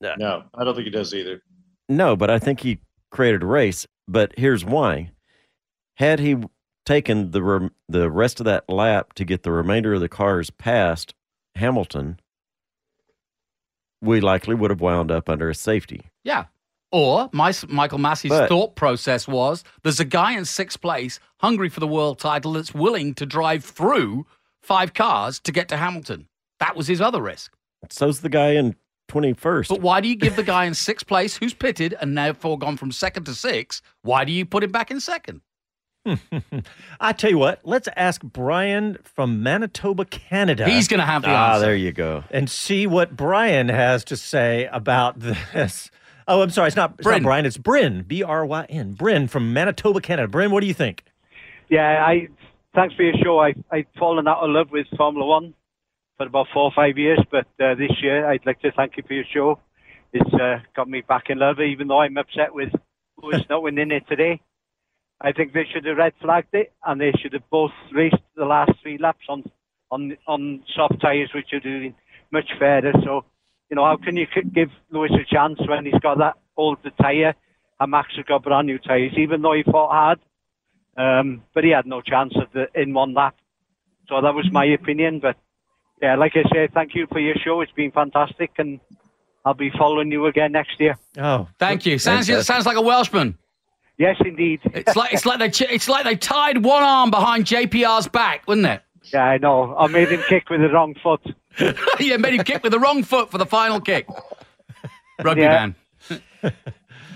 No, 0.00 0.44
I 0.54 0.64
don't 0.64 0.74
think 0.74 0.86
he 0.86 0.90
does 0.90 1.12
either. 1.12 1.42
No, 1.86 2.16
but 2.16 2.30
I 2.30 2.38
think 2.38 2.60
he 2.60 2.78
created 3.10 3.42
a 3.42 3.46
race. 3.46 3.86
But 4.08 4.32
here's 4.38 4.64
why: 4.64 5.10
had 5.96 6.18
he 6.18 6.38
taken 6.86 7.30
the 7.30 7.42
rem- 7.42 7.74
the 7.88 8.10
rest 8.10 8.40
of 8.40 8.44
that 8.46 8.68
lap 8.68 9.12
to 9.14 9.24
get 9.24 9.42
the 9.42 9.52
remainder 9.52 9.94
of 9.94 10.00
the 10.00 10.08
cars 10.08 10.50
past 10.50 11.14
Hamilton, 11.54 12.18
we 14.00 14.20
likely 14.20 14.54
would 14.54 14.70
have 14.70 14.80
wound 14.80 15.10
up 15.10 15.28
under 15.28 15.48
a 15.50 15.54
safety. 15.54 16.10
Yeah. 16.24 16.46
Or 16.92 17.30
my, 17.32 17.52
Michael 17.68 17.98
Masi's 17.98 18.30
But- 18.30 18.48
thought 18.48 18.74
process 18.74 19.28
was 19.28 19.62
there's 19.82 20.00
a 20.00 20.04
guy 20.04 20.32
in 20.36 20.44
sixth 20.44 20.80
place 20.80 21.20
hungry 21.38 21.68
for 21.68 21.80
the 21.80 21.86
world 21.86 22.18
title 22.18 22.54
that's 22.54 22.74
willing 22.74 23.14
to 23.14 23.26
drive 23.26 23.64
through 23.64 24.26
five 24.62 24.92
cars 24.94 25.38
to 25.40 25.52
get 25.52 25.68
to 25.68 25.76
Hamilton. 25.76 26.26
That 26.58 26.76
was 26.76 26.86
his 26.88 27.00
other 27.00 27.22
risk. 27.22 27.52
So's 27.90 28.20
the 28.20 28.28
guy 28.28 28.50
in 28.54 28.74
twenty 29.08 29.32
first. 29.32 29.70
But 29.70 29.80
why 29.80 30.00
do 30.00 30.08
you 30.08 30.16
give 30.16 30.36
the 30.36 30.42
guy 30.42 30.64
in 30.66 30.74
sixth 30.74 31.06
place 31.06 31.36
who's 31.36 31.54
pitted 31.54 31.94
and 32.00 32.16
therefore 32.18 32.58
gone 32.58 32.76
from 32.76 32.92
second 32.92 33.24
to 33.24 33.34
six? 33.34 33.80
Why 34.02 34.24
do 34.24 34.32
you 34.32 34.44
put 34.44 34.62
him 34.64 34.70
back 34.72 34.90
in 34.90 35.00
second? 35.00 35.40
I 37.00 37.12
tell 37.12 37.30
you 37.30 37.38
what, 37.38 37.60
let's 37.64 37.88
ask 37.96 38.22
Brian 38.22 38.98
from 39.02 39.42
Manitoba, 39.42 40.04
Canada. 40.06 40.68
He's 40.68 40.88
going 40.88 41.00
to 41.00 41.06
have 41.06 41.22
the 41.22 41.28
ah, 41.28 41.54
answer. 41.54 41.66
there 41.66 41.76
you 41.76 41.92
go. 41.92 42.24
and 42.30 42.48
see 42.48 42.86
what 42.86 43.16
Brian 43.16 43.68
has 43.68 44.04
to 44.04 44.16
say 44.16 44.68
about 44.72 45.18
this. 45.20 45.90
Oh, 46.26 46.42
I'm 46.42 46.50
sorry, 46.50 46.68
it's 46.68 46.76
not, 46.76 46.94
it's 46.98 47.06
not 47.06 47.22
Brian, 47.22 47.44
it's 47.44 47.56
Bryn, 47.56 48.04
B 48.06 48.22
R 48.22 48.46
Y 48.46 48.66
N. 48.68 48.92
Bryn 48.92 49.26
from 49.26 49.52
Manitoba, 49.52 50.00
Canada. 50.00 50.28
Bryn, 50.28 50.50
what 50.50 50.60
do 50.60 50.66
you 50.66 50.74
think? 50.74 51.04
Yeah, 51.68 52.04
I 52.04 52.28
thanks 52.74 52.94
for 52.94 53.02
your 53.02 53.14
show. 53.22 53.40
I 53.40 53.54
I've 53.70 53.86
fallen 53.98 54.28
out 54.28 54.38
of 54.38 54.50
love 54.50 54.70
with 54.70 54.86
Formula 54.96 55.26
One 55.26 55.54
for 56.16 56.26
about 56.26 56.46
four 56.52 56.64
or 56.64 56.72
five 56.74 56.98
years, 56.98 57.20
but 57.30 57.46
uh, 57.62 57.74
this 57.74 57.92
year 58.02 58.28
I'd 58.28 58.46
like 58.46 58.60
to 58.60 58.72
thank 58.72 58.96
you 58.96 59.02
for 59.06 59.14
your 59.14 59.24
show. 59.32 59.58
It's 60.12 60.32
uh, 60.34 60.58
got 60.74 60.88
me 60.88 61.00
back 61.00 61.30
in 61.30 61.38
love, 61.38 61.60
even 61.60 61.88
though 61.88 62.00
I'm 62.00 62.16
upset 62.16 62.54
with 62.54 62.72
who's 63.16 63.44
not 63.48 63.62
winning 63.62 63.90
it 63.90 64.06
today. 64.08 64.40
I 65.20 65.32
think 65.32 65.52
they 65.52 65.66
should 65.70 65.84
have 65.84 65.98
red 65.98 66.14
flagged 66.20 66.54
it, 66.54 66.72
and 66.84 67.00
they 67.00 67.12
should 67.20 67.34
have 67.34 67.48
both 67.50 67.72
raced 67.92 68.16
the 68.36 68.44
last 68.44 68.72
three 68.82 68.98
laps 68.98 69.26
on 69.28 69.44
on 69.90 70.16
on 70.26 70.62
soft 70.74 71.00
tyres, 71.00 71.30
which 71.34 71.52
are 71.52 71.60
doing 71.60 71.94
much 72.32 72.48
fairer. 72.58 72.92
So, 73.04 73.24
you 73.68 73.76
know, 73.76 73.84
how 73.84 73.96
can 73.96 74.16
you 74.16 74.26
give 74.54 74.70
Lewis 74.90 75.12
a 75.12 75.24
chance 75.34 75.58
when 75.68 75.84
he's 75.84 76.00
got 76.00 76.18
that 76.18 76.34
older 76.56 76.90
tyre 77.00 77.34
and 77.78 77.90
Max 77.90 78.08
has 78.16 78.24
got 78.24 78.44
brand 78.44 78.66
new 78.66 78.78
tyres, 78.78 79.12
even 79.18 79.42
though 79.42 79.52
he 79.54 79.62
fought 79.62 79.90
hard? 79.90 80.18
Um, 80.96 81.42
but 81.54 81.64
he 81.64 81.70
had 81.70 81.86
no 81.86 82.00
chance 82.00 82.34
of 82.36 82.52
the, 82.52 82.66
in 82.80 82.94
one 82.94 83.14
lap. 83.14 83.36
So 84.08 84.20
that 84.20 84.34
was 84.34 84.48
my 84.50 84.64
opinion. 84.64 85.20
But 85.20 85.36
yeah, 86.00 86.16
like 86.16 86.32
I 86.34 86.42
say, 86.52 86.68
thank 86.72 86.94
you 86.94 87.06
for 87.10 87.20
your 87.20 87.34
show. 87.44 87.60
It's 87.60 87.72
been 87.72 87.90
fantastic, 87.90 88.52
and 88.58 88.80
I'll 89.44 89.54
be 89.54 89.70
following 89.76 90.10
you 90.10 90.26
again 90.26 90.52
next 90.52 90.80
year. 90.80 90.96
Oh, 91.18 91.48
Thank 91.58 91.86
you. 91.86 91.98
Sounds 91.98 92.26
sounds 92.46 92.66
like 92.66 92.76
a 92.76 92.82
Welshman. 92.82 93.36
Yes, 94.00 94.16
indeed. 94.24 94.60
It's 94.64 94.96
like 94.96 95.12
it's 95.12 95.26
like 95.26 95.38
they 95.40 95.66
it's 95.66 95.86
like 95.86 96.04
they 96.04 96.16
tied 96.16 96.64
one 96.64 96.82
arm 96.82 97.10
behind 97.10 97.44
JPR's 97.44 98.08
back, 98.08 98.48
wouldn't 98.48 98.66
it? 98.66 98.80
Yeah, 99.12 99.24
I 99.24 99.36
know. 99.36 99.76
I 99.76 99.88
made 99.88 100.08
him 100.08 100.22
kick 100.26 100.48
with 100.48 100.62
the 100.62 100.70
wrong 100.70 100.94
foot. 101.02 101.20
yeah, 102.00 102.16
made 102.16 102.32
him 102.32 102.44
kick 102.44 102.62
with 102.62 102.72
the 102.72 102.78
wrong 102.78 103.02
foot 103.02 103.30
for 103.30 103.36
the 103.36 103.44
final 103.44 103.78
kick. 103.78 104.08
Rugby 105.22 105.42
Yeah. 105.42 105.72
man. 106.10 106.52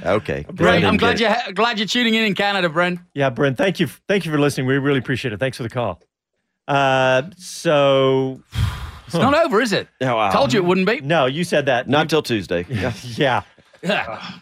Okay, 0.04 0.44
Great. 0.54 0.84
I'm 0.84 0.98
glad 0.98 1.18
you're 1.18 1.34
glad 1.54 1.78
you're 1.78 1.88
tuning 1.88 2.12
in 2.14 2.24
in 2.24 2.34
Canada, 2.34 2.68
Brent. 2.68 3.00
Yeah, 3.14 3.30
Bryn, 3.30 3.54
thank 3.54 3.80
you. 3.80 3.86
Thank 3.86 4.26
you 4.26 4.32
for 4.32 4.38
listening. 4.38 4.66
We 4.66 4.76
really 4.76 4.98
appreciate 4.98 5.32
it. 5.32 5.40
Thanks 5.40 5.56
for 5.56 5.62
the 5.62 5.70
call. 5.70 6.02
Uh, 6.68 7.22
so 7.38 8.42
It's 9.06 9.14
not 9.14 9.32
over, 9.32 9.62
is 9.62 9.72
it? 9.72 9.88
Oh, 10.02 10.16
wow. 10.16 10.30
Told 10.30 10.52
you 10.52 10.60
it 10.60 10.66
wouldn't 10.66 10.86
be. 10.86 11.00
no, 11.00 11.24
you 11.24 11.42
said 11.44 11.64
that. 11.66 11.88
Not 11.88 12.10
till 12.10 12.20
Tuesday. 12.22 12.66
Yeah. 12.68 12.92
yeah. 13.82 14.32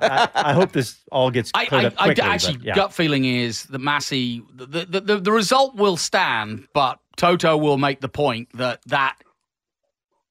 Yeah. 0.00 0.28
I, 0.34 0.50
I 0.50 0.52
hope 0.52 0.72
this 0.72 1.00
all 1.12 1.30
gets 1.30 1.50
I, 1.54 1.66
cleared 1.66 1.84
I, 1.84 1.88
up 1.88 1.94
I 1.98 2.04
quickly. 2.06 2.22
actually 2.24 2.56
but 2.58 2.66
yeah. 2.66 2.74
gut 2.74 2.92
feeling 2.92 3.24
is 3.24 3.64
that 3.64 3.80
Masi 3.80 4.42
the, 4.54 4.66
the, 4.86 5.00
the, 5.00 5.20
the 5.20 5.32
result 5.32 5.76
will 5.76 5.96
stand, 5.96 6.66
but 6.72 6.98
Toto 7.16 7.56
will 7.56 7.78
make 7.78 8.00
the 8.00 8.08
point 8.08 8.48
that 8.54 8.80
that 8.86 9.16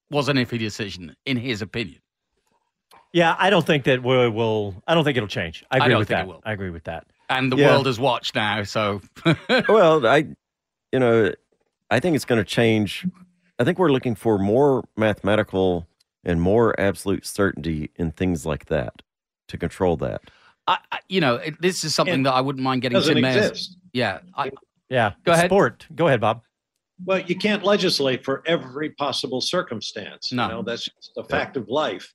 was 0.09 0.27
an 0.29 0.37
iffy 0.37 0.59
decision 0.59 1.15
in 1.25 1.37
his 1.37 1.61
opinion. 1.61 1.99
Yeah, 3.13 3.35
I 3.37 3.49
don't 3.49 3.65
think 3.65 3.83
that 3.85 4.03
we 4.03 4.29
will. 4.29 4.81
I 4.87 4.93
don't 4.95 5.03
think 5.03 5.17
it'll 5.17 5.27
change. 5.27 5.63
I 5.69 5.75
I 5.75 5.77
agree 5.79 5.89
don't 5.89 5.99
with 5.99 6.07
think 6.07 6.17
that. 6.17 6.25
it 6.25 6.27
will. 6.27 6.41
I 6.45 6.53
agree 6.53 6.69
with 6.69 6.85
that. 6.85 7.05
And 7.29 7.51
the 7.51 7.57
Yeah. 7.57 7.67
world 7.71 7.85
has 7.85 7.99
watched 7.99 8.35
now, 8.35 8.63
so 8.63 9.01
well, 9.69 10.05
I, 10.05 10.27
you 10.91 10.99
know, 10.99 11.31
I 11.89 11.99
think 11.99 12.15
it's 12.15 12.25
going 12.25 12.39
to 12.39 12.45
change. 12.49 13.05
I 13.59 13.63
think 13.63 13.77
we're 13.79 13.91
looking 13.91 14.15
for 14.15 14.37
more 14.39 14.83
mathematical 14.97 15.87
and 16.23 16.41
more 16.41 16.77
absolute 16.79 17.25
certainty 17.25 17.89
in 17.95 18.11
things 18.11 18.45
like 18.45 18.65
that 18.67 19.01
to 19.51 19.57
control 19.57 19.97
that. 19.97 20.21
I, 20.67 20.77
I, 20.91 20.99
you 21.07 21.21
know, 21.21 21.35
it, 21.35 21.61
this 21.61 21.83
is 21.83 21.93
something 21.95 22.21
It 22.21 22.23
that 22.23 22.33
I 22.33 22.41
wouldn't 22.41 22.63
mind 22.63 22.81
getting 22.81 22.95
doesn't 22.95 23.13
Tim 23.15 23.21
Mayer's- 23.21 23.49
exist. 23.49 23.77
Yeah, 23.93 24.19
I, 24.35 24.51
Yeah. 24.89 25.13
Go 25.23 25.33
ahead. 25.33 25.45
Sport. 25.49 25.85
Go 25.95 26.07
ahead, 26.07 26.21
Bob. 26.21 26.41
Well, 27.03 27.19
you 27.19 27.35
can't 27.35 27.63
legislate 27.63 28.23
for 28.23 28.43
every 28.45 28.91
possible 28.91 29.41
circumstance. 29.41 30.31
No. 30.31 30.43
You 30.43 30.49
know, 30.49 30.61
that's 30.61 30.85
just 30.85 31.11
a 31.17 31.23
fact 31.23 31.57
of 31.57 31.67
life. 31.67 32.13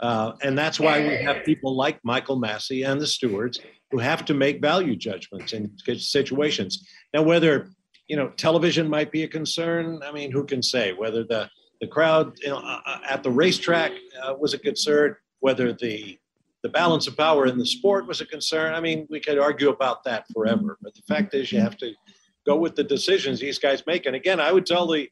Uh, 0.00 0.32
and 0.42 0.56
that's 0.56 0.78
why 0.78 1.00
we 1.00 1.16
have 1.16 1.44
people 1.44 1.74
like 1.74 1.98
Michael 2.04 2.40
Masi 2.40 2.88
and 2.88 3.00
the 3.00 3.06
stewards 3.06 3.60
who 3.90 3.98
have 3.98 4.24
to 4.26 4.34
make 4.34 4.60
value 4.62 4.94
judgments 4.94 5.52
in 5.52 5.72
situations. 5.98 6.86
Now, 7.12 7.22
whether 7.22 7.68
you 8.08 8.16
know, 8.16 8.30
television 8.30 8.88
might 8.88 9.12
be 9.12 9.22
a 9.24 9.28
concern. 9.28 10.00
I 10.02 10.12
mean, 10.12 10.32
who 10.32 10.44
can 10.44 10.62
say 10.62 10.92
whether 10.92 11.24
the 11.24 11.48
the 11.80 11.86
crowd 11.86 12.32
you 12.42 12.48
know, 12.48 12.56
uh, 12.58 12.80
uh, 12.86 12.98
at 13.08 13.22
the 13.22 13.30
racetrack 13.30 13.92
uh, 14.22 14.34
was 14.38 14.54
a 14.54 14.58
concern, 14.58 15.14
whether 15.40 15.72
the 15.72 16.18
the 16.62 16.68
balance 16.68 17.06
of 17.06 17.16
power 17.16 17.46
in 17.46 17.58
the 17.58 17.66
sport 17.66 18.06
was 18.06 18.20
a 18.20 18.26
concern. 18.26 18.74
I 18.74 18.80
mean, 18.80 19.06
we 19.10 19.20
could 19.20 19.38
argue 19.38 19.68
about 19.70 20.04
that 20.04 20.26
forever. 20.32 20.76
But 20.82 20.94
the 20.94 21.02
fact 21.02 21.34
is, 21.34 21.52
you 21.52 21.60
have 21.60 21.76
to 21.78 21.92
go 22.46 22.56
with 22.56 22.74
the 22.74 22.84
decisions 22.84 23.38
these 23.40 23.58
guys 23.58 23.84
make. 23.86 24.06
And 24.06 24.16
again, 24.16 24.40
I 24.40 24.50
would 24.52 24.66
tell 24.66 24.86
the 24.86 25.08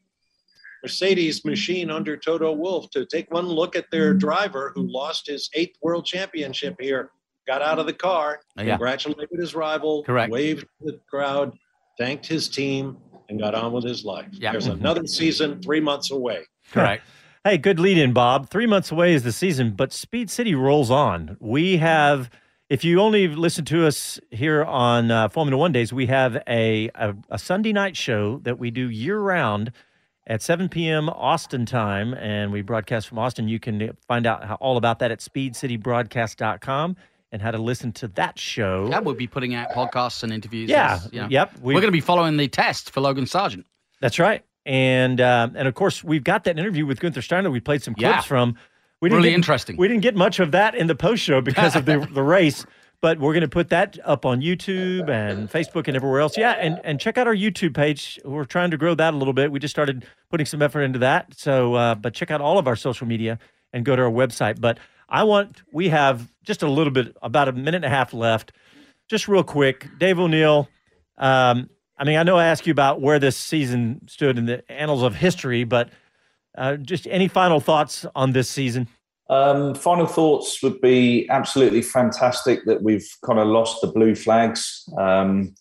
Mercedes 0.82 1.44
machine 1.44 1.90
under 1.90 2.16
Toto 2.16 2.52
Wolff 2.52 2.90
to 2.90 3.06
take 3.06 3.30
one 3.32 3.46
look 3.46 3.76
at 3.76 3.90
their 3.90 4.12
driver 4.14 4.72
who 4.74 4.82
lost 4.86 5.26
his 5.26 5.48
eighth 5.54 5.76
world 5.82 6.04
championship 6.04 6.76
here, 6.80 7.10
got 7.46 7.62
out 7.62 7.78
of 7.78 7.86
the 7.86 7.92
car, 7.92 8.40
oh, 8.58 8.62
Yeah. 8.62 8.70
congratulated 8.70 9.38
his 9.38 9.54
rival, 9.54 10.02
Correct. 10.04 10.30
waved 10.32 10.60
to 10.80 10.92
the 10.92 11.00
crowd, 11.08 11.56
thanked 11.98 12.26
his 12.26 12.48
team, 12.48 12.98
and 13.28 13.38
got 13.40 13.54
on 13.54 13.72
with 13.72 13.84
his 13.84 14.04
life. 14.04 14.28
Yeah. 14.32 14.52
There's 14.52 14.66
another 14.66 15.06
season 15.06 15.60
three 15.62 15.80
months 15.80 16.10
away. 16.10 16.44
Correct. 16.72 17.04
Hey, 17.46 17.58
good 17.58 17.78
lead 17.78 17.96
in, 17.96 18.12
Bob. 18.12 18.50
Three 18.50 18.66
months 18.66 18.90
away 18.90 19.14
is 19.14 19.22
the 19.22 19.30
season, 19.30 19.70
but 19.70 19.92
Speed 19.92 20.30
City 20.30 20.56
rolls 20.56 20.90
on. 20.90 21.36
We 21.38 21.76
have, 21.76 22.28
if 22.68 22.82
you 22.82 23.00
only 23.00 23.28
listen 23.28 23.64
to 23.66 23.86
us 23.86 24.18
here 24.32 24.64
on 24.64 25.12
uh, 25.12 25.28
Formula 25.28 25.56
One 25.56 25.70
days, 25.70 25.92
we 25.92 26.06
have 26.06 26.42
a, 26.48 26.90
a, 26.96 27.14
a 27.30 27.38
Sunday 27.38 27.72
night 27.72 27.96
show 27.96 28.38
that 28.38 28.58
we 28.58 28.72
do 28.72 28.90
year 28.90 29.20
round 29.20 29.70
at 30.26 30.42
7 30.42 30.68
p.m. 30.68 31.08
Austin 31.08 31.66
time, 31.66 32.14
and 32.14 32.50
we 32.50 32.62
broadcast 32.62 33.06
from 33.06 33.20
Austin. 33.20 33.46
You 33.46 33.60
can 33.60 33.96
find 34.08 34.26
out 34.26 34.42
how, 34.44 34.56
all 34.56 34.76
about 34.76 34.98
that 34.98 35.12
at 35.12 35.20
speedcitybroadcast.com 35.20 36.96
and 37.30 37.42
how 37.42 37.52
to 37.52 37.58
listen 37.58 37.92
to 37.92 38.08
that 38.08 38.40
show. 38.40 38.88
Yeah, 38.90 38.98
we'll 38.98 39.14
be 39.14 39.28
putting 39.28 39.54
out 39.54 39.70
podcasts 39.70 40.24
and 40.24 40.32
interviews. 40.32 40.68
Yeah, 40.68 40.94
as, 40.94 41.12
you 41.12 41.20
know. 41.20 41.28
yep, 41.30 41.56
We're 41.60 41.74
we- 41.74 41.80
going 41.80 41.84
to 41.84 41.92
be 41.92 42.00
following 42.00 42.38
the 42.38 42.48
test 42.48 42.90
for 42.90 43.00
Logan 43.02 43.26
Sargent. 43.26 43.66
That's 44.00 44.18
right. 44.18 44.44
And 44.66 45.20
um, 45.20 45.54
and 45.56 45.66
of 45.68 45.74
course, 45.74 46.02
we've 46.04 46.24
got 46.24 46.44
that 46.44 46.58
interview 46.58 46.84
with 46.84 46.98
Gunther 47.00 47.22
Steiner. 47.22 47.50
We 47.50 47.60
played 47.60 47.82
some 47.82 47.94
clips 47.94 48.02
Yeah. 48.02 48.20
from. 48.20 48.56
We 49.00 49.10
Really 49.10 49.28
get, 49.28 49.36
interesting. 49.36 49.76
We 49.76 49.86
didn't 49.88 50.02
get 50.02 50.16
much 50.16 50.40
of 50.40 50.50
that 50.52 50.74
in 50.74 50.86
the 50.88 50.94
post 50.96 51.22
show 51.22 51.40
because 51.40 51.76
of 51.76 51.84
the 51.84 51.98
the 52.12 52.22
race, 52.22 52.66
but 53.00 53.20
we're 53.20 53.32
going 53.32 53.42
to 53.42 53.48
put 53.48 53.68
that 53.68 53.96
up 54.04 54.26
on 54.26 54.40
YouTube 54.40 55.08
and 55.08 55.48
Facebook 55.48 55.86
and 55.86 55.96
everywhere 55.96 56.20
else. 56.20 56.36
Yeah, 56.36 56.52
and 56.52 56.80
and 56.82 56.98
check 56.98 57.16
out 57.16 57.28
our 57.28 57.34
YouTube 57.34 57.74
page. 57.74 58.18
We're 58.24 58.44
trying 58.44 58.72
to 58.72 58.76
grow 58.76 58.94
that 58.96 59.14
a 59.14 59.16
little 59.16 59.34
bit. 59.34 59.52
We 59.52 59.60
just 59.60 59.72
started 59.72 60.04
putting 60.30 60.46
some 60.46 60.62
effort 60.62 60.80
into 60.82 60.98
that. 60.98 61.32
So, 61.36 61.74
uh, 61.74 61.94
but 61.94 62.12
check 62.14 62.30
out 62.32 62.40
all 62.40 62.58
of 62.58 62.66
our 62.66 62.74
social 62.76 63.06
media 63.06 63.38
and 63.72 63.84
go 63.84 63.94
to 63.94 64.02
our 64.02 64.10
website. 64.10 64.60
But 64.60 64.78
I 65.08 65.22
want 65.22 65.62
we 65.72 65.90
have 65.90 66.32
just 66.42 66.62
a 66.64 66.68
little 66.68 66.92
bit, 66.92 67.16
about 67.22 67.46
a 67.48 67.52
minute 67.52 67.76
and 67.76 67.84
a 67.84 67.90
half 67.90 68.12
left. 68.12 68.50
Just 69.08 69.28
real 69.28 69.44
quick, 69.44 69.86
Dave 69.98 70.18
O'Neill. 70.18 70.68
Um, 71.18 71.70
I 71.98 72.04
mean, 72.04 72.16
I 72.18 72.22
know 72.22 72.36
I 72.36 72.46
asked 72.46 72.66
you 72.66 72.72
about 72.72 73.00
where 73.00 73.18
this 73.18 73.36
season 73.36 74.00
stood 74.06 74.38
in 74.38 74.46
the 74.46 74.70
annals 74.70 75.02
of 75.02 75.14
history, 75.14 75.64
but 75.64 75.90
uh, 76.56 76.76
just 76.76 77.06
any 77.08 77.28
final 77.28 77.60
thoughts 77.60 78.04
on 78.14 78.32
this 78.32 78.48
season? 78.48 78.88
Um, 79.28 79.74
final 79.74 80.06
thoughts 80.06 80.62
would 80.62 80.80
be 80.80 81.28
absolutely 81.30 81.82
fantastic 81.82 82.64
that 82.66 82.82
we've 82.82 83.08
kind 83.24 83.38
of 83.38 83.48
lost 83.48 83.80
the 83.80 83.88
blue 83.88 84.14
flags. 84.14 84.88
Um, 84.98 85.54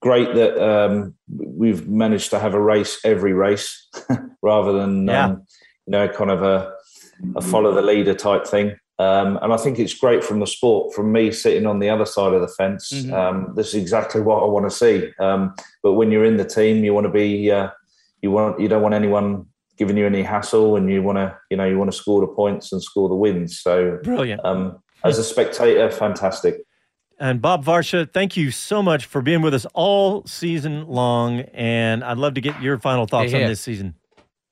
great 0.00 0.34
that 0.34 0.58
um, 0.58 1.14
we've 1.36 1.86
managed 1.88 2.30
to 2.30 2.38
have 2.38 2.54
a 2.54 2.60
race 2.60 2.98
every 3.04 3.32
race 3.32 3.88
rather 4.42 4.72
than 4.72 5.06
Yeah. 5.06 5.26
um, 5.26 5.46
you 5.86 5.92
know 5.92 6.08
kind 6.08 6.30
of 6.30 6.42
a, 6.42 6.72
a 7.36 7.42
follow 7.42 7.74
the 7.74 7.82
leader 7.82 8.14
type 8.14 8.46
thing. 8.46 8.76
Um, 8.98 9.38
and 9.42 9.52
I 9.52 9.56
think 9.56 9.78
it's 9.78 9.94
great 9.94 10.22
from 10.22 10.40
the 10.40 10.46
sport. 10.46 10.94
From 10.94 11.10
me 11.12 11.32
sitting 11.32 11.66
on 11.66 11.78
the 11.78 11.88
other 11.88 12.04
side 12.04 12.34
of 12.34 12.40
the 12.40 12.48
fence, 12.48 12.92
Mhm. 12.92 13.12
um, 13.12 13.52
this 13.56 13.68
is 13.68 13.74
exactly 13.74 14.20
what 14.20 14.42
I 14.42 14.46
want 14.46 14.68
to 14.70 14.76
see. 14.76 15.10
Um, 15.18 15.54
but 15.82 15.94
when 15.94 16.10
you're 16.12 16.24
in 16.24 16.36
the 16.36 16.44
team, 16.44 16.84
you 16.84 16.94
want 16.94 17.06
to 17.06 17.12
be 17.12 17.50
uh, 17.50 17.70
you 18.20 18.30
want 18.30 18.60
you 18.60 18.68
don't 18.68 18.82
want 18.82 18.94
anyone 18.94 19.46
giving 19.78 19.96
you 19.96 20.06
any 20.06 20.22
hassle, 20.22 20.76
and 20.76 20.90
you 20.90 21.02
want 21.02 21.16
to 21.18 21.36
you 21.50 21.56
know 21.56 21.64
you 21.64 21.78
want 21.78 21.90
to 21.90 21.96
score 21.96 22.20
the 22.20 22.26
points 22.26 22.70
and 22.72 22.82
score 22.82 23.08
the 23.08 23.14
wins. 23.16 23.58
So 23.60 23.98
Brilliant. 24.04 24.44
Um, 24.44 24.78
as 25.04 25.18
a 25.18 25.24
spectator, 25.24 25.90
fantastic. 25.90 26.62
And 27.18 27.40
Bob 27.40 27.64
Varsha, 27.64 28.12
thank 28.12 28.36
you 28.36 28.50
so 28.50 28.82
much 28.82 29.06
for 29.06 29.22
being 29.22 29.42
with 29.42 29.54
us 29.54 29.64
all 29.74 30.24
season 30.26 30.86
long. 30.88 31.40
And 31.54 32.02
I'd 32.04 32.18
love 32.18 32.34
to 32.34 32.40
get 32.40 32.60
your 32.60 32.78
final 32.78 33.06
thoughts 33.06 33.30
Hey, 33.30 33.38
on 33.38 33.42
hey. 33.42 33.48
this 33.48 33.60
season. 33.60 33.94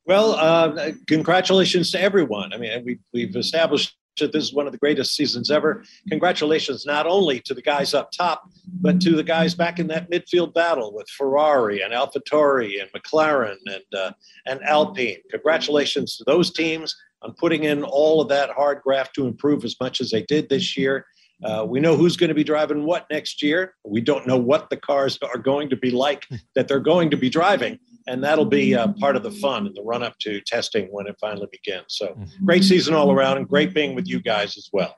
Well, 0.05 0.31
uh, 0.33 0.91
congratulations 1.07 1.91
to 1.91 2.01
everyone. 2.01 2.53
I 2.53 2.57
mean, 2.57 2.83
we, 2.85 2.99
we've 3.13 3.35
established 3.35 3.89
that 3.89 3.95
this 4.17 4.43
is 4.43 4.53
one 4.53 4.65
of 4.65 4.71
the 4.71 4.77
greatest 4.77 5.15
seasons 5.15 5.49
ever. 5.49 5.83
Congratulations 6.09 6.85
not 6.85 7.07
only 7.07 7.39
to 7.41 7.53
the 7.53 7.61
guys 7.61 7.93
up 7.93 8.11
top, 8.11 8.43
but 8.81 9.01
to 9.01 9.15
the 9.15 9.23
guys 9.23 9.55
back 9.55 9.79
in 9.79 9.87
that 9.87 10.09
midfield 10.11 10.53
battle 10.53 10.93
with 10.93 11.07
Ferrari 11.09 11.81
and 11.81 11.93
AlphaTauri 11.93 12.81
and 12.81 12.89
McLaren 12.91 13.57
and 13.65 13.99
uh, 13.99 14.11
and 14.45 14.61
Alpine. 14.63 15.17
Congratulations 15.29 16.17
to 16.17 16.23
those 16.25 16.51
teams 16.51 16.95
on 17.21 17.33
putting 17.33 17.63
in 17.63 17.83
all 17.83 18.21
of 18.21 18.29
that 18.29 18.49
hard 18.49 18.81
graft 18.81 19.15
to 19.15 19.27
improve 19.27 19.63
as 19.63 19.75
much 19.79 20.01
as 20.01 20.11
they 20.11 20.23
did 20.23 20.49
this 20.49 20.77
year. 20.77 21.05
Uh, 21.43 21.65
we 21.67 21.79
know 21.79 21.97
who's 21.97 22.17
going 22.17 22.27
to 22.27 22.35
be 22.35 22.43
driving 22.43 22.85
what 22.85 23.07
next 23.09 23.41
year. 23.41 23.73
We 23.83 24.01
don't 24.01 24.27
know 24.27 24.37
what 24.37 24.69
the 24.69 24.77
cars 24.77 25.17
are 25.23 25.37
going 25.37 25.69
to 25.69 25.75
be 25.75 25.91
like 25.91 26.27
that 26.55 26.67
they're 26.67 26.79
going 26.79 27.09
to 27.11 27.17
be 27.17 27.29
driving. 27.29 27.79
And 28.07 28.23
that'll 28.23 28.45
be 28.45 28.75
uh, 28.75 28.93
part 28.93 29.15
of 29.15 29.23
the 29.23 29.31
fun 29.31 29.67
in 29.67 29.73
the 29.73 29.83
run 29.83 30.03
up 30.03 30.17
to 30.19 30.41
testing 30.41 30.87
when 30.91 31.07
it 31.07 31.15
finally 31.19 31.47
begins. 31.51 31.85
So 31.89 32.17
great 32.43 32.63
season 32.63 32.93
all 32.93 33.11
around 33.11 33.37
and 33.37 33.47
great 33.47 33.73
being 33.73 33.95
with 33.95 34.07
you 34.07 34.21
guys 34.21 34.57
as 34.57 34.69
well. 34.73 34.95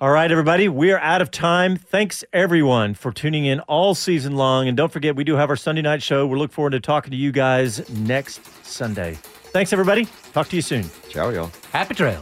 All 0.00 0.10
right, 0.10 0.30
everybody, 0.30 0.68
we're 0.68 0.98
out 0.98 1.22
of 1.22 1.30
time. 1.30 1.76
Thanks, 1.76 2.24
everyone, 2.32 2.94
for 2.94 3.12
tuning 3.12 3.46
in 3.46 3.60
all 3.60 3.94
season 3.94 4.36
long. 4.36 4.66
And 4.66 4.76
don't 4.76 4.92
forget, 4.92 5.14
we 5.14 5.24
do 5.24 5.36
have 5.36 5.48
our 5.48 5.56
Sunday 5.56 5.82
night 5.82 6.02
show. 6.02 6.26
We 6.26 6.36
look 6.36 6.52
forward 6.52 6.70
to 6.70 6.80
talking 6.80 7.12
to 7.12 7.16
you 7.16 7.32
guys 7.32 7.88
next 7.90 8.44
Sunday. 8.66 9.14
Thanks, 9.52 9.72
everybody. 9.72 10.08
Talk 10.32 10.48
to 10.48 10.56
you 10.56 10.62
soon. 10.62 10.90
Ciao, 11.08 11.28
y'all. 11.30 11.50
Happy 11.72 11.94
trail. 11.94 12.20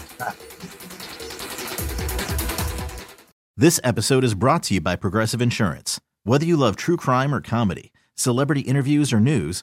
This 3.57 3.81
episode 3.83 4.23
is 4.23 4.35
brought 4.35 4.63
to 4.65 4.75
you 4.75 4.81
by 4.81 4.97
Progressive 4.97 5.41
Insurance. 5.41 5.99
Whether 6.25 6.45
you 6.45 6.57
love 6.57 6.77
true 6.77 6.97
crime 6.97 7.35
or 7.35 7.41
comedy, 7.41 7.91
celebrity 8.15 8.61
interviews 8.61 9.13
or 9.13 9.19
news, 9.19 9.63